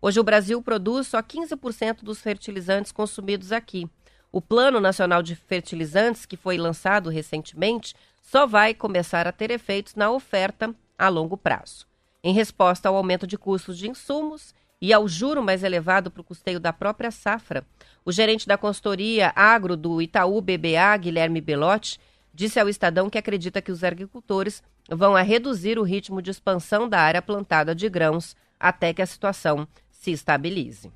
Hoje, 0.00 0.20
o 0.20 0.24
Brasil 0.24 0.60
produz 0.60 1.06
só 1.06 1.22
15% 1.22 2.04
dos 2.04 2.20
fertilizantes 2.20 2.92
consumidos 2.92 3.50
aqui. 3.50 3.88
O 4.30 4.42
Plano 4.42 4.78
Nacional 4.80 5.22
de 5.22 5.34
Fertilizantes, 5.34 6.26
que 6.26 6.36
foi 6.36 6.58
lançado 6.58 7.08
recentemente, 7.08 7.94
só 8.22 8.46
vai 8.46 8.74
começar 8.74 9.26
a 9.26 9.32
ter 9.32 9.50
efeitos 9.50 9.94
na 9.94 10.10
oferta 10.10 10.74
a 10.98 11.08
longo 11.08 11.36
prazo. 11.36 11.86
Em 12.22 12.34
resposta 12.34 12.88
ao 12.88 12.96
aumento 12.96 13.26
de 13.26 13.38
custos 13.38 13.78
de 13.78 13.88
insumos 13.88 14.54
e 14.80 14.92
ao 14.92 15.08
juro 15.08 15.42
mais 15.42 15.62
elevado 15.62 16.10
para 16.10 16.20
o 16.20 16.24
custeio 16.24 16.60
da 16.60 16.72
própria 16.72 17.10
safra. 17.10 17.64
O 18.04 18.12
gerente 18.12 18.46
da 18.46 18.58
consultoria 18.58 19.32
agro 19.34 19.76
do 19.76 20.02
Itaú 20.02 20.40
BBA, 20.40 20.96
Guilherme 21.00 21.40
Belotti, 21.40 21.98
disse 22.34 22.60
ao 22.60 22.68
Estadão 22.68 23.08
que 23.08 23.16
acredita 23.16 23.62
que 23.62 23.72
os 23.72 23.82
agricultores 23.82 24.62
vão 24.88 25.16
a 25.16 25.22
reduzir 25.22 25.78
o 25.78 25.82
ritmo 25.82 26.22
de 26.22 26.30
expansão 26.30 26.88
da 26.88 27.00
área 27.00 27.22
plantada 27.22 27.74
de 27.74 27.88
grãos 27.88 28.36
até 28.58 28.92
que 28.92 29.02
a 29.02 29.06
situação 29.06 29.66
se 29.90 30.10
estabilize. 30.10 30.90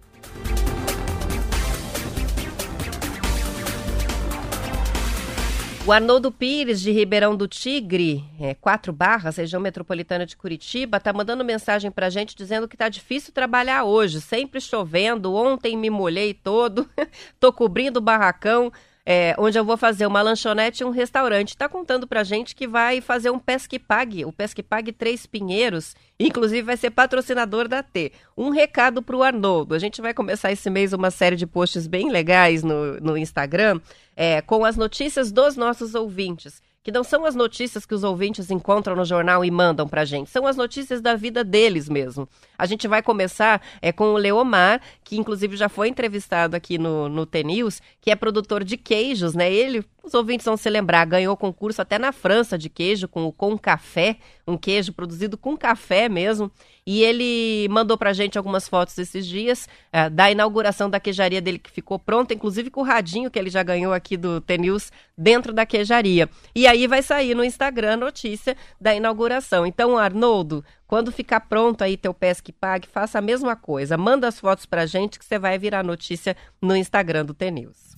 O 5.86 5.92
Arnoldo 5.92 6.30
Pires, 6.30 6.80
de 6.80 6.92
Ribeirão 6.92 7.34
do 7.34 7.48
Tigre, 7.48 8.22
é, 8.38 8.54
4 8.54 8.92
barras, 8.92 9.38
região 9.38 9.60
metropolitana 9.60 10.26
de 10.26 10.36
Curitiba, 10.36 10.98
está 10.98 11.10
mandando 11.10 11.44
mensagem 11.44 11.90
para 11.90 12.06
a 12.06 12.10
gente 12.10 12.36
dizendo 12.36 12.68
que 12.68 12.74
está 12.74 12.88
difícil 12.88 13.32
trabalhar 13.32 13.84
hoje, 13.84 14.20
sempre 14.20 14.60
chovendo. 14.60 15.34
Ontem 15.34 15.76
me 15.78 15.88
molhei 15.88 16.34
todo, 16.34 16.88
tô 17.40 17.50
cobrindo 17.50 17.98
o 17.98 18.02
barracão 18.02 18.70
é, 19.04 19.34
onde 19.38 19.58
eu 19.58 19.64
vou 19.64 19.76
fazer 19.76 20.06
uma 20.06 20.22
lanchonete 20.22 20.82
e 20.82 20.86
um 20.86 20.90
restaurante. 20.90 21.50
Está 21.50 21.68
contando 21.68 22.06
pra 22.06 22.22
gente 22.22 22.54
que 22.54 22.66
vai 22.66 23.00
fazer 23.00 23.30
um 23.30 23.38
Pesque 23.38 23.78
Pague, 23.78 24.24
o 24.24 24.32
Pesque 24.32 24.62
Pague 24.62 24.92
Três 24.92 25.26
Pinheiros, 25.26 25.94
inclusive 26.18 26.62
vai 26.62 26.76
ser 26.76 26.90
patrocinador 26.90 27.68
da 27.68 27.82
T. 27.82 28.12
Um 28.36 28.50
recado 28.50 29.02
pro 29.02 29.22
Arnoldo. 29.22 29.74
A 29.74 29.78
gente 29.78 30.00
vai 30.00 30.14
começar 30.14 30.52
esse 30.52 30.68
mês 30.68 30.92
uma 30.92 31.10
série 31.10 31.36
de 31.36 31.46
posts 31.46 31.86
bem 31.86 32.10
legais 32.10 32.62
no, 32.62 33.00
no 33.00 33.16
Instagram 33.16 33.80
é, 34.16 34.40
com 34.42 34.64
as 34.64 34.76
notícias 34.76 35.32
dos 35.32 35.56
nossos 35.56 35.94
ouvintes 35.94 36.62
que 36.82 36.90
não 36.90 37.04
são 37.04 37.24
as 37.26 37.34
notícias 37.34 37.84
que 37.84 37.94
os 37.94 38.02
ouvintes 38.02 38.50
encontram 38.50 38.96
no 38.96 39.04
jornal 39.04 39.44
e 39.44 39.50
mandam 39.50 39.86
pra 39.86 40.04
gente, 40.04 40.30
são 40.30 40.46
as 40.46 40.56
notícias 40.56 41.00
da 41.00 41.14
vida 41.14 41.44
deles 41.44 41.88
mesmo. 41.88 42.28
A 42.56 42.64
gente 42.64 42.88
vai 42.88 43.02
começar 43.02 43.60
é, 43.82 43.92
com 43.92 44.14
o 44.14 44.16
Leomar, 44.16 44.80
que 45.04 45.16
inclusive 45.16 45.56
já 45.56 45.68
foi 45.68 45.88
entrevistado 45.88 46.56
aqui 46.56 46.78
no, 46.78 47.08
no 47.08 47.26
T-News, 47.26 47.82
que 48.00 48.10
é 48.10 48.16
produtor 48.16 48.64
de 48.64 48.76
queijos, 48.76 49.34
né? 49.34 49.52
Ele, 49.52 49.84
os 50.02 50.14
ouvintes 50.14 50.46
vão 50.46 50.56
se 50.56 50.70
lembrar, 50.70 51.04
ganhou 51.04 51.36
concurso 51.36 51.82
até 51.82 51.98
na 51.98 52.12
França 52.12 52.56
de 52.56 52.70
queijo, 52.70 53.08
com 53.08 53.24
o 53.24 53.32
Com 53.32 53.58
Café, 53.58 54.16
um 54.46 54.56
queijo 54.56 54.92
produzido 54.92 55.36
com 55.36 55.56
café 55.56 56.08
mesmo. 56.08 56.50
E 56.86 57.02
ele 57.02 57.68
mandou 57.68 57.96
pra 57.96 58.12
gente 58.12 58.38
algumas 58.38 58.68
fotos 58.68 58.96
esses 58.98 59.26
dias 59.26 59.68
é, 59.92 60.08
da 60.08 60.30
inauguração 60.30 60.88
da 60.88 60.98
queijaria 60.98 61.40
dele 61.40 61.58
que 61.58 61.70
ficou 61.70 61.98
pronta, 61.98 62.34
inclusive 62.34 62.70
com 62.70 62.80
o 62.80 62.84
radinho 62.84 63.30
que 63.30 63.38
ele 63.38 63.50
já 63.50 63.62
ganhou 63.62 63.92
aqui 63.92 64.16
do 64.16 64.40
T-News 64.40 64.90
dentro 65.16 65.52
da 65.52 65.66
queijaria. 65.66 66.28
E 66.54 66.66
aí 66.66 66.86
vai 66.86 67.02
sair 67.02 67.34
no 67.34 67.44
Instagram 67.44 67.94
a 67.94 67.96
notícia 67.96 68.56
da 68.80 68.94
inauguração. 68.94 69.66
Então, 69.66 69.98
Arnoldo, 69.98 70.64
quando 70.86 71.12
ficar 71.12 71.40
pronto 71.40 71.82
aí 71.82 71.96
teu 71.96 72.12
Pesque 72.12 72.52
Pague, 72.52 72.88
faça 72.88 73.18
a 73.18 73.22
mesma 73.22 73.54
coisa. 73.54 73.96
Manda 73.96 74.26
as 74.26 74.40
fotos 74.40 74.66
pra 74.66 74.86
gente 74.86 75.18
que 75.18 75.24
você 75.24 75.38
vai 75.38 75.58
virar 75.58 75.84
notícia 75.84 76.36
no 76.60 76.74
Instagram 76.74 77.24
do 77.24 77.34
T-News. 77.34 77.89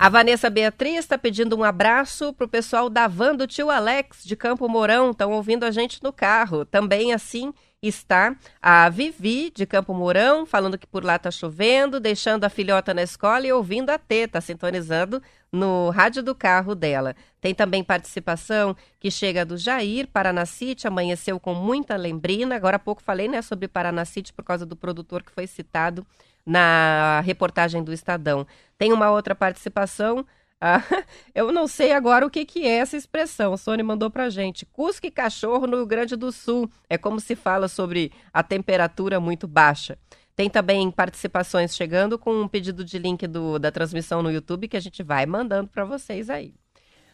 A 0.00 0.08
Vanessa 0.08 0.48
Beatriz 0.48 1.00
está 1.00 1.18
pedindo 1.18 1.56
um 1.56 1.64
abraço 1.64 2.32
para 2.32 2.44
o 2.44 2.48
pessoal 2.48 2.88
da 2.88 3.08
van 3.08 3.34
do 3.34 3.48
tio 3.48 3.68
Alex, 3.68 4.22
de 4.22 4.36
Campo 4.36 4.68
Mourão. 4.68 5.10
Estão 5.10 5.32
ouvindo 5.32 5.64
a 5.64 5.72
gente 5.72 6.00
no 6.04 6.12
carro. 6.12 6.64
Também 6.64 7.12
assim 7.12 7.52
está 7.82 8.36
a 8.62 8.88
Vivi, 8.88 9.50
de 9.52 9.66
Campo 9.66 9.92
Mourão, 9.92 10.46
falando 10.46 10.78
que 10.78 10.86
por 10.86 11.04
lá 11.04 11.16
está 11.16 11.32
chovendo, 11.32 11.98
deixando 11.98 12.44
a 12.44 12.48
filhota 12.48 12.94
na 12.94 13.02
escola 13.02 13.44
e 13.44 13.52
ouvindo 13.52 13.90
a 13.90 13.98
T, 13.98 14.14
está 14.14 14.40
sintonizando 14.40 15.20
no 15.50 15.90
rádio 15.90 16.22
do 16.22 16.32
carro 16.32 16.76
dela. 16.76 17.16
Tem 17.40 17.52
também 17.52 17.82
participação 17.82 18.76
que 19.00 19.10
chega 19.10 19.44
do 19.44 19.56
Jair, 19.56 20.06
Paranacite, 20.06 20.86
amanheceu 20.86 21.40
com 21.40 21.54
muita 21.54 21.96
lembrina. 21.96 22.54
Agora 22.54 22.76
há 22.76 22.80
pouco 22.80 23.02
falei 23.02 23.26
né, 23.26 23.42
sobre 23.42 23.66
Paranacite 23.66 24.32
por 24.32 24.44
causa 24.44 24.64
do 24.64 24.76
produtor 24.76 25.24
que 25.24 25.32
foi 25.32 25.48
citado 25.48 26.06
na 26.48 27.20
reportagem 27.20 27.84
do 27.84 27.92
Estadão. 27.92 28.46
Tem 28.78 28.92
uma 28.92 29.10
outra 29.10 29.34
participação. 29.34 30.26
Ah, 30.60 30.82
eu 31.34 31.52
não 31.52 31.68
sei 31.68 31.92
agora 31.92 32.26
o 32.26 32.30
que, 32.30 32.44
que 32.44 32.66
é 32.66 32.78
essa 32.78 32.96
expressão. 32.96 33.52
O 33.52 33.58
Sônia 33.58 33.84
mandou 33.84 34.10
pra 34.10 34.30
gente. 34.30 34.64
Cusque 34.66 35.10
cachorro 35.10 35.66
no 35.66 35.76
Rio 35.76 35.86
Grande 35.86 36.16
do 36.16 36.32
Sul. 36.32 36.70
É 36.88 36.96
como 36.96 37.20
se 37.20 37.36
fala 37.36 37.68
sobre 37.68 38.10
a 38.32 38.42
temperatura 38.42 39.20
muito 39.20 39.46
baixa. 39.46 39.98
Tem 40.34 40.48
também 40.48 40.90
participações 40.90 41.76
chegando 41.76 42.18
com 42.18 42.32
um 42.32 42.48
pedido 42.48 42.84
de 42.84 42.98
link 42.98 43.26
do, 43.26 43.58
da 43.58 43.70
transmissão 43.70 44.22
no 44.22 44.30
YouTube 44.30 44.68
que 44.68 44.76
a 44.76 44.80
gente 44.80 45.02
vai 45.02 45.26
mandando 45.26 45.68
para 45.68 45.84
vocês 45.84 46.30
aí. 46.30 46.54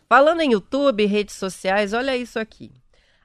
Falando 0.09 0.43
em 0.43 0.53
YouTube, 0.53 1.07
redes 1.07 1.35
sociais, 1.35 1.93
olha 1.93 2.17
isso 2.17 2.39
aqui. 2.39 2.71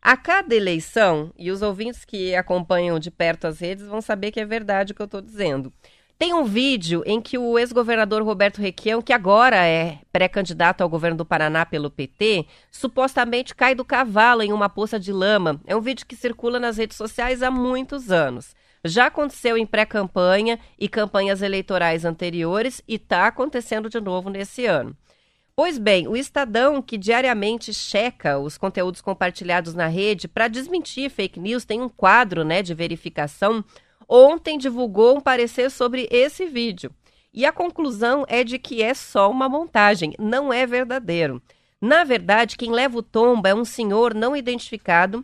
A 0.02 0.16
cada 0.16 0.56
eleição, 0.56 1.34
e 1.38 1.52
os 1.52 1.62
ouvintes 1.62 2.06
que 2.06 2.34
acompanham 2.34 2.98
de 2.98 3.12
perto 3.12 3.46
as 3.46 3.60
redes 3.60 3.86
vão 3.86 4.02
saber 4.02 4.32
que 4.32 4.40
é 4.40 4.46
verdade 4.46 4.94
o 4.94 4.96
que 4.96 5.02
eu 5.02 5.06
estou 5.06 5.20
dizendo. 5.20 5.74
Tem 6.20 6.34
um 6.34 6.44
vídeo 6.44 7.02
em 7.06 7.22
que 7.22 7.38
o 7.38 7.58
ex-governador 7.58 8.22
Roberto 8.24 8.60
Requião, 8.60 9.02
que 9.02 9.14
agora 9.14 9.66
é 9.66 10.00
pré-candidato 10.12 10.82
ao 10.82 10.90
governo 10.90 11.16
do 11.16 11.26
Paraná 11.26 11.66
pelo 11.66 11.90
PT, 11.90 12.46
supostamente 12.70 13.56
cai 13.56 13.74
do 13.74 13.86
cavalo 13.86 14.44
em 14.44 14.52
uma 14.52 14.68
poça 14.68 15.00
de 15.00 15.14
lama. 15.14 15.62
É 15.66 15.74
um 15.74 15.80
vídeo 15.80 16.06
que 16.06 16.18
circula 16.18 16.60
nas 16.60 16.76
redes 16.76 16.98
sociais 16.98 17.42
há 17.42 17.50
muitos 17.50 18.12
anos. 18.12 18.54
Já 18.84 19.06
aconteceu 19.06 19.58
em 19.58 19.66
pré-campanha 19.66 20.60
e 20.78 20.90
campanhas 20.90 21.42
eleitorais 21.42 22.04
anteriores 22.04 22.82
e 22.86 22.96
está 22.96 23.26
acontecendo 23.26 23.90
de 23.90 24.02
novo 24.02 24.30
nesse 24.30 24.66
ano. 24.66 24.94
Pois 25.56 25.78
bem, 25.78 26.06
o 26.06 26.18
Estadão, 26.18 26.82
que 26.82 26.98
diariamente 26.98 27.74
checa 27.74 28.38
os 28.38 28.58
conteúdos 28.58 29.00
compartilhados 29.00 29.74
na 29.74 29.88
rede 29.88 30.28
para 30.28 30.50
desmentir 30.50 31.10
fake 31.10 31.40
news, 31.40 31.64
tem 31.64 31.82
um 31.82 31.88
quadro 31.88 32.44
né, 32.44 32.62
de 32.62 32.74
verificação 32.74 33.64
ontem 34.10 34.58
divulgou 34.58 35.18
um 35.18 35.22
parecer 35.22 35.70
sobre 35.70 36.08
esse 36.10 36.48
vídeo. 36.48 36.92
E 37.32 37.46
a 37.46 37.52
conclusão 37.52 38.26
é 38.28 38.44
de 38.44 38.58
que 38.58 38.82
é 38.82 38.94
só 38.94 39.30
uma 39.30 39.48
montagem, 39.48 40.16
não 40.18 40.52
é 40.52 40.66
verdadeiro. 40.66 41.42
Na 41.80 42.04
verdade, 42.04 42.58
quem 42.58 42.72
leva 42.72 42.98
o 42.98 43.04
tombo 43.04 43.48
é 43.48 43.54
um 43.54 43.64
senhor 43.64 44.14
não 44.14 44.36
identificado 44.36 45.24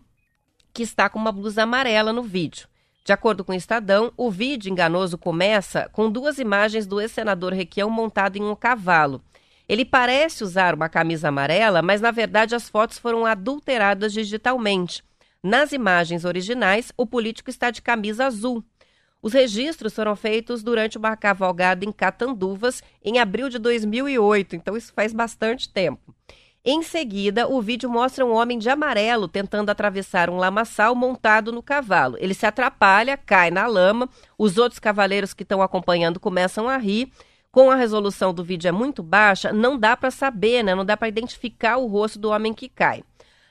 que 0.72 0.84
está 0.84 1.10
com 1.10 1.18
uma 1.18 1.32
blusa 1.32 1.64
amarela 1.64 2.14
no 2.14 2.22
vídeo. 2.22 2.68
De 3.04 3.14
acordo 3.14 3.44
com 3.44 3.52
o 3.52 3.56
Estadão, 3.56 4.12
o 4.18 4.32
vídeo 4.32 4.72
enganoso 4.72 5.18
começa 5.18 5.90
com 5.92 6.10
duas 6.10 6.38
imagens 6.38 6.88
do 6.88 7.00
ex-senador 7.00 7.54
Requião 7.54 7.90
montado 7.90 8.38
em 8.38 8.44
um 8.44 8.56
cavalo. 8.56 9.22
Ele 9.68 9.86
parece 9.86 10.44
usar 10.44 10.76
uma 10.76 10.90
camisa 10.90 11.30
amarela, 11.30 11.82
mas 11.82 12.02
na 12.02 12.12
verdade 12.12 12.56
as 12.56 12.70
fotos 12.70 13.00
foram 13.00 13.26
adulteradas 13.26 14.14
digitalmente. 14.14 15.04
Nas 15.42 15.72
imagens 15.72 16.26
originais, 16.26 16.92
o 16.98 17.06
político 17.06 17.50
está 17.50 17.70
de 17.70 17.82
camisa 17.82 18.26
azul. 18.26 18.64
Os 19.26 19.34
registros 19.34 19.96
foram 19.96 20.16
feitos 20.16 20.62
durante 20.62 21.00
uma 21.00 21.18
cavalgada 21.18 21.84
em 21.84 21.92
Catanduvas 21.92 22.84
em 23.04 23.18
abril 23.18 23.50
de 23.50 23.58
2008, 23.58 24.56
então 24.56 24.78
isso 24.78 24.94
faz 24.94 25.14
bastante 25.14 25.68
tempo. 25.68 26.14
Em 26.64 26.84
seguida, 26.84 27.48
o 27.48 27.60
vídeo 27.60 27.90
mostra 27.90 28.24
um 28.24 28.34
homem 28.34 28.60
de 28.60 28.70
amarelo 28.70 29.28
tentando 29.28 29.72
atravessar 29.72 30.30
um 30.30 30.38
lamaçal 30.38 30.94
montado 30.94 31.52
no 31.52 31.64
cavalo. 31.64 32.18
Ele 32.20 32.36
se 32.36 32.46
atrapalha, 32.46 33.18
cai 33.18 33.50
na 33.50 33.66
lama, 33.66 34.08
os 34.38 34.60
outros 34.60 34.78
cavaleiros 34.78 35.34
que 35.34 35.42
estão 35.42 35.60
acompanhando 35.60 36.20
começam 36.20 36.70
a 36.70 36.78
rir. 36.78 37.12
Com 37.52 37.72
a 37.72 37.76
resolução 37.76 38.32
do 38.32 38.44
vídeo 38.44 38.70
é 38.70 38.72
muito 38.72 39.02
baixa, 39.02 39.52
não 39.52 39.76
dá 39.76 39.98
para 39.98 40.12
saber, 40.12 40.62
né? 40.62 40.76
Não 40.76 40.86
dá 40.86 40.96
para 40.96 41.08
identificar 41.08 41.78
o 41.78 41.88
rosto 41.88 42.20
do 42.20 42.30
homem 42.30 42.54
que 42.54 42.70
cai. 42.70 43.04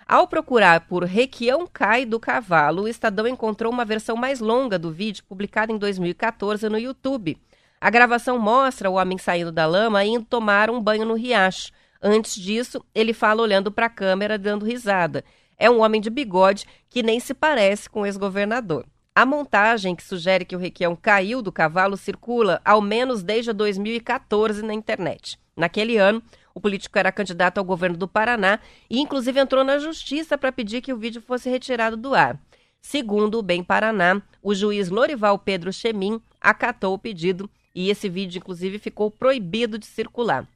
Ao 0.07 0.29
procurar 0.29 0.83
por 0.83 1.05
Requião 1.05 1.67
Cai 1.67 2.05
do 2.05 2.21
Cavalo, 2.21 2.83
o 2.83 2.89
Estadão 2.89 3.27
encontrou 3.27 3.73
uma 3.73 3.87
versão 3.87 4.17
mais 4.17 4.39
longa 4.39 4.79
do 4.79 4.91
vídeo, 4.91 5.25
publicada 5.27 5.73
em 5.73 5.79
2014 5.79 6.69
no 6.69 6.79
YouTube. 6.79 7.39
A 7.81 7.89
gravação 7.89 8.39
mostra 8.39 8.91
o 8.91 8.95
homem 8.95 9.17
saindo 9.17 9.51
da 9.51 9.67
lama 9.67 10.05
e 10.05 10.09
indo 10.11 10.27
tomar 10.27 10.71
um 10.71 10.81
banho 10.81 11.07
no 11.07 11.15
riacho. 11.15 11.73
Antes 12.03 12.35
disso, 12.35 12.85
ele 12.95 13.15
fala 13.15 13.41
olhando 13.41 13.73
para 13.73 13.87
a 13.87 13.91
câmera, 13.91 14.39
dando 14.39 14.67
risada. 14.67 15.25
É 15.57 15.71
um 15.71 15.81
homem 15.81 16.01
de 16.03 16.11
bigode 16.11 16.67
que 16.91 17.03
nem 17.03 17.19
se 17.19 17.33
parece 17.33 17.89
com 17.89 18.03
o 18.03 18.07
ex-governador. 18.07 18.85
A 19.15 19.25
montagem 19.25 19.95
que 19.95 20.03
sugere 20.03 20.45
que 20.45 20.57
o 20.57 20.59
Requião 20.59 20.95
caiu 20.97 21.41
do 21.41 21.53
cavalo 21.53 21.97
circula 21.97 22.61
ao 22.65 22.83
menos 22.83 23.23
desde 23.23 23.53
2014 23.55 24.63
na 24.63 24.75
internet. 24.75 25.39
Naquele 25.57 25.97
ano, 25.97 26.23
o 26.55 26.61
político 26.61 26.99
era 26.99 27.11
candidato 27.11 27.59
ao 27.59 27.65
governo 27.65 27.97
do 27.97 28.07
Paraná 28.07 28.61
e, 28.89 29.01
inclusive, 29.01 29.41
entrou 29.41 29.65
na 29.65 29.79
justiça 29.79 30.39
para 30.39 30.53
pedir 30.53 30.81
que 30.81 30.93
o 30.93 30.97
vídeo 30.97 31.21
fosse 31.21 31.51
retirado 31.51 31.97
do 31.97 32.15
ar. 32.15 32.39
Segundo 32.81 33.39
o 33.39 33.43
Bem 33.43 33.65
Paraná, 33.65 34.23
o 34.43 34.55
juiz 34.55 34.89
Lorival 34.89 35.39
Pedro 35.39 35.73
Chemin 35.73 36.21
acatou 36.41 36.95
o 36.95 36.99
pedido 36.99 37.51
e 37.75 37.91
esse 37.91 38.09
vídeo, 38.09 38.39
inclusive, 38.39 38.79
ficou 38.79 39.11
proibido 39.11 39.79
de 39.79 39.87
circular. 39.87 40.47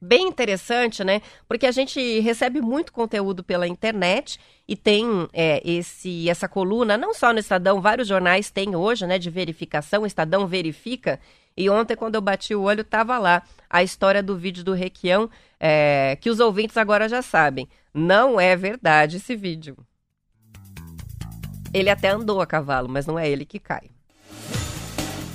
Bem 0.00 0.28
interessante, 0.28 1.02
né? 1.02 1.22
Porque 1.48 1.66
a 1.66 1.70
gente 1.70 2.20
recebe 2.20 2.60
muito 2.60 2.92
conteúdo 2.92 3.42
pela 3.42 3.66
internet 3.66 4.38
e 4.68 4.76
tem 4.76 5.28
é, 5.32 5.60
esse 5.64 6.28
essa 6.28 6.46
coluna, 6.46 6.96
não 6.98 7.14
só 7.14 7.32
no 7.32 7.38
Estadão, 7.38 7.80
vários 7.80 8.06
jornais 8.06 8.50
têm 8.50 8.76
hoje, 8.76 9.06
né, 9.06 9.18
de 9.18 9.30
verificação, 9.30 10.02
o 10.02 10.06
Estadão 10.06 10.46
verifica. 10.46 11.18
E 11.56 11.70
ontem, 11.70 11.96
quando 11.96 12.16
eu 12.16 12.20
bati 12.20 12.54
o 12.54 12.62
olho, 12.62 12.82
estava 12.82 13.16
lá 13.18 13.42
a 13.70 13.82
história 13.82 14.22
do 14.22 14.36
vídeo 14.36 14.62
do 14.62 14.74
Requião, 14.74 15.30
é, 15.58 16.18
que 16.20 16.28
os 16.28 16.38
ouvintes 16.38 16.76
agora 16.76 17.08
já 17.08 17.22
sabem. 17.22 17.66
Não 17.94 18.38
é 18.38 18.54
verdade 18.54 19.16
esse 19.16 19.34
vídeo. 19.34 19.76
Ele 21.72 21.88
até 21.88 22.10
andou 22.10 22.40
a 22.40 22.46
cavalo, 22.46 22.88
mas 22.88 23.06
não 23.06 23.18
é 23.18 23.28
ele 23.28 23.46
que 23.46 23.58
cai. 23.58 23.90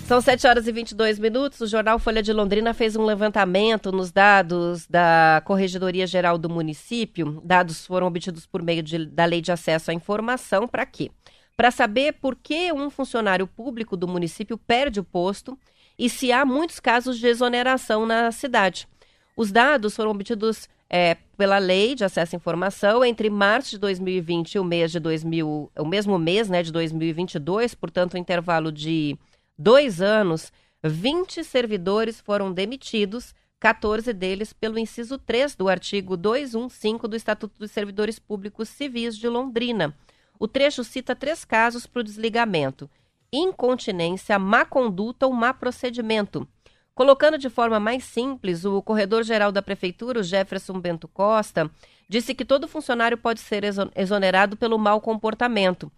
São 0.06 0.20
7 0.20 0.46
horas 0.46 0.68
e 0.68 0.72
22 0.72 1.18
minutos. 1.18 1.62
O 1.62 1.68
jornal 1.68 1.98
Folha 1.98 2.22
de 2.22 2.34
Londrina 2.34 2.74
fez 2.74 2.96
um 2.96 3.04
levantamento 3.04 3.92
nos 3.92 4.12
dados 4.12 4.86
da 4.86 5.42
Corregedoria 5.46 6.06
Geral 6.06 6.38
do 6.38 6.50
município. 6.50 7.42
Dados 7.44 7.86
foram 7.88 8.08
obtidos 8.08 8.46
por 8.46 8.62
meio 8.62 8.84
de, 8.84 9.06
da 9.06 9.26
Lei 9.26 9.42
de 9.42 9.52
Acesso 9.52 9.90
à 9.90 9.94
Informação. 9.94 10.68
Para 10.68 10.86
quê? 10.86 11.10
Para 11.56 11.72
saber 11.72 12.14
por 12.14 12.36
que 12.36 12.74
um 12.74 12.90
funcionário 12.90 13.48
público 13.48 13.96
do 13.96 14.08
município 14.08 14.58
perde 14.58 15.00
o 15.00 15.04
posto 15.04 15.58
e 15.98 16.10
se 16.10 16.32
há 16.32 16.46
muitos 16.46 16.80
casos 16.80 17.20
de 17.20 17.28
exoneração 17.28 18.06
na 18.06 18.32
cidade. 18.32 18.88
Os 19.36 19.52
dados 19.52 19.96
foram 19.96 20.12
obtidos 20.12 20.70
é, 20.90 21.16
pela 21.38 21.58
Lei 21.58 21.96
de 21.96 22.04
Acesso 22.04 22.36
à 22.36 22.38
Informação 22.38 23.04
entre 23.06 23.30
março 23.30 23.72
de 23.72 23.78
2020 23.78 24.56
e 24.56 24.60
o 24.60 24.64
mês 24.64 24.92
de 24.92 25.00
2000, 25.00 25.72
o 25.78 25.86
mesmo 25.86 26.20
mês, 26.20 26.50
né, 26.50 26.62
de 26.62 26.72
2022, 26.72 27.74
portanto, 27.74 28.16
um 28.16 28.18
intervalo 28.18 28.72
de 28.72 29.18
dois 29.58 30.02
anos, 30.02 30.52
20 30.84 31.44
servidores 31.44 32.20
foram 32.20 32.52
demitidos, 32.52 33.34
14 33.60 34.12
deles 34.12 34.52
pelo 34.52 34.80
inciso 34.80 35.20
3 35.20 35.56
do 35.56 35.70
artigo 35.70 36.18
215 36.18 37.08
do 37.08 37.16
Estatuto 37.16 37.54
dos 37.60 37.70
Servidores 37.70 38.18
Públicos 38.18 38.68
Civis 38.68 39.16
de 39.16 39.30
Londrina. 39.30 39.96
O 40.40 40.48
trecho 40.48 40.84
cita 40.84 41.16
três 41.16 41.46
casos 41.46 41.86
para 41.86 42.00
o 42.00 42.04
desligamento: 42.04 42.90
incontinência, 43.32 44.38
má 44.38 44.66
conduta 44.66 45.26
ou 45.26 45.34
má 45.34 45.54
procedimento. 45.54 46.48
Colocando 46.94 47.38
de 47.38 47.50
forma 47.50 47.80
mais 47.80 48.04
simples, 48.04 48.66
o 48.66 48.82
corredor-geral 48.82 49.52
da 49.52 49.62
Prefeitura, 49.62 50.20
o 50.20 50.24
Jefferson 50.24 50.80
Bento 50.80 51.08
Costa, 51.08 51.72
disse 52.08 52.36
que 52.36 52.44
todo 52.44 52.68
funcionário 52.68 53.18
pode 53.18 53.40
ser 53.40 53.64
exonerado 53.96 54.58
pelo 54.58 54.78
mau 54.78 55.00
comportamento. 55.00 55.92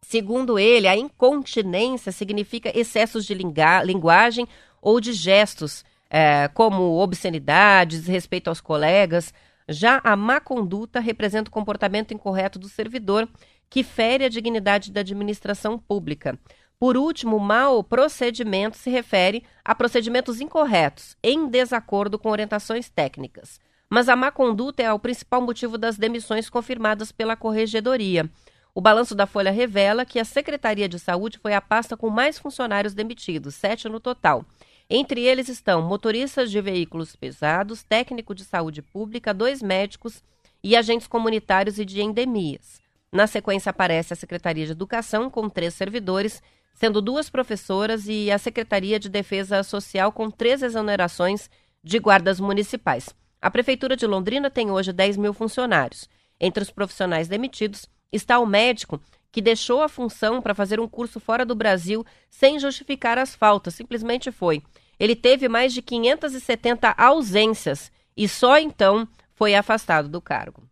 Segundo 0.00 0.58
ele, 0.58 0.88
a 0.88 0.96
incontinência 0.96 2.10
significa 2.10 2.76
excessos 2.76 3.26
de 3.26 3.34
linguagem 3.34 4.48
ou 4.80 4.98
de 4.98 5.12
gestos, 5.12 5.84
é, 6.08 6.48
como 6.48 6.98
obscenidade, 6.98 7.98
desrespeito 7.98 8.48
aos 8.48 8.60
colegas. 8.60 9.32
Já 9.68 10.00
a 10.02 10.16
má 10.16 10.40
conduta 10.40 10.98
representa 10.98 11.50
o 11.50 11.52
comportamento 11.52 12.14
incorreto 12.14 12.58
do 12.58 12.68
servidor, 12.68 13.28
que 13.70 13.84
fere 13.84 14.24
a 14.24 14.28
dignidade 14.28 14.90
da 14.90 15.00
administração 15.00 15.78
pública. 15.78 16.36
Por 16.78 16.96
último, 16.96 17.38
mau 17.38 17.84
procedimento 17.84 18.76
se 18.76 18.90
refere 18.90 19.44
a 19.64 19.74
procedimentos 19.74 20.40
incorretos, 20.40 21.16
em 21.22 21.46
desacordo 21.46 22.18
com 22.18 22.30
orientações 22.30 22.88
técnicas. 22.88 23.60
Mas 23.88 24.08
a 24.08 24.16
má 24.16 24.30
conduta 24.30 24.82
é 24.82 24.92
o 24.92 24.98
principal 24.98 25.40
motivo 25.40 25.78
das 25.78 25.96
demissões 25.96 26.50
confirmadas 26.50 27.12
pela 27.12 27.36
Corregedoria. 27.36 28.28
O 28.74 28.80
balanço 28.80 29.14
da 29.14 29.26
Folha 29.26 29.50
revela 29.50 30.04
que 30.04 30.18
a 30.18 30.24
Secretaria 30.24 30.88
de 30.88 30.98
Saúde 30.98 31.38
foi 31.38 31.54
a 31.54 31.60
pasta 31.60 31.96
com 31.96 32.08
mais 32.08 32.38
funcionários 32.38 32.94
demitidos, 32.94 33.54
sete 33.56 33.88
no 33.88 34.00
total. 34.00 34.44
Entre 34.88 35.20
eles 35.20 35.48
estão 35.48 35.82
motoristas 35.82 36.50
de 36.50 36.60
veículos 36.60 37.14
pesados, 37.14 37.82
técnico 37.82 38.34
de 38.34 38.44
saúde 38.44 38.80
pública, 38.80 39.34
dois 39.34 39.62
médicos 39.62 40.22
e 40.64 40.76
agentes 40.76 41.06
comunitários 41.06 41.78
e 41.78 41.84
de 41.84 42.00
endemias. 42.00 42.79
Na 43.12 43.26
sequência 43.26 43.70
aparece 43.70 44.12
a 44.12 44.16
Secretaria 44.16 44.64
de 44.64 44.72
Educação, 44.72 45.28
com 45.28 45.48
três 45.48 45.74
servidores, 45.74 46.40
sendo 46.72 47.02
duas 47.02 47.28
professoras, 47.28 48.06
e 48.06 48.30
a 48.30 48.38
Secretaria 48.38 49.00
de 49.00 49.08
Defesa 49.08 49.64
Social, 49.64 50.12
com 50.12 50.30
três 50.30 50.62
exonerações 50.62 51.50
de 51.82 51.98
guardas 51.98 52.38
municipais. 52.38 53.08
A 53.42 53.50
Prefeitura 53.50 53.96
de 53.96 54.06
Londrina 54.06 54.48
tem 54.48 54.70
hoje 54.70 54.92
10 54.92 55.16
mil 55.16 55.34
funcionários. 55.34 56.08
Entre 56.38 56.62
os 56.62 56.70
profissionais 56.70 57.26
demitidos 57.26 57.86
está 58.12 58.38
o 58.38 58.46
médico 58.46 59.00
que 59.32 59.42
deixou 59.42 59.82
a 59.82 59.88
função 59.88 60.40
para 60.40 60.54
fazer 60.54 60.78
um 60.78 60.88
curso 60.88 61.18
fora 61.18 61.44
do 61.44 61.54
Brasil 61.54 62.04
sem 62.28 62.58
justificar 62.58 63.18
as 63.18 63.34
faltas, 63.34 63.74
simplesmente 63.74 64.30
foi. 64.30 64.62
Ele 64.98 65.16
teve 65.16 65.48
mais 65.48 65.72
de 65.72 65.82
570 65.82 66.94
ausências 66.96 67.90
e 68.16 68.28
só 68.28 68.58
então 68.58 69.08
foi 69.34 69.54
afastado 69.54 70.08
do 70.08 70.20
cargo. 70.20 70.69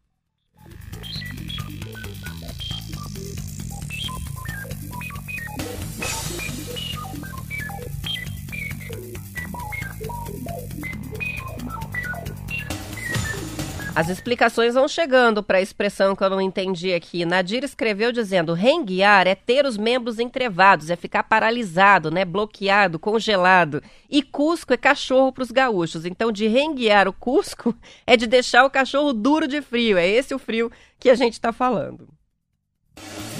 As 13.99 14.09
explicações 14.09 14.75
vão 14.75 14.87
chegando 14.87 15.43
para 15.43 15.59
a 15.59 15.61
expressão 15.61 16.15
que 16.15 16.23
eu 16.23 16.31
não 16.31 16.41
entendi 16.41 16.95
aqui. 16.95 17.25
Nadir 17.25 17.65
escreveu 17.65 18.13
dizendo: 18.13 18.53
renguear 18.55 19.27
é 19.27 19.35
ter 19.35 19.67
os 19.67 19.77
membros 19.77 20.21
entrevados, 20.21 20.89
é 20.89 20.95
ficar 20.95 21.25
paralisado, 21.25 22.09
né? 22.09 22.25
Bloqueado, 22.25 22.97
congelado. 22.97 23.83
E 24.09 24.23
Cusco 24.23 24.73
é 24.73 24.77
cachorro 24.77 25.33
para 25.33 25.43
os 25.43 25.51
gaúchos. 25.51 26.07
Então, 26.07 26.31
de 26.31 26.47
renguear 26.47 27.09
o 27.09 27.13
Cusco 27.13 27.75
é 28.07 28.17
de 28.17 28.29
deixar 28.29 28.65
o 28.65 28.71
cachorro 28.71 29.13
duro 29.13 29.49
de 29.49 29.61
frio. 29.61 29.99
É 29.99 30.07
esse 30.07 30.33
o 30.33 30.39
frio 30.39 30.71
que 31.01 31.11
a 31.11 31.17
gente 31.17 31.33
está 31.33 31.53
falando. 31.53 32.18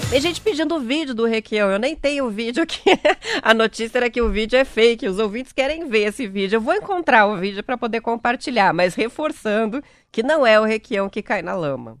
Tem 0.09 0.19
gente 0.19 0.41
pedindo 0.41 0.75
o 0.75 0.79
vídeo 0.79 1.13
do 1.13 1.25
Requião. 1.25 1.69
Eu 1.69 1.77
nem 1.77 1.95
tenho 1.95 2.25
o 2.25 2.29
vídeo 2.31 2.63
aqui. 2.63 2.81
A 3.43 3.53
notícia 3.53 3.99
era 3.99 4.09
que 4.09 4.19
o 4.19 4.29
vídeo 4.29 4.57
é 4.57 4.65
fake. 4.65 5.07
Os 5.07 5.19
ouvintes 5.19 5.53
querem 5.53 5.87
ver 5.87 6.07
esse 6.07 6.25
vídeo. 6.25 6.57
Eu 6.57 6.61
vou 6.61 6.73
encontrar 6.73 7.27
o 7.27 7.37
vídeo 7.37 7.63
para 7.63 7.77
poder 7.77 8.01
compartilhar, 8.01 8.73
mas 8.73 8.95
reforçando 8.95 9.83
que 10.11 10.23
não 10.23 10.47
é 10.47 10.59
o 10.59 10.63
Requião 10.63 11.07
que 11.07 11.21
cai 11.21 11.43
na 11.43 11.53
lama. 11.53 11.95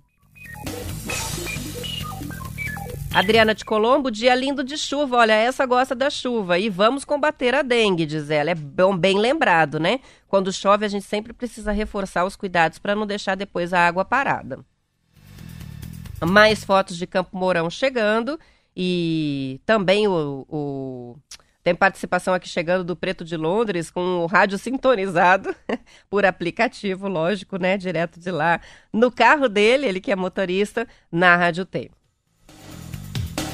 Adriana 3.13 3.53
de 3.53 3.65
Colombo, 3.65 4.09
dia 4.09 4.33
lindo 4.33 4.63
de 4.63 4.77
chuva. 4.77 5.17
Olha, 5.17 5.33
essa 5.33 5.65
gosta 5.65 5.93
da 5.93 6.09
chuva. 6.09 6.57
E 6.57 6.67
vamos 6.67 7.05
combater 7.05 7.53
a 7.53 7.61
dengue, 7.61 8.05
diz 8.05 8.31
ela. 8.31 8.49
É 8.51 8.55
bom, 8.55 8.97
bem 8.97 9.19
lembrado, 9.19 9.79
né? 9.79 9.99
Quando 10.27 10.51
chove, 10.53 10.85
a 10.85 10.89
gente 10.89 11.05
sempre 11.05 11.31
precisa 11.33 11.71
reforçar 11.71 12.25
os 12.25 12.35
cuidados 12.35 12.79
para 12.79 12.95
não 12.95 13.05
deixar 13.05 13.35
depois 13.35 13.71
a 13.71 13.85
água 13.85 14.03
parada. 14.03 14.65
Mais 16.25 16.63
fotos 16.63 16.97
de 16.97 17.07
Campo 17.07 17.37
Mourão 17.37 17.69
chegando 17.69 18.39
e 18.75 19.59
também 19.65 20.07
o, 20.07 20.45
o, 20.49 21.17
tem 21.63 21.75
participação 21.75 22.33
aqui 22.33 22.47
chegando 22.47 22.83
do 22.83 22.95
Preto 22.95 23.25
de 23.25 23.35
Londres 23.35 23.91
com 23.91 24.19
o 24.19 24.25
rádio 24.25 24.57
sintonizado 24.57 25.55
por 26.09 26.25
aplicativo, 26.25 27.07
lógico, 27.07 27.57
né, 27.57 27.77
direto 27.77 28.19
de 28.19 28.31
lá 28.31 28.61
no 28.91 29.11
carro 29.11 29.47
dele, 29.47 29.85
ele 29.85 30.01
que 30.01 30.11
é 30.11 30.15
motorista 30.15 30.87
na 31.11 31.35
Rádio 31.35 31.65
T. 31.65 31.91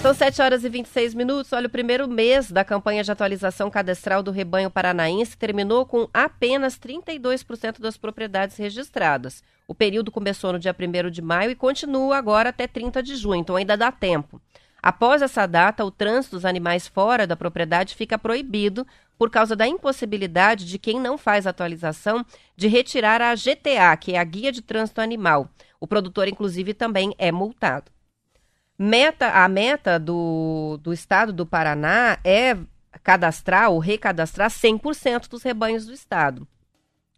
São 0.06 0.13
7 0.13 0.39
horas 0.39 0.63
e 0.63 0.70
26 0.70 1.15
minutos. 1.15 1.52
Olha, 1.52 1.65
o 1.65 1.70
primeiro 1.70 2.08
mês 2.08 2.52
da 2.52 2.63
campanha 2.63 3.04
de 3.04 3.12
atualização 3.12 3.72
cadastral 3.72 4.22
do 4.22 4.30
rebanho 4.30 4.70
paranaense 4.70 5.36
terminou 5.36 5.84
com 5.84 6.08
apenas 6.13 6.78
32% 6.78 7.80
das 7.80 7.98
propriedades 7.98 8.56
registradas. 8.56 9.44
O 9.68 9.74
período 9.74 10.12
começou 10.12 10.54
no 10.54 10.60
dia 10.60 10.76
1 10.80 11.10
de 11.10 11.24
maio 11.24 11.50
e 11.50 11.56
continua 11.56 12.18
agora 12.18 12.50
até 12.50 12.68
30 12.68 13.02
de 13.02 13.15
junho, 13.15 13.41
então 13.41 13.56
ainda 13.56 13.76
dá 13.76 13.91
tempo. 13.91 14.39
Após 14.80 15.24
essa 15.24 15.48
data, 15.48 15.84
o 15.84 15.89
trânsito 15.89 16.36
dos 16.36 16.46
animais 16.46 16.88
fora 16.88 17.26
da 17.26 17.36
propriedade 17.36 17.96
fica 17.96 18.15
proibido 18.15 18.86
por 19.18 19.32
causa 19.32 19.56
da 19.56 19.68
impossibilidade 19.68 20.65
de 20.65 20.78
quem 20.78 21.00
não 21.00 21.18
faz 21.18 21.48
atualização 21.48 22.24
de 22.56 22.68
retirar 22.68 23.24
a 23.24 23.34
GTA, 23.34 23.98
que 24.00 24.13
é 24.13 24.20
a 24.20 24.24
Guia 24.24 24.52
de 24.52 24.62
Trânsito 24.62 25.02
Animal. 25.02 25.50
O 25.80 25.88
produtor, 25.88 26.28
inclusive, 26.28 26.76
também 26.76 27.15
é 27.18 27.32
multado. 27.32 27.94
Meta, 28.77 29.29
a 29.29 29.47
meta 29.47 29.97
do, 29.97 30.77
do 30.81 30.91
estado 30.91 31.31
do 31.31 31.45
Paraná 31.45 32.19
é 32.23 32.57
cadastrar 33.03 33.69
ou 33.69 33.79
recadastrar 33.79 34.49
100% 34.49 35.29
dos 35.29 35.43
rebanhos 35.43 35.85
do 35.85 35.93
estado. 35.93 36.45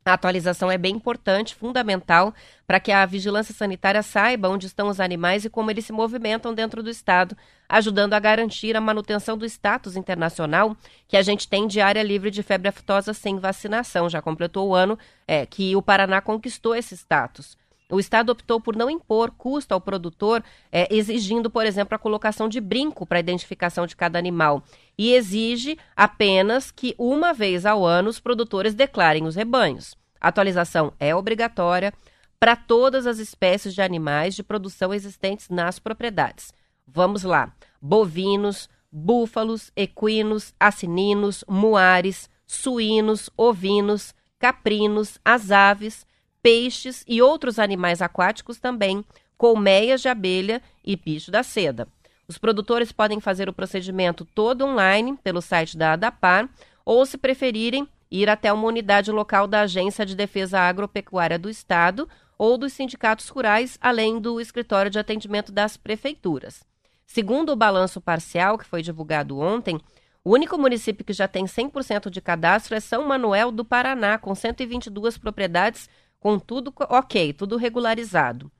A 0.05 0.13
atualização 0.13 0.71
é 0.71 0.77
bem 0.77 0.95
importante, 0.95 1.53
fundamental, 1.53 2.33
para 2.65 2.79
que 2.79 2.91
a 2.91 3.05
vigilância 3.05 3.53
sanitária 3.53 4.01
saiba 4.01 4.47
onde 4.47 4.65
estão 4.65 4.87
os 4.87 4.99
animais 4.99 5.43
e 5.43 5.49
como 5.49 5.69
eles 5.69 5.85
se 5.85 5.91
movimentam 5.91 6.53
dentro 6.53 6.81
do 6.81 6.89
Estado, 6.89 7.35
ajudando 7.67 8.13
a 8.13 8.19
garantir 8.19 8.77
a 8.77 8.81
manutenção 8.81 9.37
do 9.37 9.45
status 9.45 9.97
internacional 9.97 10.77
que 11.08 11.17
a 11.17 11.21
gente 11.21 11.47
tem 11.47 11.67
de 11.67 11.81
área 11.81 12.03
livre 12.03 12.31
de 12.31 12.41
febre 12.41 12.69
aftosa 12.69 13.13
sem 13.13 13.37
vacinação. 13.37 14.10
Já 14.10 14.21
completou 14.21 14.69
o 14.69 14.75
ano 14.75 14.97
é, 15.27 15.45
que 15.45 15.75
o 15.75 15.81
Paraná 15.81 16.21
conquistou 16.21 16.73
esse 16.73 16.95
status. 16.95 17.58
O 17.90 18.02
Estado 18.02 18.31
optou 18.31 18.60
por 18.60 18.75
não 18.75 18.90
impor 18.90 19.31
custo 19.31 19.73
ao 19.73 19.79
produtor, 19.79 20.44
é, 20.69 20.94
exigindo, 20.94 21.50
por 21.50 21.65
exemplo, 21.65 21.96
a 21.96 22.00
colocação 22.00 22.50
de 22.50 22.60
brinco 22.60 23.06
para 23.06 23.17
a 23.17 23.21
identificação 23.21 23.88
de 23.88 23.96
cada 23.96 24.19
animal. 24.19 24.62
E 24.98 25.13
exige 25.13 25.77
apenas 25.96 26.69
que, 26.69 26.94
uma 26.98 27.33
vez 27.33 27.65
ao 27.65 27.85
ano, 27.85 28.10
os 28.10 28.19
produtores 28.19 28.73
declarem 28.73 29.25
os 29.25 29.35
rebanhos. 29.35 29.96
A 30.19 30.27
atualização 30.27 30.92
é 31.00 31.15
obrigatória 31.15 31.94
para 32.38 32.58
todas 32.58 33.08
as 33.08 33.19
espécies 33.19 33.73
de 33.73 33.81
animais 33.81 34.35
de 34.35 34.44
produção 34.44 34.94
existentes 34.94 35.48
nas 35.48 35.79
propriedades. 35.79 36.54
Vamos 36.85 37.23
lá: 37.23 37.54
bovinos, 37.81 38.69
búfalos, 38.92 39.71
equinos, 39.77 40.54
assininos, 40.60 41.46
muares, 41.48 42.29
suínos, 42.46 43.29
ovinos, 43.38 44.13
caprinos, 44.40 45.17
as 45.23 45.52
aves 45.52 46.06
peixes 46.48 47.04
e 47.06 47.21
outros 47.21 47.60
animais 47.60 48.02
aquáticos 48.02 48.58
também, 48.58 49.04
colmeias 49.37 50.00
de 50.00 50.08
abelha 50.08 50.62
e 50.81 50.95
bicho 50.95 51.29
da 51.29 51.43
seda. 51.43 51.89
Os 52.25 52.37
produtores 52.37 52.89
podem 52.89 53.19
fazer 53.19 53.50
o 53.50 53.54
procedimento 53.54 54.23
todo 54.23 54.63
online 54.63 55.17
pelo 55.21 55.41
site 55.41 55.77
da 55.77 55.91
ADAPAR 55.91 56.50
ou, 56.85 57.06
se 57.06 57.17
preferirem, 57.17 57.85
ir 58.10 58.29
até 58.29 58.54
uma 58.54 58.65
unidade 58.65 59.12
local 59.12 59.45
da 59.45 59.63
Agência 59.63 60.06
de 60.06 60.15
Defesa 60.15 60.58
Agropecuária 60.58 61.37
do 61.37 61.50
Estado 61.50 62.08
ou 62.37 62.58
dos 62.58 62.71
sindicatos 62.71 63.27
rurais, 63.27 63.77
além 63.81 64.17
do 64.17 64.39
escritório 64.39 64.89
de 64.89 64.98
atendimento 64.98 65.52
das 65.52 65.75
prefeituras. 65.75 66.63
Segundo 67.06 67.52
o 67.52 67.58
balanço 67.58 68.00
parcial 68.00 68.58
que 68.58 68.65
foi 68.65 68.81
divulgado 68.81 69.37
ontem, 69.37 69.81
o 70.23 70.31
único 70.31 70.58
município 70.58 71.06
que 71.06 71.12
já 71.12 71.27
tem 71.27 71.43
100% 71.43 72.10
de 72.10 72.21
cadastro 72.21 72.73
é 72.73 72.79
São 72.79 73.06
Manuel 73.06 73.52
do 73.52 73.65
Paraná, 73.65 74.17
com 74.17 74.33
122 74.33 75.17
propriedades, 75.17 75.89
com 76.19 76.39
tudo 76.39 76.73
ok, 76.89 77.33
tudo 77.33 77.57
regularizado. 77.57 78.51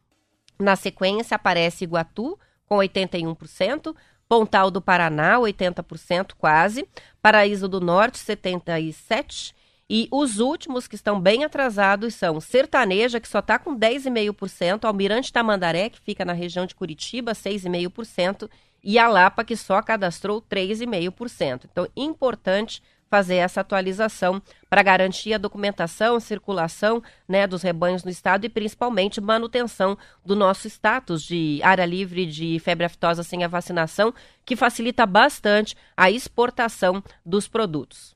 Na 0.60 0.76
sequência 0.76 1.36
aparece 1.36 1.84
Iguatu, 1.84 2.38
com 2.66 2.78
81%, 2.78 3.96
Pontal 4.28 4.70
do 4.70 4.82
Paraná, 4.82 5.38
80% 5.38 6.34
quase, 6.38 6.88
Paraíso 7.22 7.68
do 7.68 7.80
Norte, 7.80 8.20
77%, 8.20 9.54
e 9.90 10.10
os 10.12 10.40
últimos 10.40 10.86
que 10.86 10.96
estão 10.96 11.20
bem 11.20 11.46
atrasados 11.46 12.14
são 12.14 12.42
Sertaneja, 12.42 13.22
que 13.22 13.28
só 13.28 13.40
está 13.40 13.58
com 13.58 13.78
10,5%, 13.78 14.84
Almirante 14.84 15.32
Tamandaré, 15.32 15.90
que 15.90 16.02
fica 16.02 16.26
na 16.26 16.34
região 16.34 16.66
de 16.66 16.76
Curitiba, 16.76 17.32
6,5%, 17.32 18.50
e 18.84 19.00
a 19.00 19.08
Lapa, 19.08 19.46
que 19.46 19.56
só 19.56 19.82
cadastrou 19.82 20.42
3,5%. 20.42 21.62
Então, 21.72 21.88
importante 21.96 22.82
fazer 23.10 23.36
essa 23.36 23.62
atualização 23.62 24.42
para 24.70 24.84
garantir 24.84 25.34
a 25.34 25.38
documentação, 25.38 26.20
circulação 26.20 27.02
né, 27.28 27.48
dos 27.48 27.62
rebanhos 27.62 28.04
no 28.04 28.12
estado 28.12 28.46
e 28.46 28.50
principalmente 28.50 29.22
manutenção 29.22 29.98
do 30.26 30.36
nosso 30.36 30.68
status 30.68 31.24
de 31.24 31.60
área 31.64 31.86
livre 31.86 32.26
de 32.26 32.60
febre 32.60 32.86
aftosa 32.86 33.24
sem 33.24 33.44
a 33.44 33.48
vacinação, 33.48 34.14
que 34.46 34.56
facilita 34.56 35.06
bastante 35.06 35.76
a 35.96 36.12
exportação 36.12 37.04
dos 37.26 37.48
produtos. 37.48 38.16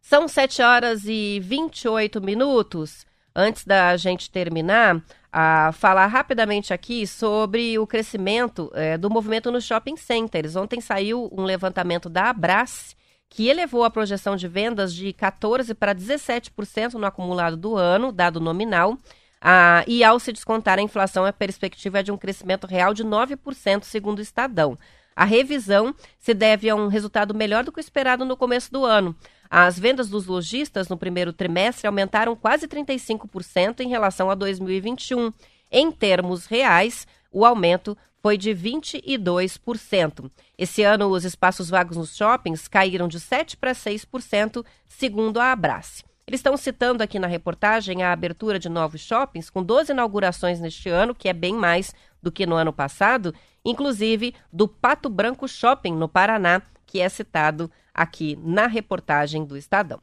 São 0.00 0.28
7 0.28 0.60
horas 0.60 1.04
e 1.06 1.40
28 1.40 2.20
minutos. 2.20 3.06
Antes 3.34 3.64
da 3.64 3.96
gente 3.96 4.30
terminar, 4.30 5.02
a 5.32 5.72
falar 5.72 6.06
rapidamente 6.06 6.72
aqui 6.72 7.04
sobre 7.06 7.76
o 7.78 7.86
crescimento 7.86 8.70
é, 8.74 8.96
do 8.96 9.10
movimento 9.10 9.50
nos 9.50 9.64
shopping 9.64 9.96
centers. 9.96 10.54
Ontem 10.54 10.80
saiu 10.80 11.28
um 11.32 11.42
levantamento 11.42 12.08
da 12.08 12.30
Abrace 12.30 12.94
que 13.28 13.48
elevou 13.48 13.84
a 13.84 13.90
projeção 13.90 14.36
de 14.36 14.46
vendas 14.46 14.94
de 14.94 15.12
14% 15.12 15.74
para 15.74 15.94
17% 15.94 16.94
no 16.94 17.06
acumulado 17.06 17.56
do 17.56 17.76
ano, 17.76 18.12
dado 18.12 18.40
nominal. 18.40 18.98
Ah, 19.40 19.84
e 19.86 20.02
ao 20.02 20.18
se 20.18 20.32
descontar 20.32 20.78
a 20.78 20.82
inflação, 20.82 21.24
a 21.24 21.32
perspectiva 21.32 21.98
é 21.98 22.02
de 22.02 22.12
um 22.12 22.16
crescimento 22.16 22.66
real 22.66 22.94
de 22.94 23.04
9%, 23.04 23.84
segundo 23.84 24.18
o 24.18 24.22
Estadão. 24.22 24.78
A 25.16 25.24
revisão 25.24 25.94
se 26.18 26.34
deve 26.34 26.68
a 26.68 26.74
um 26.74 26.88
resultado 26.88 27.34
melhor 27.34 27.62
do 27.62 27.70
que 27.70 27.78
o 27.78 27.80
esperado 27.80 28.24
no 28.24 28.36
começo 28.36 28.72
do 28.72 28.84
ano. 28.84 29.14
As 29.48 29.78
vendas 29.78 30.08
dos 30.08 30.26
lojistas 30.26 30.88
no 30.88 30.96
primeiro 30.96 31.32
trimestre 31.32 31.86
aumentaram 31.86 32.34
quase 32.34 32.66
35% 32.66 33.80
em 33.80 33.88
relação 33.88 34.30
a 34.30 34.34
2021. 34.34 35.32
Em 35.70 35.92
termos 35.92 36.46
reais, 36.46 37.06
o 37.30 37.44
aumento 37.44 37.96
foi 38.20 38.38
de 38.38 38.50
22%. 38.50 40.30
Esse 40.56 40.82
ano, 40.82 41.08
os 41.08 41.24
espaços 41.24 41.68
vagos 41.68 41.96
nos 41.96 42.16
shoppings 42.16 42.68
caíram 42.68 43.08
de 43.08 43.18
7% 43.18 43.56
para 43.56 43.72
6%, 43.72 44.64
segundo 44.88 45.40
a 45.40 45.50
Abrace. 45.50 46.04
Eles 46.26 46.38
estão 46.38 46.56
citando 46.56 47.02
aqui 47.02 47.18
na 47.18 47.26
reportagem 47.26 48.02
a 48.02 48.12
abertura 48.12 48.58
de 48.58 48.68
novos 48.68 49.00
shoppings, 49.00 49.50
com 49.50 49.62
12 49.62 49.92
inaugurações 49.92 50.58
neste 50.58 50.88
ano, 50.88 51.14
que 51.14 51.28
é 51.28 51.32
bem 51.32 51.54
mais 51.54 51.94
do 52.22 52.32
que 52.32 52.46
no 52.46 52.54
ano 52.54 52.72
passado, 52.72 53.34
inclusive 53.64 54.34
do 54.52 54.66
Pato 54.66 55.10
Branco 55.10 55.46
Shopping, 55.46 55.92
no 55.92 56.08
Paraná, 56.08 56.62
que 56.86 57.00
é 57.00 57.08
citado 57.08 57.70
aqui 57.92 58.38
na 58.42 58.66
reportagem 58.66 59.44
do 59.44 59.56
Estadão. 59.56 60.00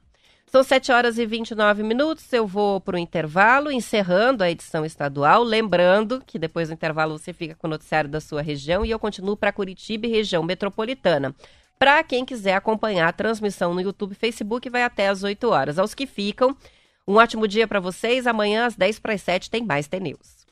São 0.51 0.63
7 0.63 0.91
horas 0.91 1.17
e 1.17 1.25
29 1.25 1.81
minutos. 1.81 2.31
Eu 2.33 2.45
vou 2.45 2.81
para 2.81 2.97
o 2.97 2.99
intervalo, 2.99 3.71
encerrando 3.71 4.43
a 4.43 4.51
edição 4.51 4.83
estadual. 4.83 5.43
Lembrando 5.43 6.21
que 6.27 6.37
depois 6.37 6.67
do 6.67 6.73
intervalo 6.73 7.17
você 7.17 7.31
fica 7.31 7.55
com 7.55 7.67
o 7.67 7.69
noticiário 7.69 8.09
da 8.09 8.19
sua 8.19 8.41
região 8.41 8.83
e 8.83 8.91
eu 8.91 8.99
continuo 8.99 9.37
para 9.37 9.53
Curitiba 9.53 10.07
e 10.07 10.09
região 10.09 10.43
metropolitana. 10.43 11.33
Para 11.79 12.03
quem 12.03 12.25
quiser 12.25 12.55
acompanhar 12.55 13.07
a 13.07 13.13
transmissão 13.13 13.73
no 13.73 13.79
YouTube, 13.79 14.13
Facebook, 14.13 14.69
vai 14.69 14.83
até 14.83 15.07
às 15.07 15.23
8 15.23 15.47
horas. 15.47 15.79
Aos 15.79 15.95
que 15.95 16.05
ficam, 16.05 16.53
um 17.07 17.15
ótimo 17.15 17.47
dia 17.47 17.65
para 17.65 17.79
vocês. 17.79 18.27
Amanhã 18.27 18.65
às 18.65 18.75
10 18.75 18.99
para 18.99 19.13
as 19.13 19.21
7 19.21 19.49
tem 19.49 19.63
mais 19.63 19.87
T 19.87 20.01
News. 20.01 20.45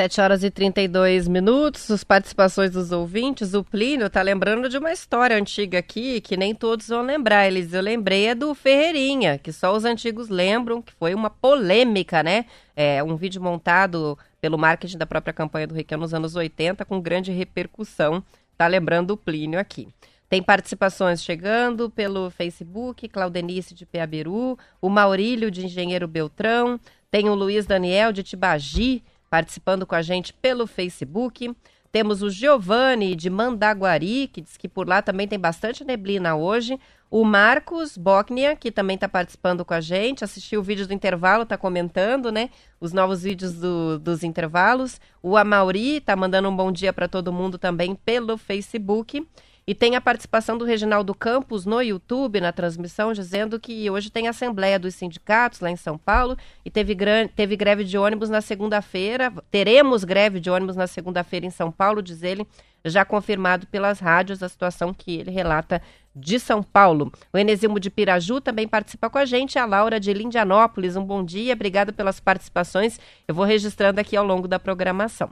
7 0.00 0.18
horas 0.22 0.42
e 0.42 0.50
32 0.50 1.28
minutos, 1.28 1.90
as 1.90 2.02
participações 2.02 2.70
dos 2.70 2.90
ouvintes. 2.90 3.52
O 3.52 3.62
Plínio 3.62 4.06
está 4.06 4.22
lembrando 4.22 4.66
de 4.66 4.78
uma 4.78 4.90
história 4.90 5.36
antiga 5.36 5.78
aqui 5.78 6.22
que 6.22 6.38
nem 6.38 6.54
todos 6.54 6.88
vão 6.88 7.02
lembrar. 7.02 7.46
Eles, 7.46 7.74
eu 7.74 7.82
lembrei 7.82 8.28
é 8.28 8.34
do 8.34 8.54
Ferreirinha, 8.54 9.36
que 9.36 9.52
só 9.52 9.76
os 9.76 9.84
antigos 9.84 10.30
lembram, 10.30 10.80
que 10.80 10.90
foi 10.94 11.14
uma 11.14 11.28
polêmica, 11.28 12.22
né? 12.22 12.46
É, 12.74 13.02
um 13.04 13.14
vídeo 13.14 13.42
montado 13.42 14.18
pelo 14.40 14.56
marketing 14.56 14.96
da 14.96 15.04
própria 15.04 15.34
campanha 15.34 15.66
do 15.66 15.74
Requiem 15.74 16.00
nos 16.00 16.14
anos 16.14 16.34
80, 16.34 16.82
com 16.86 16.98
grande 16.98 17.30
repercussão. 17.30 18.24
Está 18.52 18.66
lembrando 18.66 19.10
o 19.10 19.18
Plínio 19.18 19.60
aqui. 19.60 19.86
Tem 20.30 20.42
participações 20.42 21.22
chegando 21.22 21.90
pelo 21.90 22.30
Facebook, 22.30 23.06
Claudenice 23.06 23.74
de 23.74 23.84
Peabiru, 23.84 24.58
o 24.80 24.88
Maurílio 24.88 25.50
de 25.50 25.66
Engenheiro 25.66 26.08
Beltrão, 26.08 26.80
tem 27.10 27.28
o 27.28 27.34
Luiz 27.34 27.66
Daniel 27.66 28.12
de 28.12 28.22
Tibagi, 28.22 29.02
participando 29.30 29.86
com 29.86 29.94
a 29.94 30.02
gente 30.02 30.32
pelo 30.34 30.66
Facebook. 30.66 31.54
Temos 31.92 32.22
o 32.22 32.30
Giovanni 32.30 33.16
de 33.16 33.30
Mandaguari, 33.30 34.28
que 34.28 34.40
diz 34.40 34.56
que 34.56 34.68
por 34.68 34.88
lá 34.88 35.00
também 35.02 35.26
tem 35.26 35.38
bastante 35.38 35.84
neblina 35.84 36.36
hoje. 36.36 36.78
O 37.10 37.24
Marcos 37.24 37.96
Bocnia, 37.96 38.54
que 38.54 38.70
também 38.70 38.94
está 38.94 39.08
participando 39.08 39.64
com 39.64 39.74
a 39.74 39.80
gente, 39.80 40.22
assistiu 40.22 40.60
o 40.60 40.62
vídeo 40.62 40.86
do 40.86 40.94
intervalo, 40.94 41.42
está 41.42 41.56
comentando, 41.56 42.30
né? 42.30 42.50
Os 42.80 42.92
novos 42.92 43.22
vídeos 43.22 43.54
do, 43.54 43.98
dos 43.98 44.22
intervalos. 44.22 45.00
O 45.20 45.36
Amauri 45.36 45.96
está 45.96 46.14
mandando 46.14 46.48
um 46.48 46.54
bom 46.54 46.70
dia 46.70 46.92
para 46.92 47.08
todo 47.08 47.32
mundo 47.32 47.58
também 47.58 47.96
pelo 47.96 48.36
Facebook. 48.38 49.26
E 49.66 49.74
tem 49.74 49.94
a 49.94 50.00
participação 50.00 50.58
do 50.58 50.64
Reginaldo 50.64 51.14
Campos 51.14 51.64
no 51.64 51.80
YouTube, 51.80 52.40
na 52.40 52.52
transmissão, 52.52 53.12
dizendo 53.12 53.60
que 53.60 53.88
hoje 53.90 54.10
tem 54.10 54.26
Assembleia 54.26 54.78
dos 54.78 54.94
Sindicatos 54.94 55.60
lá 55.60 55.70
em 55.70 55.76
São 55.76 55.96
Paulo 55.96 56.36
e 56.64 56.70
teve, 56.70 56.96
teve 57.36 57.56
greve 57.56 57.84
de 57.84 57.96
ônibus 57.96 58.28
na 58.28 58.40
segunda-feira. 58.40 59.32
Teremos 59.50 60.02
greve 60.02 60.40
de 60.40 60.50
ônibus 60.50 60.76
na 60.76 60.86
segunda-feira 60.86 61.46
em 61.46 61.50
São 61.50 61.70
Paulo, 61.70 62.02
diz 62.02 62.22
ele, 62.22 62.46
já 62.84 63.04
confirmado 63.04 63.66
pelas 63.66 64.00
rádios 64.00 64.42
a 64.42 64.48
situação 64.48 64.92
que 64.92 65.16
ele 65.18 65.30
relata 65.30 65.80
de 66.14 66.40
São 66.40 66.62
Paulo. 66.62 67.12
O 67.32 67.38
Enesimo 67.38 67.78
de 67.78 67.90
Piraju 67.90 68.40
também 68.40 68.66
participa 68.66 69.08
com 69.08 69.18
a 69.18 69.24
gente, 69.24 69.58
a 69.58 69.64
Laura 69.64 70.00
de 70.00 70.12
Lindianópolis. 70.12 70.96
Um 70.96 71.04
bom 71.04 71.24
dia, 71.24 71.52
obrigado 71.52 71.92
pelas 71.92 72.18
participações. 72.18 72.98
Eu 73.28 73.34
vou 73.34 73.44
registrando 73.44 74.00
aqui 74.00 74.16
ao 74.16 74.26
longo 74.26 74.48
da 74.48 74.58
programação. 74.58 75.30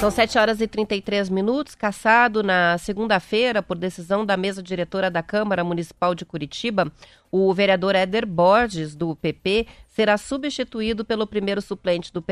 São 0.00 0.10
7 0.10 0.38
horas 0.38 0.62
e 0.62 0.66
33 0.66 1.28
minutos. 1.28 1.74
Caçado 1.74 2.42
na 2.42 2.78
segunda-feira, 2.78 3.62
por 3.62 3.76
decisão 3.76 4.24
da 4.24 4.34
mesa 4.34 4.62
diretora 4.62 5.10
da 5.10 5.22
Câmara 5.22 5.62
Municipal 5.62 6.14
de 6.14 6.24
Curitiba, 6.24 6.90
o 7.30 7.52
vereador 7.52 7.94
Éder 7.94 8.26
Borges, 8.26 8.96
do 8.96 9.14
PP, 9.14 9.66
será 9.90 10.16
substituído 10.16 11.04
pelo 11.04 11.26
primeiro 11.26 11.60
suplente 11.60 12.10
do, 12.14 12.24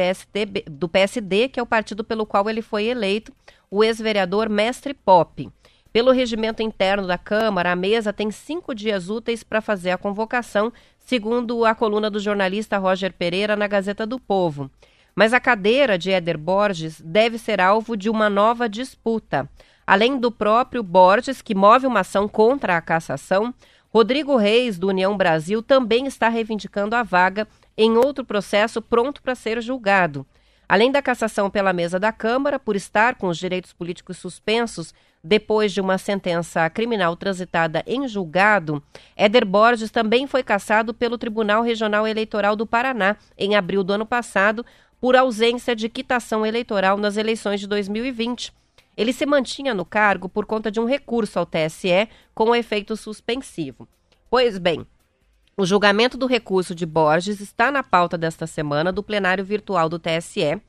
do 0.71 0.89
PSD, 0.89 1.51
que 1.51 1.61
é 1.61 1.63
o 1.63 1.67
partido 1.67 2.03
pelo 2.03 2.25
qual 2.25 2.49
ele 2.49 2.63
foi 2.63 2.87
eleito, 2.87 3.35
o 3.71 3.85
ex-vereador 3.85 4.49
Mestre 4.49 4.95
Pop. 4.95 5.47
Pelo 5.93 6.11
regimento 6.11 6.63
interno 6.63 7.07
da 7.07 7.19
Câmara, 7.19 7.73
a 7.73 7.77
mesa 7.77 8.15
tem 8.15 8.31
cinco 8.31 8.75
dias 8.75 9.11
úteis 9.11 9.43
para 9.43 9.61
fazer 9.61 9.91
a 9.91 9.99
convocação, 9.99 10.73
segundo 10.99 11.67
a 11.67 11.75
coluna 11.75 12.09
do 12.09 12.19
jornalista 12.19 12.79
Roger 12.79 13.13
Pereira 13.13 13.57
na 13.57 13.67
Gazeta 13.67 14.07
do 14.07 14.19
Povo. 14.19 14.71
Mas 15.19 15.35
a 15.35 15.41
cadeira 15.41 15.99
de 15.99 16.13
Éder 16.13 16.39
Borges 16.39 17.01
deve 17.01 17.39
ser 17.39 17.61
alvo 17.61 17.97
de 17.97 18.09
uma 18.09 18.31
nova 18.31 18.69
disputa. 18.69 19.51
Além 19.85 20.17
do 20.17 20.31
próprio 20.31 20.81
Borges, 20.81 21.43
que 21.43 21.57
move 21.57 21.89
uma 21.89 22.01
ação 22.01 22.29
contra 22.29 22.77
a 22.77 22.81
cassação, 22.81 23.53
Rodrigo 23.93 24.37
Reis, 24.37 24.79
do 24.79 24.87
União 24.87 25.17
Brasil, 25.17 25.61
também 25.61 26.07
está 26.07 26.29
reivindicando 26.29 26.95
a 26.95 27.03
vaga 27.03 27.49
em 27.77 27.97
outro 27.97 28.25
processo 28.25 28.81
pronto 28.81 29.21
para 29.21 29.35
ser 29.35 29.61
julgado. 29.61 30.25
Além 30.69 30.93
da 30.93 31.03
cassação 31.03 31.51
pela 31.51 31.73
mesa 31.73 31.99
da 31.99 32.13
Câmara, 32.13 32.57
por 32.57 32.77
estar 32.77 33.17
com 33.17 33.27
os 33.27 33.39
direitos 33.39 33.73
políticos 33.73 34.19
suspensos 34.19 34.95
depois 35.25 35.73
de 35.73 35.81
uma 35.81 35.99
sentença 35.99 36.69
criminal 36.71 37.17
transitada 37.17 37.83
em 37.87 38.07
julgado, 38.07 38.81
Éder 39.17 39.45
Borges 39.45 39.91
também 39.91 40.27
foi 40.27 40.43
cassado 40.43 40.95
pelo 40.95 41.19
Tribunal 41.19 41.63
Regional 41.63 42.07
Eleitoral 42.07 42.55
do 42.55 42.67
Paraná 42.67 43.17
em 43.37 43.57
abril 43.57 43.83
do 43.83 43.95
ano 43.95 44.07
passado 44.07 44.65
por 45.01 45.17
ausência 45.17 45.75
de 45.75 45.89
quitação 45.89 46.45
eleitoral 46.45 46.97
nas 46.97 47.17
eleições 47.17 47.61
de 47.61 47.67
2020. 47.67 48.53
Ele 48.97 49.13
se 49.13 49.25
mantinha 49.25 49.75
no 49.75 49.85
cargo 49.85 50.29
por 50.29 50.45
conta 50.45 50.71
de 50.71 50.81
um 50.81 50.85
recurso 50.85 51.39
ao 51.39 51.47
TSE 51.47 52.09
com 52.35 52.55
efeito 52.55 52.97
suspensivo. 52.97 53.87
Pois 54.29 54.59
bem, 54.59 54.85
o 55.57 55.65
julgamento 55.65 56.17
do 56.17 56.27
recurso 56.27 56.75
de 56.75 56.85
Borges 56.87 57.41
está 57.41 57.71
na 57.71 57.83
pauta 57.83 58.19
desta 58.19 58.47
semana 58.47 58.93
do 58.93 59.03
plenário 59.03 59.45
virtual 59.45 59.89
do 59.89 59.99
TSE, 59.99 60.61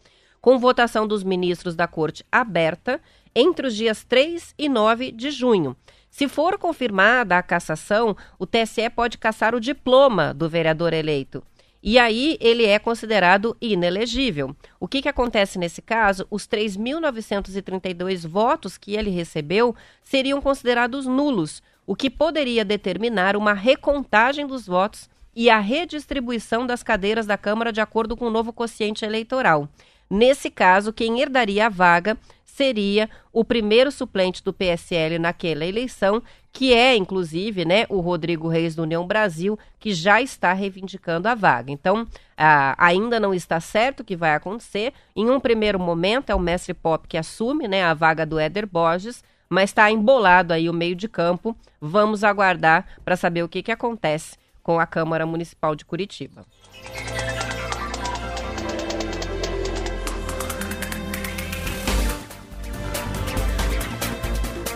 com 0.41 0.57
votação 0.57 1.07
dos 1.07 1.23
ministros 1.23 1.75
da 1.75 1.87
Corte 1.87 2.25
aberta 2.31 3.01
entre 3.35 3.67
os 3.67 3.75
dias 3.75 4.03
3 4.03 4.55
e 4.57 4.69
9 4.69 5.11
de 5.11 5.31
junho. 5.31 5.75
Se 6.09 6.27
for 6.27 6.57
confirmada 6.57 7.37
a 7.37 7.43
cassação, 7.43 8.15
o 8.37 8.45
TSE 8.45 8.89
pode 8.89 9.17
cassar 9.17 9.53
o 9.53 9.59
diploma 9.59 10.33
do 10.33 10.49
vereador 10.49 10.93
eleito. 10.93 11.43
E 11.81 11.97
aí 11.97 12.37
ele 12.41 12.65
é 12.65 12.77
considerado 12.77 13.55
inelegível. 13.61 14.55
O 14.79 14.87
que, 14.87 15.01
que 15.01 15.09
acontece 15.09 15.57
nesse 15.57 15.81
caso? 15.81 16.27
Os 16.29 16.45
3.932 16.45 18.27
votos 18.27 18.77
que 18.77 18.95
ele 18.95 19.09
recebeu 19.09 19.73
seriam 20.03 20.41
considerados 20.41 21.05
nulos, 21.05 21.63
o 21.87 21.95
que 21.95 22.09
poderia 22.09 22.65
determinar 22.65 23.37
uma 23.37 23.53
recontagem 23.53 24.45
dos 24.45 24.67
votos 24.67 25.09
e 25.35 25.49
a 25.49 25.59
redistribuição 25.59 26.67
das 26.67 26.83
cadeiras 26.83 27.25
da 27.25 27.37
Câmara 27.37 27.71
de 27.71 27.79
acordo 27.79 28.17
com 28.17 28.25
o 28.25 28.31
novo 28.31 28.51
quociente 28.51 29.05
eleitoral. 29.05 29.69
Nesse 30.09 30.49
caso, 30.49 30.91
quem 30.91 31.21
herdaria 31.21 31.67
a 31.67 31.69
vaga 31.69 32.17
seria 32.59 33.09
o 33.31 33.45
primeiro 33.45 33.89
suplente 33.89 34.43
do 34.43 34.51
PSL 34.51 35.17
naquela 35.17 35.65
eleição, 35.65 36.21
que 36.51 36.73
é, 36.73 36.93
inclusive, 36.93 37.63
né, 37.63 37.85
o 37.87 38.01
Rodrigo 38.01 38.49
Reis 38.49 38.75
do 38.75 38.83
União 38.83 39.07
Brasil, 39.07 39.57
que 39.79 39.93
já 39.93 40.21
está 40.21 40.51
reivindicando 40.51 41.29
a 41.29 41.35
vaga. 41.35 41.71
Então, 41.71 42.05
ah, 42.37 42.75
ainda 42.77 43.17
não 43.17 43.33
está 43.33 43.61
certo 43.61 44.01
o 44.01 44.03
que 44.03 44.13
vai 44.13 44.35
acontecer. 44.35 44.91
Em 45.15 45.29
um 45.29 45.39
primeiro 45.39 45.79
momento, 45.79 46.31
é 46.31 46.35
o 46.35 46.39
mestre 46.39 46.73
Pop 46.73 47.07
que 47.07 47.17
assume 47.17 47.65
né, 47.65 47.81
a 47.81 47.93
vaga 47.93 48.25
do 48.25 48.37
Éder 48.37 48.67
Borges, 48.67 49.23
mas 49.47 49.69
está 49.69 49.89
embolado 49.89 50.53
aí 50.53 50.69
o 50.69 50.73
meio 50.73 50.97
de 50.97 51.07
campo. 51.07 51.55
Vamos 51.79 52.25
aguardar 52.25 52.85
para 53.05 53.15
saber 53.15 53.41
o 53.41 53.47
que, 53.47 53.63
que 53.63 53.71
acontece 53.71 54.35
com 54.61 54.81
a 54.81 54.85
Câmara 54.85 55.25
Municipal 55.25 55.77
de 55.77 55.85
Curitiba. 55.85 56.45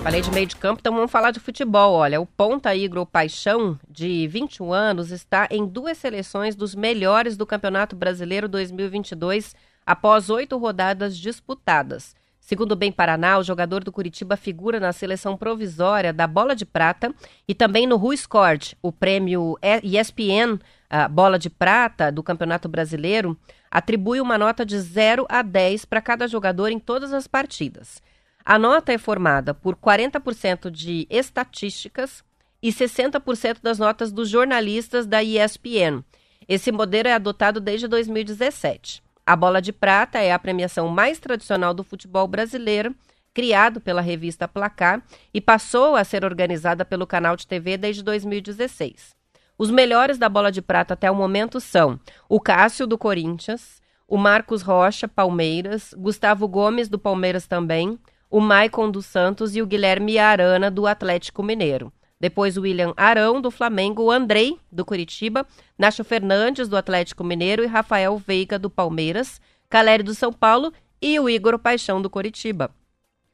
Falei 0.03 0.19
de 0.19 0.31
meio 0.31 0.45
de 0.45 0.57
campo, 0.57 0.81
então 0.81 0.93
vamos 0.93 1.09
falar 1.09 1.31
de 1.31 1.39
futebol. 1.39 1.93
Olha, 1.93 2.19
o 2.19 2.25
ponta 2.25 2.75
Igor 2.75 3.05
Paixão, 3.05 3.79
de 3.89 4.27
21 4.27 4.73
anos, 4.73 5.11
está 5.11 5.47
em 5.49 5.65
duas 5.65 5.97
seleções 5.97 6.57
dos 6.57 6.75
melhores 6.75 7.37
do 7.37 7.45
Campeonato 7.45 7.95
Brasileiro 7.95 8.49
2022 8.49 9.55
após 9.85 10.29
oito 10.29 10.57
rodadas 10.57 11.17
disputadas. 11.17 12.13
Segundo 12.37 12.73
o 12.73 12.75
Bem 12.75 12.91
Paraná, 12.91 13.39
o 13.39 13.43
jogador 13.43 13.81
do 13.81 13.93
Curitiba 13.93 14.35
figura 14.35 14.77
na 14.77 14.91
seleção 14.91 15.37
provisória 15.37 16.11
da 16.11 16.27
Bola 16.27 16.53
de 16.53 16.65
Prata 16.65 17.15
e 17.47 17.55
também 17.55 17.87
no 17.87 17.95
Who 17.95 18.15
Scored, 18.17 18.77
o 18.81 18.91
prêmio 18.91 19.57
ESPN 19.81 20.59
a 20.89 21.07
Bola 21.07 21.39
de 21.39 21.49
Prata 21.49 22.11
do 22.11 22.21
Campeonato 22.21 22.67
Brasileiro, 22.67 23.35
atribui 23.71 24.19
uma 24.19 24.37
nota 24.37 24.63
de 24.63 24.77
0 24.77 25.25
a 25.29 25.41
10 25.41 25.85
para 25.85 26.01
cada 26.01 26.27
jogador 26.27 26.67
em 26.67 26.77
todas 26.77 27.13
as 27.13 27.25
partidas. 27.25 27.99
A 28.45 28.59
nota 28.59 28.91
é 28.91 28.97
formada 28.97 29.53
por 29.53 29.75
40% 29.75 30.69
de 30.69 31.07
estatísticas 31.09 32.23
e 32.61 32.71
60% 32.71 33.61
das 33.61 33.79
notas 33.79 34.11
dos 34.11 34.27
jornalistas 34.27 35.05
da 35.05 35.23
ESPN. 35.23 36.03
Esse 36.47 36.71
modelo 36.71 37.07
é 37.07 37.13
adotado 37.13 37.61
desde 37.61 37.87
2017. 37.87 39.01
A 39.25 39.35
Bola 39.37 39.61
de 39.61 39.71
Prata 39.71 40.19
é 40.19 40.33
a 40.33 40.39
premiação 40.39 40.89
mais 40.89 41.19
tradicional 41.19 41.73
do 41.73 41.85
futebol 41.85 42.27
brasileiro, 42.27 42.93
criado 43.33 43.79
pela 43.79 44.01
revista 44.01 44.45
Placar 44.45 45.01
e 45.33 45.39
passou 45.39 45.95
a 45.95 46.03
ser 46.03 46.25
organizada 46.25 46.83
pelo 46.83 47.07
canal 47.07 47.37
de 47.37 47.47
TV 47.47 47.77
desde 47.77 48.03
2016. 48.03 49.15
Os 49.57 49.71
melhores 49.71 50.17
da 50.17 50.27
Bola 50.27 50.51
de 50.51 50.61
Prata 50.61 50.93
até 50.93 51.09
o 51.09 51.15
momento 51.15 51.61
são 51.61 51.97
o 52.27 52.41
Cássio 52.41 52.85
do 52.85 52.97
Corinthians, 52.97 53.81
o 54.05 54.17
Marcos 54.17 54.61
Rocha, 54.61 55.07
Palmeiras, 55.07 55.93
Gustavo 55.97 56.45
Gomes 56.47 56.89
do 56.89 56.99
Palmeiras 56.99 57.47
também, 57.47 57.97
o 58.33 58.41
Maicon 58.41 58.89
dos 58.89 59.05
Santos 59.05 59.55
e 59.55 59.61
o 59.61 59.67
Guilherme 59.67 60.17
Arana 60.17 60.71
do 60.71 60.87
Atlético 60.87 61.43
Mineiro. 61.43 61.93
Depois 62.19 62.57
o 62.57 62.61
William 62.61 62.91
Arão 62.97 63.39
do 63.39 63.51
Flamengo, 63.51 64.01
o 64.01 64.11
Andrei 64.11 64.57
do 64.71 64.83
Curitiba, 64.83 65.45
Nacho 65.77 66.03
Fernandes 66.03 66.67
do 66.67 66.75
Atlético 66.75 67.23
Mineiro 67.23 67.63
e 67.63 67.67
Rafael 67.67 68.17
Veiga 68.17 68.57
do 68.57 68.71
Palmeiras, 68.71 69.39
Caleri 69.69 70.01
do 70.01 70.15
São 70.15 70.33
Paulo 70.33 70.73
e 70.99 71.19
o 71.19 71.29
Igor 71.29 71.59
Paixão 71.59 72.01
do 72.01 72.09
Curitiba. 72.09 72.71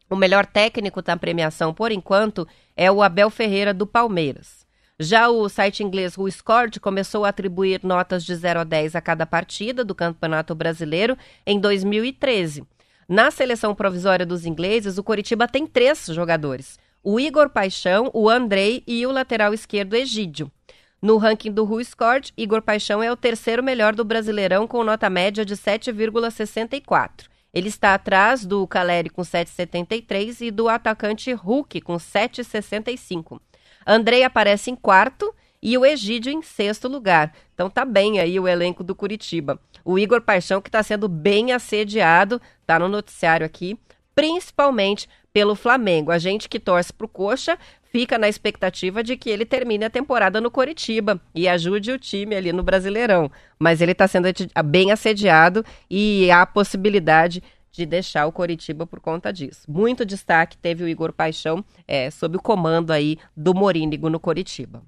O 0.09 0.17
melhor 0.17 0.45
técnico 0.45 1.01
da 1.01 1.15
premiação, 1.15 1.73
por 1.73 1.93
enquanto, 1.93 2.45
é 2.75 2.91
o 2.91 3.01
Abel 3.01 3.29
Ferreira 3.29 3.73
do 3.73 3.87
Palmeiras. 3.87 4.67
Já 4.99 5.29
o 5.29 5.47
site 5.47 5.81
inglês 5.81 6.17
WhoScored 6.17 6.77
começou 6.77 7.23
a 7.23 7.29
atribuir 7.29 7.79
notas 7.83 8.25
de 8.25 8.35
0 8.35 8.59
a 8.59 8.63
10 8.65 8.97
a 8.97 9.01
cada 9.01 9.25
partida 9.25 9.85
do 9.85 9.95
Campeonato 9.95 10.53
Brasileiro 10.53 11.17
em 11.45 11.57
2013. 11.57 12.67
Na 13.09 13.31
seleção 13.31 13.73
provisória 13.73 14.23
dos 14.23 14.45
ingleses, 14.45 14.99
o 14.99 15.03
Coritiba 15.03 15.47
tem 15.47 15.65
três 15.65 16.05
jogadores: 16.05 16.77
o 17.03 17.19
Igor 17.19 17.49
Paixão, 17.49 18.11
o 18.13 18.29
Andrei 18.29 18.83
e 18.85 19.03
o 19.07 19.11
lateral 19.11 19.51
esquerdo 19.51 19.95
Egídio. 19.95 20.51
No 21.01 21.17
ranking 21.17 21.51
do 21.51 21.63
WhoScored, 21.65 22.31
Igor 22.37 22.61
Paixão 22.61 23.01
é 23.01 23.11
o 23.11 23.15
terceiro 23.15 23.63
melhor 23.63 23.95
do 23.95 24.05
Brasileirão 24.05 24.67
com 24.67 24.83
nota 24.83 25.09
média 25.09 25.43
de 25.43 25.55
7,64. 25.55 27.25
Ele 27.51 27.69
está 27.69 27.95
atrás 27.95 28.45
do 28.45 28.67
Caleri 28.67 29.09
com 29.09 29.23
7,73 29.23 30.41
e 30.41 30.51
do 30.51 30.69
atacante 30.69 31.33
Hulk 31.33 31.81
com 31.81 31.95
7,65. 31.95 33.39
Andrei 33.87 34.23
aparece 34.23 34.69
em 34.69 34.75
quarto 34.75 35.33
e 35.59 35.75
o 35.75 35.83
Egídio 35.83 36.31
em 36.31 36.43
sexto 36.43 36.87
lugar. 36.87 37.33
Então 37.55 37.71
tá 37.71 37.83
bem 37.83 38.19
aí 38.19 38.39
o 38.39 38.47
elenco 38.47 38.83
do 38.83 38.93
Curitiba. 38.93 39.59
O 39.83 39.97
Igor 39.97 40.21
Paixão 40.21 40.61
que 40.61 40.69
está 40.69 40.81
sendo 40.83 41.07
bem 41.07 41.51
assediado, 41.51 42.41
tá 42.65 42.79
no 42.79 42.87
noticiário 42.87 43.45
aqui, 43.45 43.77
principalmente 44.13 45.07
pelo 45.31 45.55
Flamengo. 45.55 46.11
A 46.11 46.17
gente 46.17 46.49
que 46.49 46.59
torce 46.59 46.91
pro 46.91 47.07
Coxa 47.07 47.57
fica 47.91 48.17
na 48.17 48.27
expectativa 48.27 49.03
de 49.03 49.17
que 49.17 49.29
ele 49.29 49.45
termine 49.45 49.85
a 49.85 49.89
temporada 49.89 50.39
no 50.39 50.51
Coritiba 50.51 51.19
e 51.33 51.47
ajude 51.47 51.91
o 51.91 51.99
time 51.99 52.35
ali 52.35 52.51
no 52.51 52.63
Brasileirão. 52.63 53.31
Mas 53.57 53.81
ele 53.81 53.93
está 53.93 54.07
sendo 54.07 54.27
bem 54.65 54.91
assediado 54.91 55.65
e 55.89 56.29
há 56.31 56.41
a 56.41 56.45
possibilidade 56.45 57.41
de 57.71 57.85
deixar 57.85 58.25
o 58.25 58.31
Coritiba 58.31 58.85
por 58.85 58.99
conta 58.99 59.31
disso. 59.31 59.61
Muito 59.67 60.05
destaque 60.05 60.57
teve 60.57 60.83
o 60.83 60.87
Igor 60.87 61.13
Paixão 61.13 61.63
é, 61.87 62.09
sob 62.09 62.37
o 62.37 62.41
comando 62.41 62.91
aí 62.91 63.17
do 63.35 63.53
Morínigo 63.53 64.09
no 64.09 64.19
Coritiba. 64.19 64.83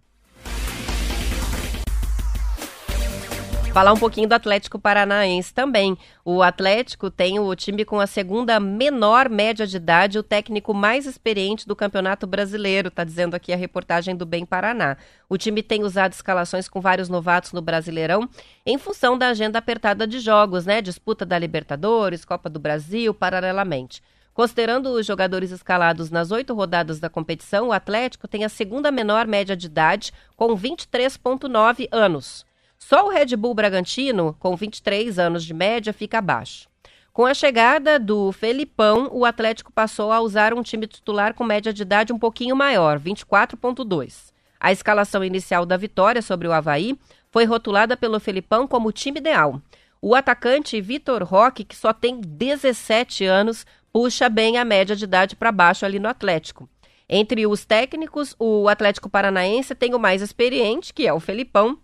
Falar 3.74 3.94
um 3.94 3.98
pouquinho 3.98 4.28
do 4.28 4.34
Atlético 4.34 4.78
Paranaense 4.78 5.54
também. 5.54 5.98
O 6.26 6.42
Atlético 6.42 7.10
tem 7.10 7.40
o 7.40 7.56
time 7.56 7.86
com 7.86 8.02
a 8.02 8.06
segunda 8.06 8.60
menor 8.60 9.30
média 9.30 9.66
de 9.66 9.78
idade, 9.78 10.20
o 10.20 10.24
técnico 10.24 10.74
mais 10.74 11.06
experiente 11.06 11.66
do 11.66 11.74
Campeonato 11.74 12.28
Brasileiro, 12.28 12.90
está 12.90 13.06
dizendo 13.06 13.34
aqui 13.34 13.54
a 13.54 13.56
reportagem 13.56 14.14
do 14.14 14.26
Bem 14.26 14.46
Paraná. 14.46 14.98
O 15.30 15.38
time 15.38 15.64
tem 15.64 15.84
usado 15.84 16.12
escalações 16.12 16.68
com 16.68 16.82
vários 16.82 17.08
novatos 17.08 17.54
no 17.54 17.62
Brasileirão 17.62 18.28
em 18.66 18.78
função 18.78 19.18
da 19.18 19.30
agenda 19.30 19.58
apertada 19.58 20.06
de 20.06 20.20
jogos, 20.20 20.66
né? 20.66 20.82
Disputa 20.82 21.26
da 21.26 21.40
Libertadores, 21.40 22.26
Copa 22.26 22.50
do 22.50 22.60
Brasil, 22.60 23.14
paralelamente. 23.14 24.04
Considerando 24.34 24.90
os 24.90 25.06
jogadores 25.06 25.50
escalados 25.50 26.12
nas 26.12 26.30
oito 26.30 26.54
rodadas 26.54 27.00
da 27.00 27.10
competição, 27.10 27.70
o 27.70 27.72
Atlético 27.72 28.28
tem 28.28 28.44
a 28.44 28.50
segunda 28.50 28.92
menor 28.92 29.26
média 29.26 29.56
de 29.56 29.68
idade, 29.68 30.12
com 30.36 30.58
23,9 30.58 31.88
anos. 31.90 32.51
Só 32.84 33.06
o 33.06 33.10
Red 33.10 33.38
Bull 33.38 33.54
Bragantino, 33.54 34.36
com 34.38 34.54
23 34.56 35.18
anos 35.18 35.46
de 35.46 35.54
média, 35.54 35.94
fica 35.94 36.18
abaixo. 36.18 36.68
Com 37.14 37.26
a 37.26 37.34
chegada 37.34 37.98
do 37.98 38.32
Felipão, 38.34 39.08
o 39.14 39.24
Atlético 39.24 39.72
passou 39.72 40.12
a 40.12 40.20
usar 40.20 40.54
um 40.54 40.64
time 40.64 40.88
titular 40.88 41.34
com 41.34 41.44
média 41.44 41.72
de 41.72 41.84
idade 41.84 42.12
um 42.12 42.20
pouquinho 42.20 42.56
maior, 42.56 43.00
24,2. 43.00 44.34
A 44.60 44.72
escalação 44.72 45.24
inicial 45.24 45.66
da 45.66 45.78
vitória 45.78 46.22
sobre 46.22 46.48
o 46.48 46.52
Havaí 46.52 46.98
foi 47.30 47.46
rotulada 47.46 47.96
pelo 47.96 48.20
Felipão 48.20 48.68
como 48.68 48.92
time 48.92 49.20
ideal. 49.20 49.62
O 50.02 50.14
atacante 50.16 50.82
Vitor 50.82 51.24
Roque, 51.24 51.64
que 51.64 51.76
só 51.76 51.94
tem 51.94 52.20
17 52.20 53.24
anos, 53.24 53.66
puxa 53.94 54.28
bem 54.28 54.58
a 54.58 54.66
média 54.66 54.96
de 54.96 55.06
idade 55.06 55.36
para 55.36 55.52
baixo 55.52 55.86
ali 55.86 56.00
no 56.00 56.10
Atlético. 56.10 56.68
Entre 57.08 57.46
os 57.46 57.64
técnicos, 57.64 58.36
o 58.40 58.68
Atlético 58.68 59.10
Paranaense 59.10 59.76
tem 59.76 59.94
o 59.94 60.00
mais 60.00 60.22
experiente, 60.22 60.94
que 60.94 61.08
é 61.08 61.14
o 61.14 61.20
Felipão, 61.20 61.78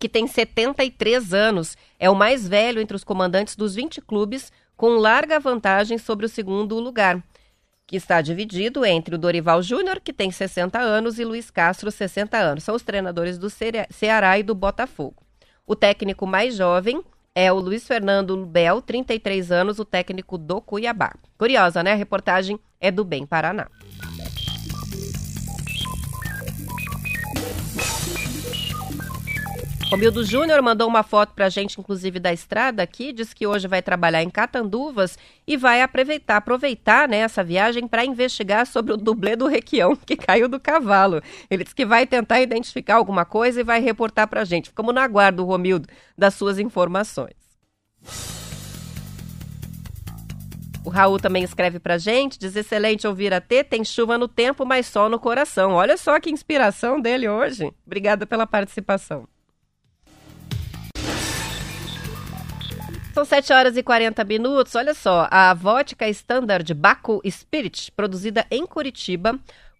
que 0.00 0.08
tem 0.08 0.26
73 0.26 1.34
anos, 1.34 1.76
é 1.98 2.08
o 2.08 2.14
mais 2.16 2.48
velho 2.48 2.80
entre 2.80 2.96
os 2.96 3.04
comandantes 3.04 3.54
dos 3.54 3.74
20 3.74 4.00
clubes, 4.00 4.50
com 4.74 4.96
larga 4.96 5.38
vantagem 5.38 5.98
sobre 5.98 6.24
o 6.24 6.28
segundo 6.28 6.80
lugar, 6.80 7.22
que 7.86 7.96
está 7.96 8.22
dividido 8.22 8.82
entre 8.82 9.14
o 9.14 9.18
Dorival 9.18 9.62
Júnior, 9.62 10.00
que 10.00 10.10
tem 10.10 10.30
60 10.30 10.78
anos, 10.78 11.18
e 11.18 11.24
Luiz 11.24 11.50
Castro, 11.50 11.90
60 11.90 12.38
anos. 12.38 12.64
São 12.64 12.74
os 12.74 12.82
treinadores 12.82 13.36
do 13.36 13.48
Ceará 13.90 14.38
e 14.38 14.42
do 14.42 14.54
Botafogo. 14.54 15.22
O 15.66 15.76
técnico 15.76 16.26
mais 16.26 16.56
jovem 16.56 17.04
é 17.34 17.52
o 17.52 17.60
Luiz 17.60 17.86
Fernando 17.86 18.46
Bel, 18.46 18.80
33 18.80 19.52
anos, 19.52 19.78
o 19.78 19.84
técnico 19.84 20.38
do 20.38 20.62
Cuiabá. 20.62 21.12
Curiosa, 21.36 21.82
né? 21.82 21.92
A 21.92 21.96
reportagem 21.96 22.58
é 22.80 22.90
do 22.90 23.04
Bem 23.04 23.26
Paraná. 23.26 23.68
Romildo 29.90 30.22
Júnior 30.22 30.62
mandou 30.62 30.86
uma 30.86 31.02
foto 31.02 31.34
pra 31.34 31.48
gente, 31.48 31.80
inclusive, 31.80 32.20
da 32.20 32.32
estrada 32.32 32.80
aqui, 32.80 33.12
diz 33.12 33.34
que 33.34 33.44
hoje 33.44 33.66
vai 33.66 33.82
trabalhar 33.82 34.22
em 34.22 34.30
Catanduvas 34.30 35.18
e 35.44 35.56
vai 35.56 35.82
aproveitar, 35.82 36.36
aproveitar 36.36 37.08
né, 37.08 37.16
essa 37.16 37.42
viagem 37.42 37.88
para 37.88 38.04
investigar 38.04 38.68
sobre 38.68 38.92
o 38.92 38.96
dublê 38.96 39.34
do 39.34 39.48
Requião 39.48 39.96
que 39.96 40.16
caiu 40.16 40.48
do 40.48 40.60
cavalo. 40.60 41.20
Ele 41.50 41.64
disse 41.64 41.74
que 41.74 41.84
vai 41.84 42.06
tentar 42.06 42.40
identificar 42.40 42.94
alguma 42.94 43.24
coisa 43.24 43.62
e 43.62 43.64
vai 43.64 43.80
reportar 43.80 44.28
pra 44.28 44.44
gente. 44.44 44.68
Ficamos 44.68 44.94
no 44.94 45.00
aguardo, 45.00 45.44
Romildo, 45.44 45.88
das 46.16 46.34
suas 46.34 46.60
informações. 46.60 47.34
O 50.84 50.88
Raul 50.88 51.18
também 51.18 51.42
escreve 51.42 51.80
pra 51.80 51.98
gente, 51.98 52.38
diz 52.38 52.54
excelente 52.54 53.08
ouvir 53.08 53.34
a 53.34 53.40
T, 53.40 53.64
tem 53.64 53.84
chuva 53.84 54.16
no 54.16 54.28
tempo, 54.28 54.64
mas 54.64 54.86
sol 54.86 55.08
no 55.08 55.18
coração. 55.18 55.72
Olha 55.72 55.96
só 55.96 56.20
que 56.20 56.30
inspiração 56.30 57.00
dele 57.00 57.28
hoje. 57.28 57.72
Obrigada 57.84 58.24
pela 58.24 58.46
participação. 58.46 59.26
São 63.12 63.24
7 63.24 63.52
horas 63.52 63.76
e 63.76 63.82
40 63.82 64.22
minutos. 64.22 64.74
Olha 64.76 64.94
só, 64.94 65.26
a 65.32 65.52
vodka 65.52 66.08
Standard 66.08 66.72
Baco 66.72 67.20
Spirit, 67.28 67.90
produzida 67.90 68.46
em 68.48 68.64
Curitiba, 68.64 69.36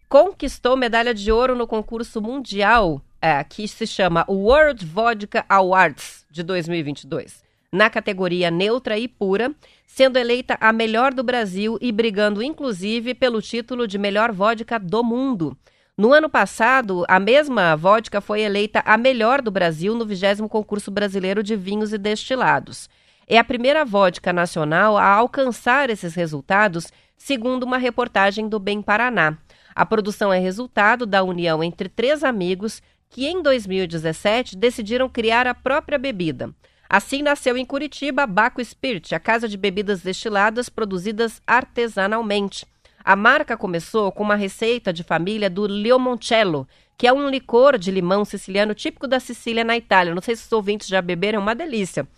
conquistou 0.08 0.76
medalha 0.76 1.14
de 1.14 1.30
ouro 1.30 1.54
no 1.54 1.64
concurso 1.64 2.20
mundial 2.20 3.00
é, 3.22 3.42
que 3.44 3.68
se 3.68 3.86
chama 3.86 4.24
World 4.28 4.84
Vodka 4.84 5.44
Awards 5.48 6.26
de 6.28 6.42
2022, 6.42 7.44
na 7.70 7.88
categoria 7.88 8.50
neutra 8.50 8.98
e 8.98 9.06
pura, 9.06 9.54
sendo 9.86 10.18
eleita 10.18 10.58
a 10.60 10.72
melhor 10.72 11.14
do 11.14 11.22
Brasil 11.22 11.78
e 11.80 11.92
brigando 11.92 12.42
inclusive 12.42 13.14
pelo 13.14 13.40
título 13.40 13.86
de 13.86 13.96
melhor 13.96 14.32
vodka 14.32 14.76
do 14.76 15.04
mundo. 15.04 15.56
No 15.96 16.12
ano 16.12 16.28
passado, 16.28 17.04
a 17.06 17.20
mesma 17.20 17.76
vodka 17.76 18.20
foi 18.20 18.40
eleita 18.40 18.82
a 18.84 18.96
melhor 18.96 19.40
do 19.40 19.52
Brasil 19.52 19.94
no 19.94 20.04
20 20.04 20.48
concurso 20.48 20.90
brasileiro 20.90 21.44
de 21.44 21.54
vinhos 21.54 21.92
e 21.92 21.98
destilados 21.98 22.88
é 23.30 23.38
a 23.38 23.44
primeira 23.44 23.84
vodka 23.84 24.32
nacional 24.32 24.98
a 24.98 25.06
alcançar 25.06 25.88
esses 25.88 26.16
resultados, 26.16 26.88
segundo 27.16 27.62
uma 27.62 27.78
reportagem 27.78 28.48
do 28.48 28.58
Bem 28.58 28.82
Paraná. 28.82 29.38
A 29.72 29.86
produção 29.86 30.32
é 30.32 30.40
resultado 30.40 31.06
da 31.06 31.22
união 31.22 31.62
entre 31.62 31.88
três 31.88 32.24
amigos 32.24 32.82
que, 33.08 33.28
em 33.28 33.40
2017, 33.40 34.56
decidiram 34.56 35.08
criar 35.08 35.46
a 35.46 35.54
própria 35.54 35.96
bebida. 35.96 36.52
Assim 36.88 37.22
nasceu 37.22 37.56
em 37.56 37.64
Curitiba 37.64 38.24
a 38.24 38.26
Baco 38.26 38.62
Spirit, 38.64 39.14
a 39.14 39.20
casa 39.20 39.48
de 39.48 39.56
bebidas 39.56 40.00
destiladas 40.00 40.68
produzidas 40.68 41.40
artesanalmente. 41.46 42.66
A 43.04 43.14
marca 43.14 43.56
começou 43.56 44.10
com 44.10 44.24
uma 44.24 44.34
receita 44.34 44.92
de 44.92 45.04
família 45.04 45.48
do 45.48 45.68
Leomoncello, 45.68 46.66
que 46.98 47.06
é 47.06 47.12
um 47.12 47.30
licor 47.30 47.78
de 47.78 47.92
limão 47.92 48.24
siciliano 48.24 48.74
típico 48.74 49.06
da 49.06 49.20
Sicília, 49.20 49.62
na 49.62 49.76
Itália. 49.76 50.16
Não 50.16 50.20
sei 50.20 50.34
se 50.34 50.46
os 50.46 50.52
ouvintes 50.52 50.88
já 50.88 51.00
beberam, 51.00 51.38
é 51.38 51.42
uma 51.42 51.54
delícia. 51.54 52.08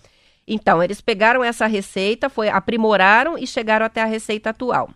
Então, 0.46 0.82
eles 0.82 1.00
pegaram 1.00 1.42
essa 1.42 1.66
receita, 1.66 2.28
foi 2.28 2.48
aprimoraram 2.48 3.38
e 3.38 3.46
chegaram 3.46 3.86
até 3.86 4.02
a 4.02 4.06
receita 4.06 4.50
atual. 4.50 4.90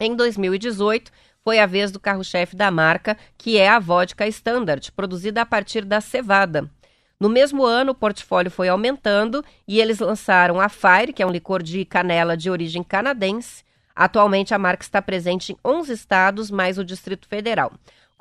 Em 0.00 0.16
2018, 0.16 1.12
foi 1.44 1.58
a 1.58 1.66
vez 1.66 1.90
do 1.90 2.00
carro-chefe 2.00 2.56
da 2.56 2.70
marca, 2.70 3.16
que 3.36 3.58
é 3.58 3.68
a 3.68 3.78
vodka 3.78 4.26
Standard, 4.28 4.90
produzida 4.92 5.42
a 5.42 5.46
partir 5.46 5.84
da 5.84 6.00
cevada. 6.00 6.70
No 7.18 7.28
mesmo 7.28 7.64
ano, 7.64 7.92
o 7.92 7.94
portfólio 7.94 8.50
foi 8.50 8.68
aumentando 8.68 9.44
e 9.66 9.80
eles 9.80 10.00
lançaram 10.00 10.60
a 10.60 10.68
Fire, 10.68 11.12
que 11.12 11.22
é 11.22 11.26
um 11.26 11.30
licor 11.30 11.62
de 11.62 11.84
canela 11.84 12.36
de 12.36 12.50
origem 12.50 12.82
canadense. 12.82 13.62
Atualmente, 13.94 14.54
a 14.54 14.58
marca 14.58 14.82
está 14.82 15.00
presente 15.00 15.52
em 15.52 15.56
11 15.64 15.92
estados, 15.92 16.50
mais 16.50 16.78
o 16.78 16.84
Distrito 16.84 17.28
Federal. 17.28 17.72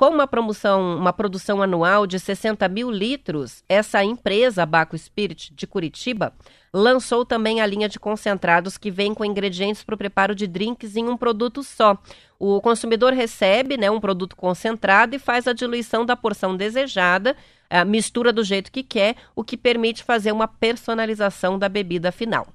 Com 0.01 0.09
uma, 0.09 0.25
promoção, 0.25 0.97
uma 0.97 1.13
produção 1.13 1.61
anual 1.61 2.07
de 2.07 2.19
60 2.19 2.67
mil 2.69 2.89
litros, 2.89 3.63
essa 3.69 4.03
empresa, 4.03 4.65
Baco 4.65 4.97
Spirit, 4.97 5.53
de 5.53 5.67
Curitiba, 5.67 6.33
lançou 6.73 7.23
também 7.23 7.61
a 7.61 7.67
linha 7.67 7.87
de 7.87 7.99
concentrados 7.99 8.79
que 8.79 8.89
vem 8.89 9.13
com 9.13 9.23
ingredientes 9.23 9.83
para 9.83 9.93
o 9.93 9.97
preparo 9.99 10.33
de 10.33 10.47
drinks 10.47 10.95
em 10.95 11.07
um 11.07 11.15
produto 11.15 11.61
só. 11.61 11.95
O 12.39 12.59
consumidor 12.61 13.13
recebe 13.13 13.77
né, 13.77 13.91
um 13.91 13.99
produto 13.99 14.35
concentrado 14.35 15.15
e 15.15 15.19
faz 15.19 15.47
a 15.47 15.53
diluição 15.53 16.03
da 16.03 16.15
porção 16.15 16.57
desejada, 16.57 17.37
mistura 17.85 18.33
do 18.33 18.43
jeito 18.43 18.71
que 18.71 18.81
quer, 18.81 19.15
o 19.35 19.43
que 19.43 19.55
permite 19.55 20.03
fazer 20.03 20.31
uma 20.31 20.47
personalização 20.47 21.59
da 21.59 21.69
bebida 21.69 22.11
final. 22.11 22.47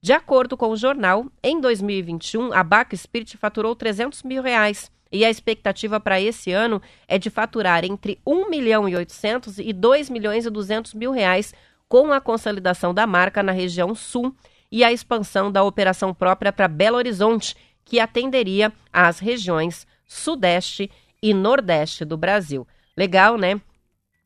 De 0.00 0.12
acordo 0.12 0.56
com 0.56 0.68
o 0.68 0.76
jornal, 0.76 1.26
em 1.42 1.60
2021, 1.60 2.52
a 2.52 2.62
Baco 2.62 2.96
Spirit 2.96 3.36
faturou 3.36 3.74
300 3.74 4.22
mil 4.22 4.40
reais 4.40 4.88
e 5.12 5.24
a 5.24 5.30
expectativa 5.30 6.00
para 6.00 6.20
esse 6.20 6.50
ano 6.50 6.80
é 7.06 7.18
de 7.18 7.28
faturar 7.28 7.84
entre 7.84 8.18
1 8.26 8.48
milhão 8.48 8.88
e 8.88 8.96
800 8.96 9.58
e 9.58 9.72
2 9.72 10.08
milhões 10.08 10.46
e 10.46 10.50
200 10.50 10.94
mil 10.94 11.12
reais 11.12 11.54
com 11.88 12.10
a 12.12 12.20
consolidação 12.20 12.94
da 12.94 13.06
marca 13.06 13.42
na 13.42 13.52
região 13.52 13.94
sul 13.94 14.34
e 14.70 14.82
a 14.82 14.90
expansão 14.90 15.52
da 15.52 15.62
operação 15.62 16.14
própria 16.14 16.50
para 16.50 16.66
Belo 16.66 16.96
Horizonte, 16.96 17.54
que 17.84 18.00
atenderia 18.00 18.72
às 18.90 19.18
regiões 19.18 19.86
sudeste 20.06 20.90
e 21.22 21.34
nordeste 21.34 22.04
do 22.06 22.16
Brasil. 22.16 22.66
Legal, 22.96 23.36
né? 23.36 23.60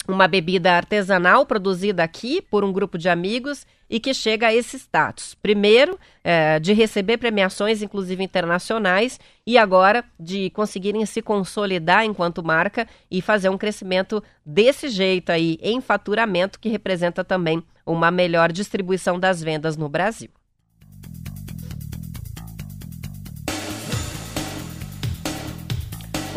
Uma 0.07 0.29
bebida 0.29 0.73
artesanal 0.73 1.45
produzida 1.45 2.05
aqui 2.05 2.41
por 2.41 2.63
um 2.63 2.73
grupo 2.73 2.97
de 2.97 3.09
amigos 3.09 3.67
e 3.89 4.01
que 4.01 4.13
chega 4.13 4.49
a 4.49 4.55
esse 4.55 4.77
status. 4.77 5.35
Primeiro, 5.35 5.99
é, 6.23 6.59
de 6.59 6.73
receber 6.73 7.19
premiações, 7.19 7.83
inclusive 7.83 8.23
internacionais, 8.23 9.19
e 9.47 9.57
agora 9.57 10.05
de 10.19 10.51
conseguirem 10.51 11.05
se 11.07 11.23
consolidar 11.23 12.05
enquanto 12.05 12.45
marca 12.45 12.87
e 13.11 13.23
fazer 13.23 13.49
um 13.49 13.59
crescimento 13.59 14.23
desse 14.45 14.89
jeito 14.89 15.31
aí 15.31 15.59
em 15.63 15.81
faturamento, 15.81 16.59
que 16.59 16.69
representa 16.69 17.25
também 17.25 17.63
uma 17.85 18.11
melhor 18.11 18.51
distribuição 18.51 19.19
das 19.19 19.43
vendas 19.43 19.77
no 19.77 19.89
Brasil. 19.89 20.31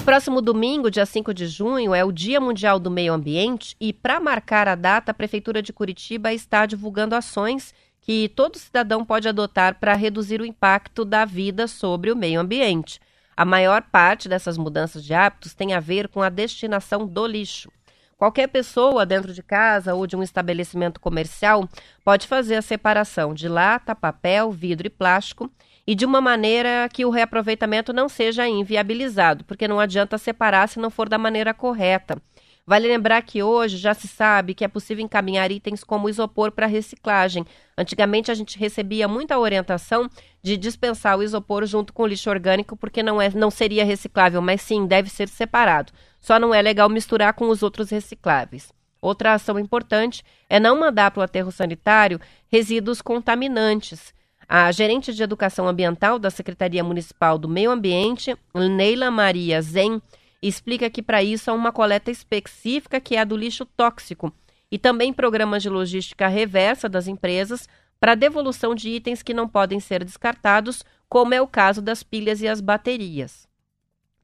Próximo 0.09 0.41
domingo, 0.41 0.89
dia 0.89 1.05
5 1.05 1.31
de 1.35 1.45
junho, 1.45 1.93
é 1.93 2.03
o 2.03 2.11
Dia 2.11 2.41
Mundial 2.41 2.79
do 2.79 2.89
Meio 2.89 3.13
Ambiente 3.13 3.75
e, 3.79 3.93
para 3.93 4.19
marcar 4.19 4.67
a 4.67 4.73
data, 4.73 5.11
a 5.11 5.13
Prefeitura 5.13 5.61
de 5.61 5.71
Curitiba 5.71 6.33
está 6.33 6.65
divulgando 6.65 7.13
ações 7.13 7.75
que 8.01 8.27
todo 8.29 8.57
cidadão 8.57 9.05
pode 9.05 9.29
adotar 9.29 9.79
para 9.79 9.93
reduzir 9.93 10.41
o 10.41 10.45
impacto 10.47 11.05
da 11.05 11.25
vida 11.25 11.67
sobre 11.67 12.11
o 12.11 12.15
meio 12.15 12.39
ambiente. 12.39 12.99
A 13.37 13.45
maior 13.45 13.83
parte 13.83 14.27
dessas 14.27 14.57
mudanças 14.57 15.05
de 15.05 15.13
hábitos 15.13 15.53
tem 15.53 15.75
a 15.75 15.79
ver 15.79 16.07
com 16.07 16.23
a 16.23 16.29
destinação 16.29 17.05
do 17.05 17.27
lixo. 17.27 17.71
Qualquer 18.17 18.47
pessoa 18.47 19.05
dentro 19.05 19.31
de 19.31 19.43
casa 19.43 19.93
ou 19.93 20.07
de 20.07 20.15
um 20.15 20.23
estabelecimento 20.23 20.99
comercial 20.99 21.69
pode 22.03 22.25
fazer 22.25 22.55
a 22.55 22.63
separação 22.63 23.31
de 23.31 23.47
lata, 23.47 23.93
papel, 23.93 24.51
vidro 24.51 24.87
e 24.87 24.89
plástico 24.89 25.51
e 25.89 25.95
de 25.95 26.05
uma 26.05 26.21
maneira 26.21 26.87
que 26.93 27.03
o 27.03 27.09
reaproveitamento 27.09 27.91
não 27.91 28.07
seja 28.07 28.47
inviabilizado, 28.47 29.43
porque 29.43 29.67
não 29.67 29.79
adianta 29.79 30.19
separar 30.19 30.69
se 30.69 30.77
não 30.77 30.91
for 30.91 31.09
da 31.09 31.17
maneira 31.17 31.51
correta. 31.51 32.21
Vale 32.63 32.87
lembrar 32.87 33.23
que 33.23 33.41
hoje 33.41 33.75
já 33.77 33.95
se 33.95 34.07
sabe 34.07 34.53
que 34.53 34.63
é 34.63 34.67
possível 34.67 35.03
encaminhar 35.03 35.51
itens 35.51 35.83
como 35.83 36.07
isopor 36.07 36.51
para 36.51 36.67
reciclagem. 36.67 37.43
Antigamente 37.75 38.29
a 38.29 38.35
gente 38.35 38.55
recebia 38.59 39.07
muita 39.07 39.39
orientação 39.39 40.07
de 40.43 40.55
dispensar 40.57 41.17
o 41.17 41.23
isopor 41.23 41.65
junto 41.65 41.91
com 41.91 42.03
o 42.03 42.07
lixo 42.07 42.29
orgânico 42.29 42.77
porque 42.77 43.01
não, 43.01 43.19
é, 43.19 43.31
não 43.31 43.49
seria 43.49 43.83
reciclável, 43.83 44.43
mas 44.43 44.61
sim 44.61 44.85
deve 44.85 45.09
ser 45.09 45.27
separado. 45.27 45.91
Só 46.19 46.37
não 46.37 46.53
é 46.53 46.61
legal 46.61 46.87
misturar 46.87 47.33
com 47.33 47.49
os 47.49 47.63
outros 47.63 47.89
recicláveis. 47.89 48.71
Outra 49.01 49.33
ação 49.33 49.57
importante 49.57 50.23
é 50.47 50.59
não 50.59 50.79
mandar 50.79 51.09
para 51.09 51.21
o 51.21 51.23
aterro 51.23 51.51
sanitário 51.51 52.21
resíduos 52.47 53.01
contaminantes. 53.01 54.13
A 54.51 54.71
gerente 54.71 55.13
de 55.13 55.21
Educação 55.21 55.67
Ambiental 55.67 56.17
da 56.17 56.31
Secretaria 56.31 56.83
Municipal 56.83 57.37
do 57.37 57.47
Meio 57.47 57.69
Ambiente, 57.69 58.35
Neila 58.51 59.11
Maria 59.11 59.61
Zen, 59.61 60.01
explica 60.41 60.89
que 60.89 61.03
para 61.03 61.21
isso 61.21 61.51
há 61.51 61.53
uma 61.53 61.71
coleta 61.71 62.09
específica 62.09 62.99
que 62.99 63.15
é 63.15 63.19
a 63.19 63.23
do 63.23 63.37
lixo 63.37 63.63
tóxico 63.63 64.33
e 64.71 64.79
também 64.79 65.13
programas 65.13 65.61
de 65.61 65.69
logística 65.69 66.27
reversa 66.27 66.89
das 66.89 67.05
empresas 67.05 67.69
para 67.99 68.15
devolução 68.15 68.73
de 68.73 68.89
itens 68.89 69.21
que 69.21 69.35
não 69.35 69.47
podem 69.47 69.79
ser 69.79 70.03
descartados, 70.03 70.83
como 71.07 71.35
é 71.35 71.39
o 71.39 71.45
caso 71.45 71.79
das 71.79 72.01
pilhas 72.01 72.41
e 72.41 72.47
as 72.47 72.59
baterias. 72.59 73.47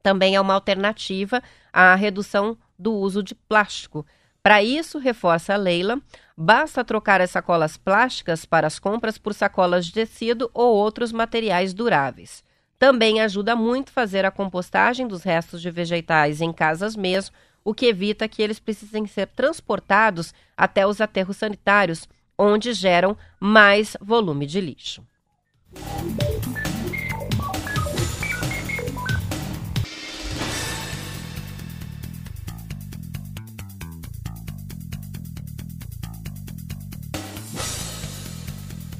Também 0.01 0.35
é 0.35 0.41
uma 0.41 0.55
alternativa 0.55 1.39
à 1.71 1.93
redução 1.93 2.57
do 2.79 2.95
uso 2.95 3.21
de 3.21 3.35
plástico. 3.35 4.03
Para 4.45 4.61
isso, 4.61 4.99
reforça 4.99 5.55
a 5.55 5.57
Leila, 5.57 5.99
basta 6.37 6.83
trocar 6.83 7.19
as 7.19 7.31
sacolas 7.31 7.77
plásticas 7.77 8.45
para 8.45 8.67
as 8.67 8.77
compras 8.77 9.17
por 9.17 9.33
sacolas 9.33 9.87
de 9.87 9.91
tecido 9.91 10.51
ou 10.53 10.75
outros 10.75 11.11
materiais 11.11 11.73
duráveis. 11.73 12.43
Também 12.77 13.19
ajuda 13.19 13.55
muito 13.55 13.91
fazer 13.91 14.23
a 14.23 14.29
compostagem 14.29 15.07
dos 15.07 15.23
restos 15.23 15.63
de 15.63 15.71
vegetais 15.71 16.41
em 16.41 16.53
casas 16.53 16.95
mesmo, 16.95 17.35
o 17.63 17.73
que 17.73 17.87
evita 17.87 18.27
que 18.27 18.39
eles 18.39 18.59
precisem 18.59 19.07
ser 19.07 19.29
transportados 19.29 20.31
até 20.55 20.85
os 20.85 21.01
aterros 21.01 21.37
sanitários, 21.37 22.07
onde 22.37 22.71
geram 22.71 23.17
mais 23.39 23.97
volume 23.99 24.45
de 24.45 24.61
lixo. 24.61 25.03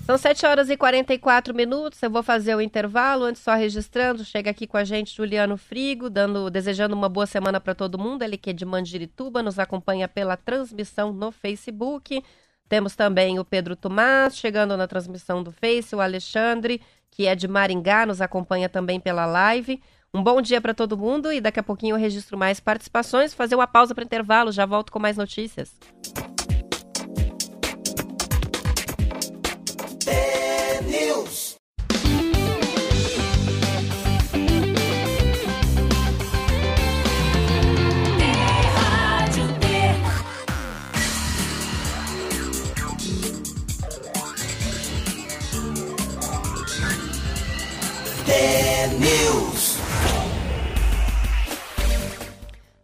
São 0.06 0.20
7 0.20 0.46
horas 0.46 0.70
e 0.70 0.78
44 0.78 1.52
minutos. 1.52 2.00
Eu 2.04 2.12
vou 2.12 2.22
fazer 2.22 2.54
o 2.54 2.62
intervalo, 2.62 3.24
antes 3.24 3.42
só 3.42 3.56
registrando. 3.56 4.24
Chega 4.24 4.52
aqui 4.52 4.68
com 4.68 4.78
a 4.78 4.84
gente 4.84 5.16
Juliano 5.16 5.58
Frigo, 5.58 6.12
dando, 6.12 6.48
desejando 6.52 6.96
uma 6.96 7.10
boa 7.10 7.26
semana 7.26 7.60
para 7.60 7.74
todo 7.74 7.98
mundo. 7.98 8.22
Ele 8.22 8.38
que 8.38 8.52
é 8.52 8.54
de 8.54 8.64
Mandirituba, 8.66 9.42
nos 9.42 9.58
acompanha 9.58 10.08
pela 10.08 10.38
transmissão 10.38 11.12
no 11.12 11.32
Facebook. 11.32 12.24
Temos 12.70 12.96
também 12.96 13.40
o 13.40 13.46
Pedro 13.46 13.76
Tomás, 13.76 14.38
chegando 14.38 14.78
na 14.78 14.88
transmissão 14.88 15.42
do 15.42 15.52
Face, 15.52 15.96
o 15.96 16.00
Alexandre, 16.00 16.80
que 17.10 17.26
é 17.26 17.34
de 17.34 17.48
Maringá, 17.48 18.06
nos 18.06 18.22
acompanha 18.22 18.70
também 18.70 19.00
pela 19.00 19.26
live. 19.26 19.82
Um 20.14 20.22
bom 20.22 20.40
dia 20.40 20.62
para 20.62 20.76
todo 20.76 20.96
mundo 20.96 21.34
e 21.34 21.42
daqui 21.42 21.60
a 21.60 21.64
pouquinho 21.64 21.96
eu 21.96 22.00
registro 22.00 22.38
mais 22.38 22.60
participações. 22.60 23.34
Fazer 23.34 23.56
uma 23.56 23.66
pausa 23.66 23.96
para 23.96 24.04
intervalo, 24.04 24.52
já 24.52 24.68
volto 24.68 24.92
com 24.92 25.00
mais 25.00 25.18
notícias. 25.18 25.74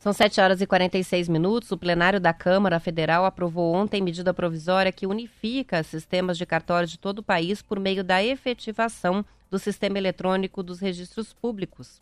São 0.01 0.11
7 0.11 0.41
horas 0.41 0.61
e 0.61 0.65
46 0.65 1.29
minutos. 1.29 1.71
O 1.71 1.77
plenário 1.77 2.19
da 2.19 2.33
Câmara 2.33 2.79
Federal 2.79 3.23
aprovou 3.23 3.71
ontem 3.71 4.01
medida 4.01 4.33
provisória 4.33 4.91
que 4.91 5.05
unifica 5.05 5.83
sistemas 5.83 6.39
de 6.39 6.45
cartório 6.45 6.87
de 6.87 6.97
todo 6.97 7.19
o 7.19 7.23
país 7.23 7.61
por 7.61 7.79
meio 7.79 8.03
da 8.03 8.23
efetivação 8.23 9.23
do 9.47 9.59
sistema 9.59 9.99
eletrônico 9.99 10.63
dos 10.63 10.79
registros 10.79 11.33
públicos. 11.33 12.01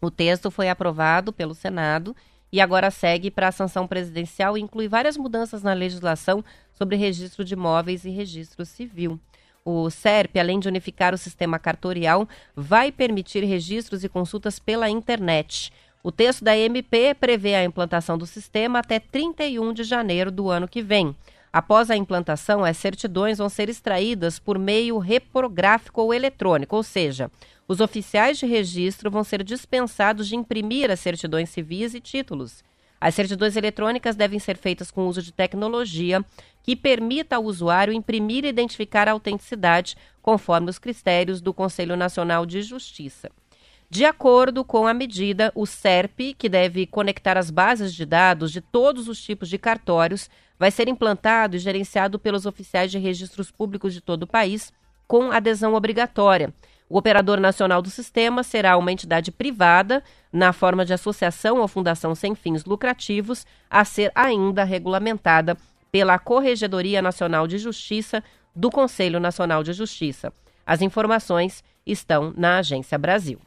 O 0.00 0.08
texto 0.08 0.52
foi 0.52 0.68
aprovado 0.68 1.32
pelo 1.32 1.52
Senado 1.52 2.14
e 2.52 2.60
agora 2.60 2.92
segue 2.92 3.28
para 3.28 3.48
a 3.48 3.52
sanção 3.52 3.88
presidencial 3.88 4.56
e 4.56 4.60
inclui 4.60 4.86
várias 4.86 5.16
mudanças 5.16 5.64
na 5.64 5.72
legislação 5.72 6.44
sobre 6.72 6.94
registro 6.94 7.44
de 7.44 7.54
imóveis 7.54 8.04
e 8.04 8.10
registro 8.10 8.64
civil. 8.64 9.18
O 9.64 9.90
SERP, 9.90 10.38
além 10.38 10.60
de 10.60 10.68
unificar 10.68 11.12
o 11.12 11.18
sistema 11.18 11.58
cartorial, 11.58 12.28
vai 12.54 12.92
permitir 12.92 13.42
registros 13.42 14.04
e 14.04 14.08
consultas 14.08 14.60
pela 14.60 14.88
internet. 14.88 15.72
O 16.02 16.12
texto 16.12 16.44
da 16.44 16.56
MP 16.56 17.14
prevê 17.14 17.54
a 17.54 17.64
implantação 17.64 18.16
do 18.16 18.26
sistema 18.26 18.78
até 18.78 19.00
31 19.00 19.72
de 19.72 19.82
janeiro 19.84 20.30
do 20.30 20.48
ano 20.48 20.68
que 20.68 20.82
vem. 20.82 21.16
Após 21.52 21.90
a 21.90 21.96
implantação, 21.96 22.64
as 22.64 22.76
certidões 22.76 23.38
vão 23.38 23.48
ser 23.48 23.68
extraídas 23.68 24.38
por 24.38 24.58
meio 24.58 24.98
reprográfico 24.98 26.02
ou 26.02 26.12
eletrônico, 26.12 26.76
ou 26.76 26.82
seja, 26.82 27.30
os 27.66 27.80
oficiais 27.80 28.38
de 28.38 28.46
registro 28.46 29.10
vão 29.10 29.24
ser 29.24 29.42
dispensados 29.42 30.28
de 30.28 30.36
imprimir 30.36 30.90
as 30.90 31.00
certidões 31.00 31.48
civis 31.48 31.94
e 31.94 32.00
títulos. 32.00 32.62
As 33.00 33.14
certidões 33.14 33.56
eletrônicas 33.56 34.16
devem 34.16 34.38
ser 34.38 34.56
feitas 34.56 34.90
com 34.90 35.06
uso 35.06 35.22
de 35.22 35.32
tecnologia 35.32 36.24
que 36.62 36.76
permita 36.76 37.36
ao 37.36 37.44
usuário 37.44 37.92
imprimir 37.92 38.44
e 38.44 38.48
identificar 38.48 39.08
a 39.08 39.12
autenticidade, 39.12 39.96
conforme 40.22 40.70
os 40.70 40.78
critérios 40.78 41.40
do 41.40 41.54
Conselho 41.54 41.96
Nacional 41.96 42.44
de 42.44 42.62
Justiça. 42.62 43.30
De 43.88 44.04
acordo 44.04 44.64
com 44.64 44.86
a 44.86 44.92
medida, 44.92 45.52
o 45.54 45.64
SERP, 45.64 46.34
que 46.36 46.48
deve 46.48 46.86
conectar 46.86 47.38
as 47.38 47.50
bases 47.50 47.94
de 47.94 48.04
dados 48.04 48.50
de 48.50 48.60
todos 48.60 49.08
os 49.08 49.22
tipos 49.22 49.48
de 49.48 49.58
cartórios, 49.58 50.28
vai 50.58 50.70
ser 50.70 50.88
implantado 50.88 51.54
e 51.54 51.60
gerenciado 51.60 52.18
pelos 52.18 52.46
oficiais 52.46 52.90
de 52.90 52.98
registros 52.98 53.50
públicos 53.50 53.94
de 53.94 54.00
todo 54.00 54.24
o 54.24 54.26
país, 54.26 54.72
com 55.06 55.30
adesão 55.30 55.74
obrigatória. 55.74 56.52
O 56.88 56.98
operador 56.98 57.38
nacional 57.38 57.80
do 57.80 57.90
sistema 57.90 58.42
será 58.42 58.76
uma 58.76 58.90
entidade 58.92 59.30
privada, 59.30 60.02
na 60.32 60.52
forma 60.52 60.84
de 60.84 60.92
associação 60.92 61.58
ou 61.58 61.68
fundação 61.68 62.14
sem 62.14 62.34
fins 62.34 62.64
lucrativos, 62.64 63.46
a 63.70 63.84
ser 63.84 64.10
ainda 64.14 64.64
regulamentada 64.64 65.56
pela 65.92 66.18
Corregedoria 66.18 67.00
Nacional 67.00 67.46
de 67.46 67.58
Justiça 67.58 68.22
do 68.54 68.70
Conselho 68.70 69.20
Nacional 69.20 69.62
de 69.62 69.72
Justiça. 69.72 70.32
As 70.64 70.82
informações 70.82 71.62
estão 71.86 72.34
na 72.36 72.58
Agência 72.58 72.98
Brasil. 72.98 73.38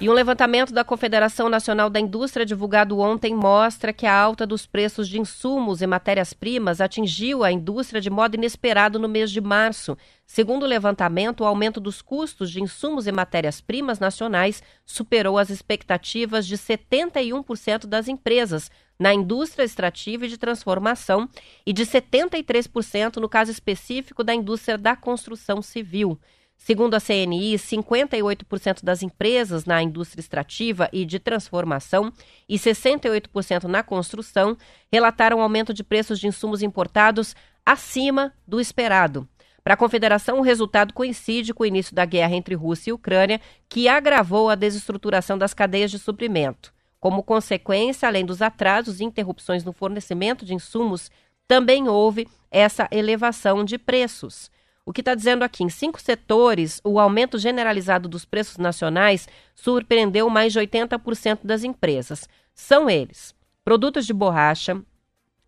E 0.00 0.08
um 0.08 0.14
levantamento 0.14 0.72
da 0.72 0.82
Confederação 0.82 1.50
Nacional 1.50 1.90
da 1.90 2.00
Indústria 2.00 2.46
divulgado 2.46 2.98
ontem 2.98 3.34
mostra 3.34 3.92
que 3.92 4.06
a 4.06 4.18
alta 4.18 4.46
dos 4.46 4.64
preços 4.64 5.06
de 5.06 5.20
insumos 5.20 5.82
e 5.82 5.86
matérias-primas 5.86 6.80
atingiu 6.80 7.44
a 7.44 7.52
indústria 7.52 8.00
de 8.00 8.08
modo 8.08 8.34
inesperado 8.34 8.98
no 8.98 9.06
mês 9.06 9.30
de 9.30 9.42
março. 9.42 9.98
Segundo 10.26 10.62
o 10.62 10.66
levantamento, 10.66 11.42
o 11.42 11.44
aumento 11.44 11.78
dos 11.78 12.00
custos 12.00 12.50
de 12.50 12.62
insumos 12.62 13.06
e 13.06 13.12
matérias-primas 13.12 13.98
nacionais 13.98 14.62
superou 14.86 15.36
as 15.36 15.50
expectativas 15.50 16.46
de 16.46 16.56
71% 16.56 17.86
das 17.86 18.08
empresas 18.08 18.70
na 18.98 19.12
indústria 19.12 19.64
extrativa 19.64 20.24
e 20.24 20.30
de 20.30 20.38
transformação 20.38 21.28
e 21.66 21.74
de 21.74 21.84
73% 21.84 23.18
no 23.18 23.28
caso 23.28 23.50
específico 23.50 24.24
da 24.24 24.34
indústria 24.34 24.78
da 24.78 24.96
construção 24.96 25.60
civil. 25.60 26.18
Segundo 26.62 26.94
a 26.94 27.00
CNI, 27.00 27.54
58% 27.54 28.84
das 28.84 29.02
empresas 29.02 29.64
na 29.64 29.82
indústria 29.82 30.20
extrativa 30.20 30.90
e 30.92 31.06
de 31.06 31.18
transformação 31.18 32.12
e 32.46 32.58
68% 32.58 33.64
na 33.64 33.82
construção 33.82 34.54
relataram 34.92 35.40
aumento 35.40 35.72
de 35.72 35.82
preços 35.82 36.20
de 36.20 36.26
insumos 36.26 36.62
importados 36.62 37.34
acima 37.64 38.34
do 38.46 38.60
esperado. 38.60 39.26
Para 39.64 39.72
a 39.72 39.76
Confederação, 39.76 40.38
o 40.38 40.42
resultado 40.42 40.92
coincide 40.92 41.54
com 41.54 41.62
o 41.62 41.66
início 41.66 41.94
da 41.94 42.04
guerra 42.04 42.36
entre 42.36 42.54
Rússia 42.54 42.90
e 42.90 42.92
Ucrânia, 42.92 43.40
que 43.66 43.88
agravou 43.88 44.50
a 44.50 44.54
desestruturação 44.54 45.38
das 45.38 45.54
cadeias 45.54 45.90
de 45.90 45.98
suprimento. 45.98 46.74
Como 47.00 47.22
consequência, 47.22 48.06
além 48.06 48.26
dos 48.26 48.42
atrasos 48.42 49.00
e 49.00 49.04
interrupções 49.04 49.64
no 49.64 49.72
fornecimento 49.72 50.44
de 50.44 50.54
insumos, 50.54 51.10
também 51.48 51.88
houve 51.88 52.28
essa 52.50 52.86
elevação 52.92 53.64
de 53.64 53.78
preços. 53.78 54.50
O 54.90 54.92
que 54.92 55.02
está 55.02 55.14
dizendo 55.14 55.44
aqui, 55.44 55.62
em 55.62 55.68
cinco 55.68 56.00
setores, 56.00 56.80
o 56.82 56.98
aumento 56.98 57.38
generalizado 57.38 58.08
dos 58.08 58.24
preços 58.24 58.58
nacionais 58.58 59.28
surpreendeu 59.54 60.28
mais 60.28 60.52
de 60.52 60.58
80% 60.58 61.42
das 61.44 61.62
empresas. 61.62 62.28
São 62.52 62.90
eles: 62.90 63.32
produtos 63.64 64.04
de 64.04 64.12
borracha, 64.12 64.82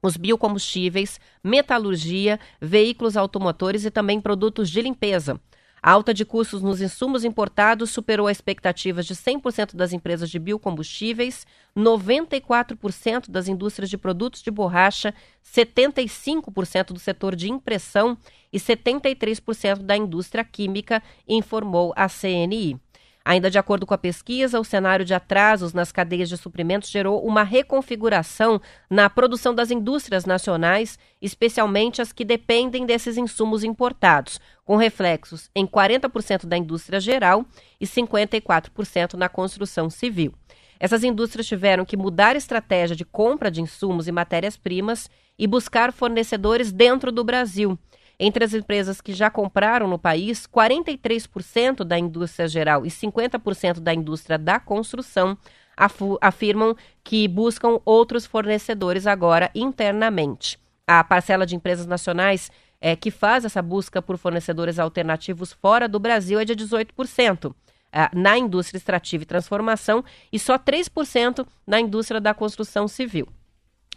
os 0.00 0.16
biocombustíveis, 0.16 1.18
metalurgia, 1.42 2.38
veículos 2.60 3.16
automotores 3.16 3.84
e 3.84 3.90
também 3.90 4.20
produtos 4.20 4.70
de 4.70 4.80
limpeza. 4.80 5.40
A 5.84 5.90
alta 5.90 6.14
de 6.14 6.24
custos 6.24 6.62
nos 6.62 6.80
insumos 6.80 7.24
importados 7.24 7.90
superou 7.90 8.28
as 8.28 8.36
expectativas 8.36 9.04
de 9.04 9.16
100% 9.16 9.74
das 9.74 9.92
empresas 9.92 10.30
de 10.30 10.38
biocombustíveis, 10.38 11.44
94% 11.76 13.28
das 13.28 13.48
indústrias 13.48 13.90
de 13.90 13.98
produtos 13.98 14.42
de 14.42 14.50
borracha, 14.52 15.12
75% 15.44 16.92
do 16.92 17.00
setor 17.00 17.34
de 17.34 17.50
impressão 17.50 18.16
e 18.52 18.60
73% 18.60 19.78
da 19.78 19.96
indústria 19.96 20.44
química, 20.44 21.02
informou 21.26 21.92
a 21.96 22.08
CNI. 22.08 22.78
Ainda 23.24 23.50
de 23.50 23.58
acordo 23.58 23.86
com 23.86 23.94
a 23.94 23.98
pesquisa, 23.98 24.58
o 24.58 24.64
cenário 24.64 25.04
de 25.04 25.14
atrasos 25.14 25.72
nas 25.72 25.92
cadeias 25.92 26.28
de 26.28 26.36
suprimentos 26.36 26.90
gerou 26.90 27.24
uma 27.24 27.42
reconfiguração 27.42 28.60
na 28.90 29.08
produção 29.08 29.54
das 29.54 29.70
indústrias 29.70 30.24
nacionais, 30.24 30.98
especialmente 31.20 32.02
as 32.02 32.12
que 32.12 32.24
dependem 32.24 32.84
desses 32.84 33.16
insumos 33.16 33.62
importados, 33.62 34.40
com 34.64 34.76
reflexos 34.76 35.48
em 35.54 35.66
40% 35.66 36.46
da 36.46 36.56
indústria 36.56 36.98
geral 36.98 37.44
e 37.80 37.86
54% 37.86 39.14
na 39.14 39.28
construção 39.28 39.88
civil. 39.88 40.34
Essas 40.80 41.04
indústrias 41.04 41.46
tiveram 41.46 41.84
que 41.84 41.96
mudar 41.96 42.34
estratégia 42.34 42.96
de 42.96 43.04
compra 43.04 43.52
de 43.52 43.60
insumos 43.60 44.08
e 44.08 44.12
matérias-primas 44.12 45.08
e 45.38 45.46
buscar 45.46 45.92
fornecedores 45.92 46.72
dentro 46.72 47.12
do 47.12 47.22
Brasil. 47.22 47.78
Entre 48.18 48.44
as 48.44 48.54
empresas 48.54 49.00
que 49.00 49.12
já 49.12 49.30
compraram 49.30 49.88
no 49.88 49.98
país, 49.98 50.46
43% 50.46 51.84
da 51.84 51.98
indústria 51.98 52.46
geral 52.46 52.86
e 52.86 52.88
50% 52.88 53.80
da 53.80 53.92
indústria 53.92 54.38
da 54.38 54.60
construção 54.60 55.36
afirmam 56.20 56.76
que 57.02 57.26
buscam 57.26 57.80
outros 57.84 58.26
fornecedores 58.26 59.06
agora 59.06 59.50
internamente. 59.54 60.58
A 60.86 61.02
parcela 61.02 61.46
de 61.46 61.56
empresas 61.56 61.86
nacionais 61.86 62.50
é, 62.80 62.94
que 62.96 63.10
faz 63.10 63.44
essa 63.44 63.62
busca 63.62 64.02
por 64.02 64.18
fornecedores 64.18 64.78
alternativos 64.78 65.52
fora 65.52 65.88
do 65.88 65.98
Brasil 65.98 66.38
é 66.38 66.44
de 66.44 66.54
18%. 66.54 67.54
É, 67.94 68.08
na 68.14 68.38
indústria 68.38 68.78
extrativa 68.78 69.22
e 69.22 69.26
transformação 69.26 70.02
e 70.32 70.38
só 70.38 70.58
3% 70.58 71.46
na 71.66 71.78
indústria 71.78 72.20
da 72.20 72.32
construção 72.32 72.88
civil. 72.88 73.28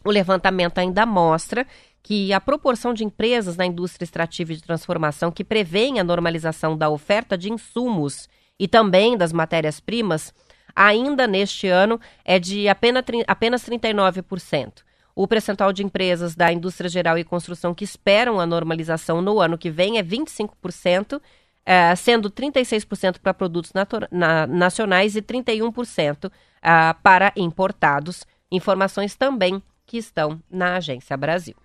O 0.03 0.11
levantamento 0.11 0.78
ainda 0.78 1.05
mostra 1.05 1.66
que 2.06 2.32
a 2.32 2.39
proporção 2.39 2.93
de 2.93 3.03
empresas 3.03 3.58
na 3.58 3.66
indústria 3.66 4.06
extrativa 4.06 4.53
e 4.53 4.56
de 4.56 4.62
transformação 4.62 5.32
que 5.32 5.43
prevêem 5.43 5.99
a 5.99 6.03
normalização 6.03 6.78
da 6.78 6.88
oferta 6.88 7.36
de 7.36 7.51
insumos 7.51 8.30
e 8.60 8.68
também 8.68 9.18
das 9.18 9.34
matérias-primas, 9.34 10.32
ainda 10.76 11.26
neste 11.26 11.68
ano, 11.68 11.99
é 12.24 12.38
de 12.38 12.70
apenas, 12.70 13.03
apenas 13.26 13.68
39%. 13.68 14.84
O 15.16 15.28
percentual 15.28 15.74
de 15.74 15.84
empresas 15.84 16.36
da 16.36 16.53
indústria 16.53 16.91
geral 16.91 17.18
e 17.18 17.24
construção 17.24 17.74
que 17.74 17.84
esperam 17.84 18.39
a 18.39 18.45
normalização 18.45 19.20
no 19.20 19.39
ano 19.39 19.58
que 19.58 19.72
vem 19.72 19.97
é 19.97 20.03
25%, 20.03 21.20
é, 21.66 21.95
sendo 21.95 22.30
36% 22.30 23.18
para 23.18 23.34
produtos 23.34 23.74
na, 23.74 24.45
nacionais 24.45 25.16
e 25.16 25.24
31% 25.24 26.32
ah, 26.62 26.95
para 27.01 27.34
importados. 27.36 28.28
Informações 28.51 29.16
também 29.16 29.60
que 29.86 29.98
estão 29.98 30.42
na 30.50 30.76
Agência 30.76 31.16
Brasil. 31.16 31.56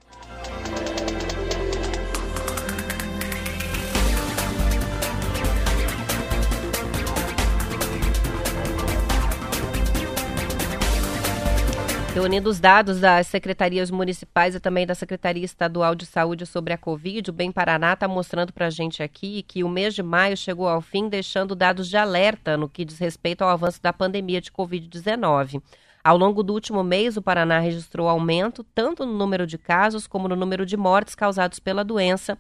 Reunindo 12.13 12.51
os 12.51 12.59
dados 12.59 13.01
das 13.01 13.29
secretarias 13.29 13.89
municipais 13.89 14.55
e 14.55 14.61
também 14.61 14.85
da 14.85 14.97
Secretaria 14.97 15.45
Estadual 15.45 15.95
de 15.95 16.05
Saúde 16.05 16.45
sobre 16.45 16.73
a 16.75 16.77
Covid, 16.77 17.31
o 17.31 17.33
Bem 17.33 17.53
Paraná 17.53 17.93
está 17.93 18.09
mostrando 18.09 18.53
para 18.53 18.67
a 18.67 18.71
gente 18.71 19.01
aqui 19.01 19.43
que 19.45 19.63
o 19.63 19.69
mês 19.69 19.95
de 19.95 20.03
maio 20.03 20.37
chegou 20.37 20.69
ao 20.69 20.81
fim, 20.81 21.09
deixando 21.09 21.55
dados 21.55 21.89
de 21.89 21.97
alerta 21.97 22.57
no 22.57 22.69
que 22.69 22.85
diz 22.85 22.99
respeito 22.99 23.43
ao 23.43 23.49
avanço 23.49 23.81
da 23.81 23.93
pandemia 23.93 24.41
de 24.41 24.51
Covid-19. 24.51 25.63
Ao 26.03 26.17
longo 26.17 26.43
do 26.43 26.55
último 26.55 26.83
mês, 26.83 27.17
o 27.17 27.23
Paraná 27.23 27.59
registrou 27.59 28.09
aumento 28.09 28.65
tanto 28.75 29.05
no 29.05 29.13
número 29.13 29.47
de 29.47 29.59
casos 29.59 30.07
como 30.07 30.29
no 30.29 30.37
número 30.37 30.65
de 30.65 30.77
mortes 30.77 31.15
causados 31.15 31.59
pela 31.59 31.85
doença, 31.85 32.39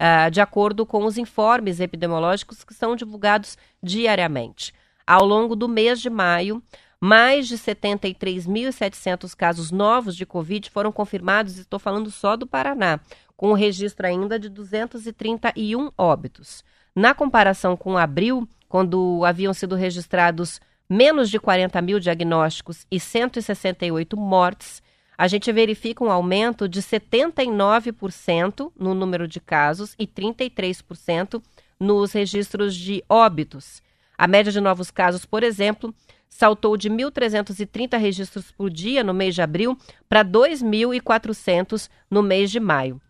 uh, 0.00 0.30
de 0.30 0.40
acordo 0.40 0.86
com 0.86 1.04
os 1.04 1.18
informes 1.18 1.78
epidemiológicos 1.78 2.64
que 2.64 2.72
são 2.72 2.96
divulgados 2.96 3.58
diariamente. 3.82 4.72
Ao 5.06 5.24
longo 5.26 5.54
do 5.54 5.68
mês 5.68 6.00
de 6.00 6.08
maio, 6.08 6.62
mais 6.98 7.48
de 7.48 7.58
73.700 7.58 9.34
casos 9.34 9.70
novos 9.70 10.16
de 10.16 10.24
Covid 10.24 10.70
foram 10.70 10.92
confirmados, 10.92 11.58
estou 11.58 11.78
falando 11.78 12.10
só 12.10 12.36
do 12.36 12.46
Paraná, 12.46 13.00
com 13.36 13.50
o 13.50 13.54
registro 13.54 14.06
ainda 14.06 14.38
de 14.38 14.48
231 14.48 15.90
óbitos. 15.98 16.64
Na 16.94 17.12
comparação 17.12 17.76
com 17.76 17.98
abril, 17.98 18.48
quando 18.68 19.22
haviam 19.24 19.52
sido 19.52 19.74
registrados 19.74 20.60
menos 20.88 21.30
de 21.30 21.38
40 21.38 21.80
mil 21.82 21.98
diagnósticos 21.98 22.86
e 22.90 22.98
168 23.00 24.16
mortes, 24.16 24.82
a 25.16 25.28
gente 25.28 25.52
verifica 25.52 26.04
um 26.04 26.10
aumento 26.10 26.68
de 26.68 26.82
79% 26.82 28.72
no 28.78 28.94
número 28.94 29.28
de 29.28 29.40
casos 29.40 29.94
e 29.98 30.06
33% 30.06 31.42
nos 31.78 32.12
registros 32.12 32.74
de 32.74 33.04
óbitos. 33.08 33.82
A 34.16 34.26
média 34.26 34.52
de 34.52 34.60
novos 34.60 34.90
casos, 34.90 35.24
por 35.24 35.42
exemplo, 35.42 35.94
saltou 36.28 36.76
de 36.76 36.88
1.330 36.88 37.98
registros 37.98 38.50
por 38.50 38.70
dia 38.70 39.04
no 39.04 39.12
mês 39.12 39.34
de 39.34 39.42
abril 39.42 39.76
para 40.08 40.24
2.400 40.24 41.88
no 42.10 42.22
mês 42.22 42.50
de 42.50 42.58
maio. 42.58 43.00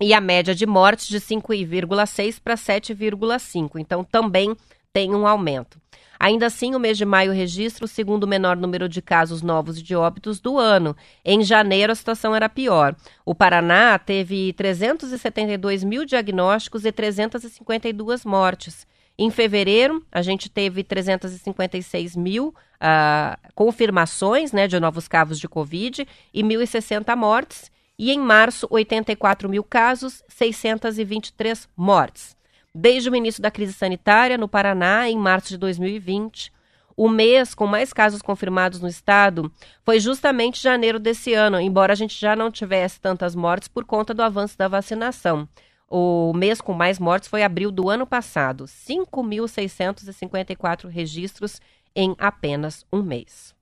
E 0.00 0.12
a 0.12 0.20
média 0.20 0.54
de 0.54 0.66
mortes 0.66 1.08
de 1.08 1.20
5,6 1.20 2.38
para 2.42 2.54
7,5. 2.54 3.80
Então, 3.80 4.04
também 4.04 4.54
tem 4.92 5.14
um 5.14 5.26
aumento. 5.26 5.80
Ainda 6.18 6.46
assim, 6.46 6.74
o 6.74 6.80
mês 6.80 6.96
de 6.96 7.04
maio 7.04 7.32
registra 7.32 7.84
o 7.84 7.88
segundo 7.88 8.26
menor 8.26 8.56
número 8.56 8.88
de 8.88 9.02
casos 9.02 9.42
novos 9.42 9.82
de 9.82 9.94
óbitos 9.94 10.40
do 10.40 10.58
ano. 10.58 10.96
Em 11.24 11.42
janeiro, 11.42 11.92
a 11.92 11.96
situação 11.96 12.34
era 12.34 12.48
pior. 12.48 12.96
O 13.24 13.34
Paraná 13.34 13.98
teve 13.98 14.52
372 14.54 15.84
mil 15.84 16.04
diagnósticos 16.04 16.84
e 16.84 16.92
352 16.92 18.24
mortes. 18.24 18.86
Em 19.18 19.30
fevereiro, 19.30 20.04
a 20.12 20.20
gente 20.20 20.50
teve 20.50 20.84
356 20.84 22.16
mil 22.16 22.48
uh, 22.48 23.52
confirmações 23.54 24.52
né, 24.52 24.68
de 24.68 24.78
novos 24.78 25.08
casos 25.08 25.38
de 25.38 25.48
Covid 25.48 26.06
e 26.34 26.42
1.060 26.42 27.16
mortes. 27.16 27.70
E 27.98 28.12
em 28.12 28.18
março, 28.18 28.66
84 28.70 29.48
mil 29.48 29.64
casos, 29.64 30.22
623 30.28 31.66
mortes. 31.74 32.35
Desde 32.78 33.08
o 33.08 33.16
início 33.16 33.42
da 33.42 33.50
crise 33.50 33.72
sanitária 33.72 34.36
no 34.36 34.46
Paraná, 34.46 35.08
em 35.08 35.16
março 35.16 35.48
de 35.48 35.56
2020, 35.56 36.52
o 36.94 37.08
mês 37.08 37.54
com 37.54 37.66
mais 37.66 37.90
casos 37.90 38.20
confirmados 38.20 38.82
no 38.82 38.88
estado 38.88 39.50
foi 39.82 39.98
justamente 39.98 40.62
janeiro 40.62 40.98
desse 40.98 41.32
ano, 41.32 41.58
embora 41.58 41.94
a 41.94 41.96
gente 41.96 42.20
já 42.20 42.36
não 42.36 42.50
tivesse 42.50 43.00
tantas 43.00 43.34
mortes 43.34 43.66
por 43.66 43.86
conta 43.86 44.12
do 44.12 44.22
avanço 44.22 44.58
da 44.58 44.68
vacinação. 44.68 45.48
O 45.88 46.34
mês 46.34 46.60
com 46.60 46.74
mais 46.74 46.98
mortes 46.98 47.30
foi 47.30 47.42
abril 47.42 47.70
do 47.70 47.88
ano 47.88 48.06
passado, 48.06 48.66
5.654 48.66 50.86
registros 50.86 51.62
em 51.94 52.14
apenas 52.18 52.84
um 52.92 53.02
mês. 53.02 53.56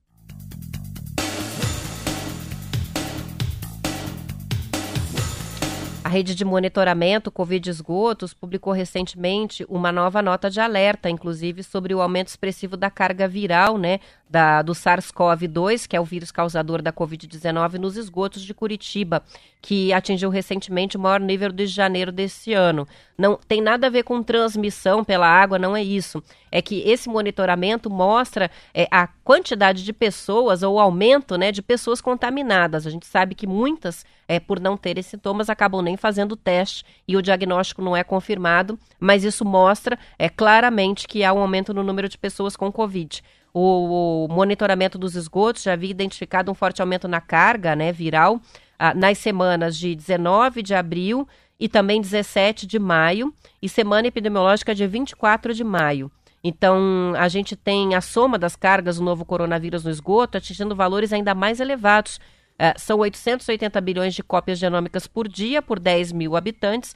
A 6.04 6.08
rede 6.10 6.34
de 6.34 6.44
monitoramento 6.44 7.30
Covid 7.30 7.70
esgotos 7.70 8.34
publicou 8.34 8.74
recentemente 8.74 9.64
uma 9.70 9.90
nova 9.90 10.20
nota 10.20 10.50
de 10.50 10.60
alerta, 10.60 11.08
inclusive 11.08 11.62
sobre 11.62 11.94
o 11.94 12.02
aumento 12.02 12.28
expressivo 12.28 12.76
da 12.76 12.90
carga 12.90 13.26
viral, 13.26 13.78
né, 13.78 14.00
da, 14.34 14.62
do 14.62 14.72
SARS-CoV-2, 14.72 15.86
que 15.86 15.94
é 15.94 16.00
o 16.00 16.04
vírus 16.04 16.32
causador 16.32 16.82
da 16.82 16.92
Covid-19, 16.92 17.74
nos 17.74 17.96
esgotos 17.96 18.42
de 18.42 18.52
Curitiba, 18.52 19.22
que 19.62 19.92
atingiu 19.92 20.28
recentemente 20.28 20.96
o 20.96 21.00
maior 21.00 21.20
nível 21.20 21.52
de 21.52 21.68
janeiro 21.68 22.10
desse 22.10 22.52
ano. 22.52 22.84
Não 23.16 23.38
tem 23.46 23.62
nada 23.62 23.86
a 23.86 23.90
ver 23.90 24.02
com 24.02 24.20
transmissão 24.24 25.04
pela 25.04 25.28
água, 25.28 25.56
não 25.56 25.76
é 25.76 25.84
isso. 25.84 26.20
É 26.50 26.60
que 26.60 26.80
esse 26.80 27.08
monitoramento 27.08 27.88
mostra 27.88 28.50
é, 28.74 28.88
a 28.90 29.06
quantidade 29.06 29.84
de 29.84 29.92
pessoas 29.92 30.64
ou 30.64 30.74
o 30.74 30.80
aumento 30.80 31.38
né, 31.38 31.52
de 31.52 31.62
pessoas 31.62 32.00
contaminadas. 32.00 32.88
A 32.88 32.90
gente 32.90 33.06
sabe 33.06 33.36
que 33.36 33.46
muitas, 33.46 34.04
é, 34.26 34.40
por 34.40 34.58
não 34.58 34.76
terem 34.76 35.02
sintomas, 35.02 35.48
acabam 35.48 35.80
nem 35.80 35.96
fazendo 35.96 36.32
o 36.32 36.36
teste 36.36 36.84
e 37.06 37.16
o 37.16 37.22
diagnóstico 37.22 37.80
não 37.80 37.96
é 37.96 38.02
confirmado, 38.02 38.76
mas 38.98 39.22
isso 39.22 39.44
mostra 39.44 39.96
é, 40.18 40.28
claramente 40.28 41.06
que 41.06 41.22
há 41.22 41.32
um 41.32 41.38
aumento 41.38 41.72
no 41.72 41.84
número 41.84 42.08
de 42.08 42.18
pessoas 42.18 42.56
com 42.56 42.72
Covid. 42.72 43.22
O, 43.54 44.24
o 44.24 44.28
monitoramento 44.28 44.98
dos 44.98 45.14
esgotos 45.14 45.62
já 45.62 45.72
havia 45.72 45.90
identificado 45.90 46.50
um 46.50 46.54
forte 46.54 46.82
aumento 46.82 47.06
na 47.06 47.20
carga 47.20 47.76
né, 47.76 47.92
viral 47.92 48.40
ah, 48.76 48.92
nas 48.92 49.16
semanas 49.18 49.78
de 49.78 49.94
19 49.94 50.60
de 50.60 50.74
abril 50.74 51.26
e 51.58 51.68
também 51.68 52.00
17 52.00 52.66
de 52.66 52.78
maio, 52.78 53.32
e 53.62 53.68
semana 53.68 54.08
epidemiológica 54.08 54.74
de 54.74 54.86
24 54.86 55.54
de 55.54 55.62
maio. 55.62 56.10
Então, 56.42 57.14
a 57.16 57.28
gente 57.28 57.56
tem 57.56 57.94
a 57.94 58.00
soma 58.00 58.38
das 58.38 58.54
cargas 58.54 58.96
do 58.96 59.04
novo 59.04 59.24
coronavírus 59.24 59.84
no 59.84 59.90
esgoto 59.90 60.36
atingindo 60.36 60.76
valores 60.76 61.12
ainda 61.12 61.34
mais 61.34 61.60
elevados. 61.60 62.18
Uh, 62.54 62.78
são 62.78 62.98
880 62.98 63.80
bilhões 63.80 64.14
de 64.14 64.22
cópias 64.22 64.58
genômicas 64.58 65.06
por 65.06 65.26
dia, 65.26 65.62
por 65.62 65.80
10 65.80 66.12
mil 66.12 66.36
habitantes, 66.36 66.94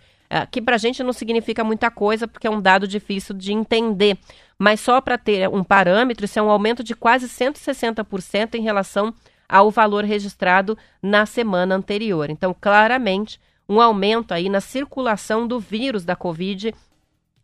que 0.50 0.60
para 0.60 0.76
a 0.76 0.78
gente 0.78 1.02
não 1.02 1.12
significa 1.12 1.64
muita 1.64 1.90
coisa, 1.90 2.28
porque 2.28 2.46
é 2.46 2.50
um 2.50 2.60
dado 2.60 2.86
difícil 2.86 3.34
de 3.34 3.52
entender. 3.52 4.18
Mas 4.58 4.80
só 4.80 5.00
para 5.00 5.16
ter 5.16 5.48
um 5.48 5.64
parâmetro, 5.64 6.24
isso 6.24 6.38
é 6.38 6.42
um 6.42 6.50
aumento 6.50 6.82
de 6.82 6.94
quase 6.94 7.28
160% 7.28 8.54
em 8.54 8.62
relação 8.62 9.14
ao 9.48 9.70
valor 9.70 10.04
registrado 10.04 10.76
na 11.02 11.24
semana 11.24 11.74
anterior. 11.74 12.28
Então, 12.28 12.54
claramente, 12.58 13.40
um 13.68 13.80
aumento 13.80 14.32
aí 14.32 14.48
na 14.48 14.60
circulação 14.60 15.46
do 15.46 15.58
vírus 15.58 16.04
da 16.04 16.14
Covid 16.14 16.74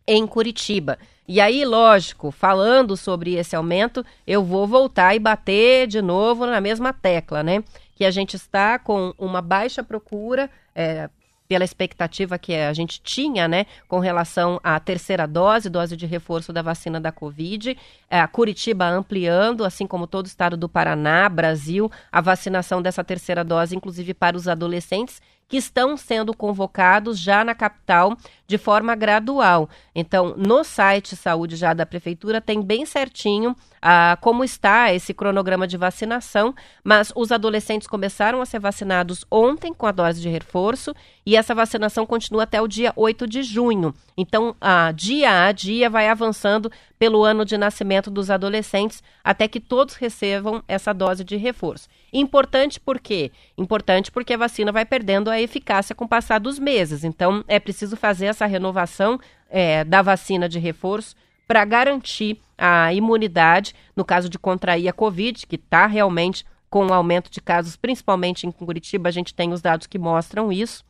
em 0.06 0.26
Curitiba. 0.26 0.98
E 1.26 1.40
aí, 1.40 1.64
lógico, 1.64 2.30
falando 2.30 2.96
sobre 2.96 3.34
esse 3.34 3.56
aumento, 3.56 4.04
eu 4.26 4.44
vou 4.44 4.66
voltar 4.66 5.14
e 5.14 5.18
bater 5.18 5.86
de 5.86 6.02
novo 6.02 6.44
na 6.44 6.60
mesma 6.60 6.92
tecla, 6.92 7.42
né? 7.42 7.64
Que 7.94 8.04
a 8.04 8.10
gente 8.10 8.36
está 8.36 8.78
com 8.78 9.14
uma 9.16 9.40
baixa 9.40 9.82
procura 9.82 10.50
é, 10.74 11.08
pela 11.48 11.64
expectativa 11.64 12.38
que 12.38 12.54
a 12.54 12.72
gente 12.72 13.00
tinha, 13.02 13.46
né, 13.46 13.66
com 13.86 13.98
relação 13.98 14.58
à 14.62 14.80
terceira 14.80 15.26
dose, 15.26 15.68
dose 15.68 15.96
de 15.96 16.06
reforço 16.06 16.52
da 16.52 16.62
vacina 16.62 17.00
da 17.00 17.12
Covid, 17.12 17.76
é, 18.08 18.20
a 18.20 18.26
Curitiba 18.26 18.86
ampliando, 18.86 19.64
assim 19.64 19.86
como 19.86 20.06
todo 20.06 20.24
o 20.24 20.28
estado 20.28 20.56
do 20.56 20.68
Paraná, 20.68 21.28
Brasil, 21.28 21.90
a 22.10 22.20
vacinação 22.20 22.80
dessa 22.80 23.04
terceira 23.04 23.44
dose, 23.44 23.76
inclusive 23.76 24.14
para 24.14 24.36
os 24.36 24.48
adolescentes, 24.48 25.20
que 25.48 25.56
estão 25.56 25.96
sendo 25.96 26.34
convocados 26.34 27.18
já 27.18 27.44
na 27.44 27.54
capital 27.54 28.16
de 28.46 28.58
forma 28.58 28.94
gradual. 28.94 29.68
Então, 29.94 30.34
no 30.36 30.64
site 30.64 31.16
Saúde 31.16 31.56
já 31.56 31.72
da 31.72 31.86
Prefeitura 31.86 32.40
tem 32.40 32.60
bem 32.60 32.84
certinho 32.84 33.56
ah, 33.80 34.16
como 34.20 34.44
está 34.44 34.92
esse 34.92 35.12
cronograma 35.12 35.66
de 35.66 35.76
vacinação, 35.76 36.54
mas 36.82 37.12
os 37.14 37.30
adolescentes 37.30 37.88
começaram 37.88 38.40
a 38.40 38.46
ser 38.46 38.58
vacinados 38.58 39.24
ontem 39.30 39.72
com 39.72 39.86
a 39.86 39.92
dose 39.92 40.20
de 40.20 40.28
reforço 40.28 40.94
e 41.24 41.36
essa 41.36 41.54
vacinação 41.54 42.06
continua 42.06 42.44
até 42.44 42.60
o 42.60 42.68
dia 42.68 42.92
8 42.96 43.26
de 43.26 43.42
junho. 43.42 43.94
Então, 44.16 44.54
ah, 44.60 44.92
dia 44.92 45.46
a 45.46 45.52
dia 45.52 45.88
vai 45.88 46.08
avançando 46.08 46.70
pelo 46.98 47.24
ano 47.24 47.44
de 47.44 47.58
nascimento 47.58 48.10
dos 48.10 48.30
adolescentes 48.30 49.02
até 49.22 49.48
que 49.48 49.60
todos 49.60 49.94
recebam 49.94 50.62
essa 50.66 50.92
dose 50.92 51.24
de 51.24 51.36
reforço. 51.36 51.88
Importante 52.16 52.78
por 52.78 53.00
quê? 53.00 53.32
Importante 53.58 54.12
porque 54.12 54.34
a 54.34 54.38
vacina 54.38 54.70
vai 54.70 54.84
perdendo 54.84 55.28
a 55.28 55.40
eficácia 55.40 55.96
com 55.96 56.04
o 56.04 56.08
passar 56.08 56.38
dos 56.38 56.60
meses. 56.60 57.02
Então, 57.02 57.44
é 57.48 57.58
preciso 57.58 57.96
fazer 57.96 58.26
essa 58.26 58.46
renovação 58.46 59.18
é, 59.50 59.82
da 59.82 60.00
vacina 60.00 60.48
de 60.48 60.60
reforço 60.60 61.16
para 61.44 61.64
garantir 61.64 62.38
a 62.56 62.94
imunidade 62.94 63.74
no 63.96 64.04
caso 64.04 64.28
de 64.28 64.38
contrair 64.38 64.88
a 64.88 64.92
Covid, 64.92 65.44
que 65.44 65.56
está 65.56 65.86
realmente 65.86 66.46
com 66.70 66.86
um 66.86 66.94
aumento 66.94 67.30
de 67.30 67.40
casos, 67.40 67.76
principalmente 67.76 68.46
em 68.46 68.52
Curitiba, 68.52 69.08
a 69.08 69.12
gente 69.12 69.34
tem 69.34 69.52
os 69.52 69.60
dados 69.60 69.88
que 69.88 69.98
mostram 69.98 70.52
isso. 70.52 70.84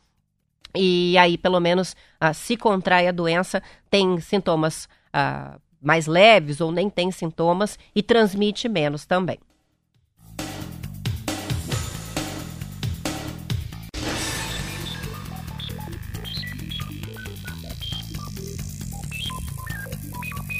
E 0.74 1.16
aí, 1.16 1.38
pelo 1.38 1.58
menos, 1.58 1.96
ah, 2.20 2.34
se 2.34 2.56
contrai 2.56 3.08
a 3.08 3.12
doença, 3.12 3.62
tem 3.88 4.20
sintomas 4.20 4.88
ah, 5.10 5.58
mais 5.80 6.06
leves 6.06 6.60
ou 6.60 6.70
nem 6.70 6.90
tem 6.90 7.10
sintomas 7.10 7.78
e 7.94 8.02
transmite 8.02 8.68
menos 8.68 9.06
também. 9.06 9.38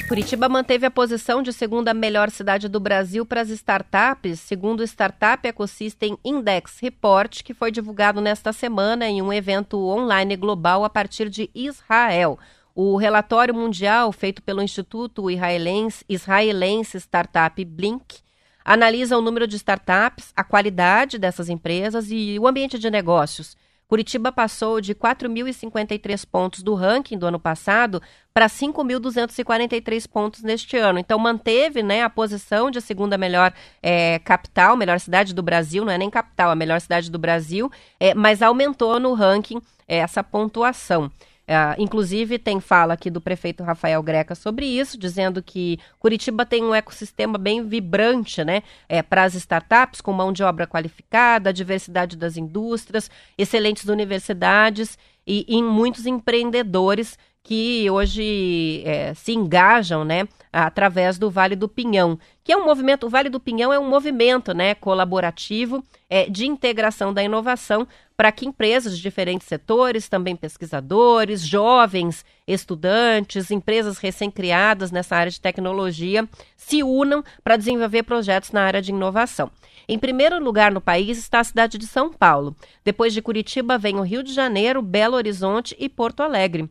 Curitiba 0.07 0.47
manteve 0.47 0.85
a 0.85 0.91
posição 0.91 1.41
de 1.41 1.51
segunda 1.51 1.91
melhor 1.91 2.29
cidade 2.29 2.69
do 2.69 2.79
Brasil 2.79 3.25
para 3.25 3.41
as 3.41 3.49
startups, 3.49 4.39
segundo 4.39 4.81
o 4.81 4.83
Startup 4.83 5.47
Ecosystem 5.47 6.15
Index 6.23 6.77
Report, 6.79 7.41
que 7.41 7.55
foi 7.55 7.71
divulgado 7.71 8.21
nesta 8.21 8.53
semana 8.53 9.07
em 9.07 9.19
um 9.19 9.33
evento 9.33 9.83
online 9.83 10.35
global 10.35 10.85
a 10.85 10.91
partir 10.91 11.27
de 11.27 11.49
Israel. 11.55 12.37
O 12.75 12.97
relatório 12.97 13.55
mundial, 13.55 14.11
feito 14.11 14.43
pelo 14.43 14.61
Instituto 14.61 15.31
Israelense, 15.31 16.05
Israelense 16.07 16.97
Startup 16.97 17.65
Blink, 17.65 18.19
analisa 18.63 19.17
o 19.17 19.21
número 19.21 19.47
de 19.47 19.55
startups, 19.55 20.31
a 20.35 20.43
qualidade 20.43 21.17
dessas 21.17 21.49
empresas 21.49 22.11
e 22.11 22.37
o 22.39 22.47
ambiente 22.47 22.77
de 22.77 22.91
negócios. 22.91 23.57
Curitiba 23.87 24.31
passou 24.31 24.81
de 24.81 24.95
4.053 24.95 26.25
pontos 26.29 26.63
do 26.63 26.73
ranking 26.73 27.17
do 27.17 27.27
ano 27.27 27.39
passado 27.39 28.01
para 28.33 28.47
5.243 28.47 30.09
pontos 30.09 30.41
neste 30.41 30.75
ano. 30.75 30.97
Então 30.97 31.19
manteve 31.19 31.83
né, 31.83 32.03
a 32.03 32.09
posição 32.09 32.71
de 32.71 32.81
segunda 32.81 33.17
melhor 33.17 33.53
é, 33.81 34.19
capital, 34.19 34.75
melhor 34.75 34.99
cidade 34.99 35.33
do 35.33 35.43
Brasil, 35.43 35.85
não 35.85 35.91
é 35.91 35.97
nem 35.97 36.09
capital, 36.09 36.49
a 36.49 36.55
melhor 36.55 36.81
cidade 36.81 37.11
do 37.11 37.19
Brasil, 37.19 37.71
é, 37.99 38.13
mas 38.13 38.41
aumentou 38.41 38.99
no 38.99 39.13
ranking 39.13 39.61
é, 39.87 39.97
essa 39.97 40.23
pontuação. 40.23 41.11
Uh, 41.47 41.79
inclusive, 41.79 42.39
tem 42.39 42.59
fala 42.59 42.95
aqui 42.95 43.09
do 43.11 43.21
prefeito 43.21 43.63
Rafael 43.63 44.01
Greca 44.01 44.33
sobre 44.33 44.65
isso, 44.65 44.97
dizendo 44.97 45.43
que 45.43 45.77
Curitiba 45.99 46.43
tem 46.43 46.63
um 46.63 46.73
ecossistema 46.73 47.37
bem 47.37 47.63
vibrante 47.67 48.43
né, 48.43 48.63
é, 48.89 49.03
para 49.03 49.23
as 49.23 49.35
startups, 49.35 50.01
com 50.01 50.11
mão 50.11 50.33
de 50.33 50.43
obra 50.43 50.65
qualificada, 50.65 51.53
diversidade 51.53 52.17
das 52.17 52.35
indústrias, 52.35 53.11
excelentes 53.37 53.85
universidades 53.85 54.97
e, 55.25 55.45
e 55.47 55.61
muitos 55.61 56.07
empreendedores 56.07 57.15
que 57.45 57.87
hoje 57.91 58.81
é, 58.85 59.13
se 59.13 59.31
engajam, 59.31 60.03
né, 60.03 60.27
através 60.51 61.19
do 61.19 61.29
Vale 61.29 61.55
do 61.55 61.69
Pinhão, 61.69 62.17
que 62.43 62.51
é 62.51 62.57
um 62.57 62.65
movimento, 62.65 63.05
o 63.05 63.09
Vale 63.09 63.29
do 63.29 63.39
Pinhão 63.39 63.71
é 63.71 63.77
um 63.77 63.87
movimento, 63.87 64.51
né, 64.51 64.73
colaborativo 64.73 65.83
é, 66.09 66.27
de 66.27 66.47
integração 66.47 67.13
da 67.13 67.21
inovação 67.23 67.87
para 68.17 68.31
que 68.31 68.47
empresas 68.47 68.97
de 68.97 69.03
diferentes 69.03 69.47
setores, 69.47 70.09
também 70.09 70.35
pesquisadores, 70.35 71.45
jovens, 71.45 72.25
estudantes, 72.47 73.51
empresas 73.51 73.99
recém-criadas 73.99 74.89
nessa 74.89 75.15
área 75.15 75.31
de 75.31 75.39
tecnologia, 75.39 76.27
se 76.57 76.81
unam 76.81 77.23
para 77.43 77.57
desenvolver 77.57 78.01
projetos 78.03 78.51
na 78.51 78.63
área 78.63 78.81
de 78.81 78.89
inovação. 78.89 79.51
Em 79.87 79.99
primeiro 79.99 80.43
lugar 80.43 80.71
no 80.71 80.81
país 80.81 81.19
está 81.19 81.41
a 81.41 81.43
cidade 81.43 81.77
de 81.77 81.85
São 81.85 82.11
Paulo. 82.11 82.55
Depois 82.83 83.13
de 83.13 83.21
Curitiba 83.21 83.77
vem 83.77 83.99
o 83.99 84.03
Rio 84.03 84.23
de 84.23 84.33
Janeiro, 84.33 84.81
Belo 84.81 85.15
Horizonte 85.15 85.75
e 85.77 85.87
Porto 85.87 86.23
Alegre. 86.23 86.67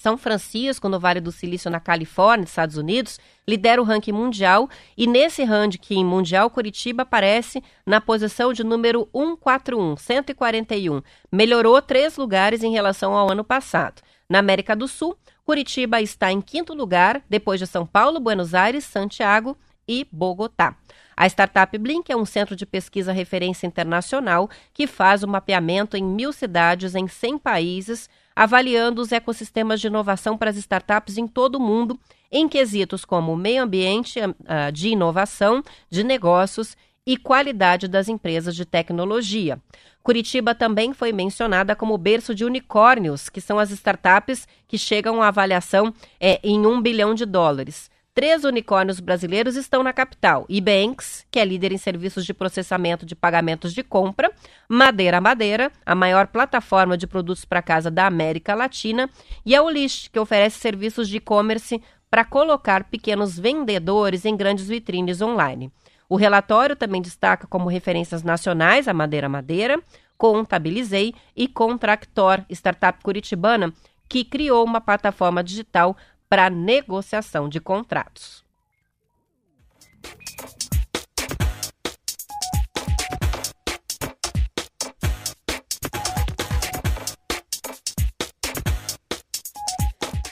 São 0.00 0.16
Francisco, 0.16 0.88
no 0.88 1.00
Vale 1.00 1.20
do 1.20 1.32
Silício, 1.32 1.68
na 1.68 1.80
Califórnia, 1.80 2.44
Estados 2.44 2.76
Unidos, 2.76 3.18
lidera 3.48 3.82
o 3.82 3.84
ranking 3.84 4.12
mundial 4.12 4.68
e 4.96 5.08
nesse 5.08 5.42
ranking 5.42 6.04
mundial, 6.04 6.48
Curitiba 6.50 7.02
aparece 7.02 7.60
na 7.84 8.00
posição 8.00 8.52
de 8.52 8.62
número 8.62 9.08
141, 9.12 9.96
141. 9.96 11.02
Melhorou 11.32 11.82
três 11.82 12.16
lugares 12.16 12.62
em 12.62 12.70
relação 12.70 13.12
ao 13.12 13.28
ano 13.28 13.42
passado. 13.42 14.00
Na 14.28 14.38
América 14.38 14.76
do 14.76 14.86
Sul, 14.86 15.16
Curitiba 15.44 16.00
está 16.00 16.30
em 16.30 16.40
quinto 16.40 16.74
lugar, 16.74 17.20
depois 17.28 17.58
de 17.58 17.66
São 17.66 17.84
Paulo, 17.84 18.20
Buenos 18.20 18.54
Aires, 18.54 18.84
Santiago 18.84 19.58
e 19.88 20.06
Bogotá. 20.12 20.76
A 21.16 21.26
startup 21.26 21.76
Blink 21.76 22.12
é 22.12 22.16
um 22.16 22.24
centro 22.24 22.54
de 22.54 22.64
pesquisa 22.64 23.10
referência 23.10 23.66
internacional 23.66 24.48
que 24.72 24.86
faz 24.86 25.24
o 25.24 25.28
mapeamento 25.28 25.96
em 25.96 26.04
mil 26.04 26.32
cidades 26.32 26.94
em 26.94 27.08
100 27.08 27.38
países 27.38 28.08
avaliando 28.38 29.02
os 29.02 29.10
ecossistemas 29.10 29.80
de 29.80 29.88
inovação 29.88 30.38
para 30.38 30.48
as 30.48 30.56
startups 30.56 31.18
em 31.18 31.26
todo 31.26 31.56
o 31.56 31.60
mundo, 31.60 31.98
em 32.30 32.48
quesitos 32.48 33.04
como 33.04 33.36
meio 33.36 33.64
ambiente, 33.64 34.20
ah, 34.46 34.70
de 34.70 34.90
inovação, 34.90 35.60
de 35.90 36.04
negócios 36.04 36.76
e 37.04 37.16
qualidade 37.16 37.88
das 37.88 38.08
empresas 38.08 38.54
de 38.54 38.64
tecnologia. 38.64 39.60
Curitiba 40.04 40.54
também 40.54 40.92
foi 40.92 41.12
mencionada 41.12 41.74
como 41.74 41.98
berço 41.98 42.32
de 42.32 42.44
unicórnios, 42.44 43.28
que 43.28 43.40
são 43.40 43.58
as 43.58 43.72
startups 43.72 44.46
que 44.68 44.78
chegam 44.78 45.20
à 45.20 45.26
avaliação 45.26 45.92
é, 46.20 46.38
em 46.44 46.64
um 46.64 46.80
bilhão 46.80 47.14
de 47.14 47.26
dólares. 47.26 47.90
Três 48.18 48.42
unicórnios 48.42 48.98
brasileiros 48.98 49.54
estão 49.54 49.80
na 49.80 49.92
capital: 49.92 50.44
Ibanks, 50.48 51.24
que 51.30 51.38
é 51.38 51.44
líder 51.44 51.70
em 51.70 51.78
serviços 51.78 52.26
de 52.26 52.34
processamento 52.34 53.06
de 53.06 53.14
pagamentos 53.14 53.72
de 53.72 53.84
compra, 53.84 54.32
Madeira 54.68 55.20
Madeira, 55.20 55.70
a 55.86 55.94
maior 55.94 56.26
plataforma 56.26 56.98
de 56.98 57.06
produtos 57.06 57.44
para 57.44 57.62
casa 57.62 57.92
da 57.92 58.08
América 58.08 58.56
Latina, 58.56 59.08
e 59.46 59.54
a 59.54 59.62
Ulish, 59.62 60.10
que 60.10 60.18
oferece 60.18 60.58
serviços 60.58 61.08
de 61.08 61.18
e-commerce 61.18 61.80
para 62.10 62.24
colocar 62.24 62.82
pequenos 62.90 63.38
vendedores 63.38 64.24
em 64.24 64.36
grandes 64.36 64.66
vitrines 64.66 65.22
online. 65.22 65.70
O 66.08 66.16
relatório 66.16 66.74
também 66.74 67.00
destaca 67.00 67.46
como 67.46 67.68
referências 67.68 68.24
nacionais 68.24 68.88
a 68.88 68.92
Madeira 68.92 69.28
Madeira, 69.28 69.80
Contabilizei 70.16 71.14
e 71.36 71.46
Contractor, 71.46 72.44
startup 72.50 73.00
curitibana, 73.00 73.72
que 74.08 74.24
criou 74.24 74.64
uma 74.64 74.80
plataforma 74.80 75.44
digital 75.44 75.96
para 76.28 76.50
negociação 76.50 77.48
de 77.48 77.60
contratos. 77.60 78.47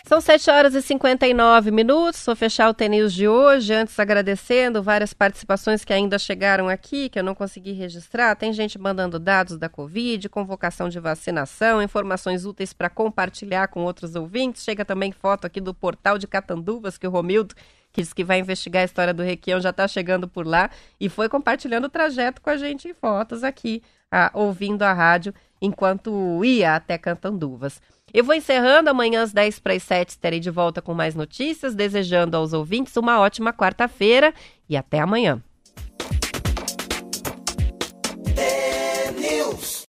São 0.07 0.21
7 0.21 0.49
horas 0.53 0.75
e 0.77 0.83
59 0.83 1.73
minutos. 1.73 2.25
Vou 2.25 2.37
fechar 2.37 2.71
o 2.71 2.75
TNews 2.75 3.13
de 3.13 3.27
hoje. 3.27 3.75
Antes, 3.75 3.99
agradecendo 3.99 4.81
várias 4.81 5.13
participações 5.13 5.85
que 5.85 5.93
ainda 5.93 6.17
chegaram 6.17 6.69
aqui, 6.69 7.09
que 7.09 7.19
eu 7.19 7.25
não 7.25 7.35
consegui 7.35 7.73
registrar. 7.73 8.37
Tem 8.37 8.53
gente 8.53 8.79
mandando 8.79 9.19
dados 9.19 9.59
da 9.59 9.69
Covid, 9.69 10.29
convocação 10.29 10.89
de 10.89 11.01
vacinação, 11.01 11.83
informações 11.83 12.47
úteis 12.47 12.73
para 12.73 12.89
compartilhar 12.89 13.67
com 13.67 13.83
outros 13.83 14.15
ouvintes. 14.15 14.63
Chega 14.63 14.85
também 14.85 15.11
foto 15.11 15.45
aqui 15.45 15.61
do 15.61 15.75
portal 15.75 16.19
de 16.19 16.29
Catanduvas, 16.29 16.97
que 16.97 17.07
o 17.09 17.11
Romildo 17.11 17.57
que 17.93 18.01
diz 18.01 18.13
que 18.13 18.23
vai 18.23 18.39
investigar 18.39 18.83
a 18.83 18.85
história 18.85 19.15
do 19.15 19.23
Requião, 19.23 19.59
já 19.59 19.71
está 19.71 19.89
chegando 19.89 20.29
por 20.29 20.47
lá 20.47 20.71
e 21.01 21.09
foi 21.09 21.31
compartilhando 21.31 21.87
o 21.87 21.89
trajeto 21.89 22.43
com 22.43 22.51
a 22.51 22.57
gente 22.57 22.87
em 22.87 22.93
fotos 22.93 23.43
aqui, 23.43 23.83
ah, 24.13 24.31
ouvindo 24.35 24.83
a 24.83 24.93
rádio 24.93 25.35
enquanto 25.63 26.45
ia 26.45 26.77
até 26.77 26.99
Cantanduvas. 26.99 27.81
Eu 28.15 28.25
vou 28.25 28.35
encerrando 28.35 28.89
amanhã 28.89 29.23
às 29.23 29.33
10 29.33 29.59
para 29.59 29.75
as 29.75 29.83
7, 29.83 30.11
estarei 30.11 30.41
de 30.41 30.51
volta 30.51 30.81
com 30.81 30.95
mais 30.95 31.15
notícias, 31.15 31.75
desejando 31.75 32.37
aos 32.37 32.53
ouvintes 32.53 32.97
uma 32.97 33.21
ótima 33.21 33.53
quarta-feira 33.53 34.33
e 34.69 34.77
até 34.77 35.01
amanhã. 35.01 35.43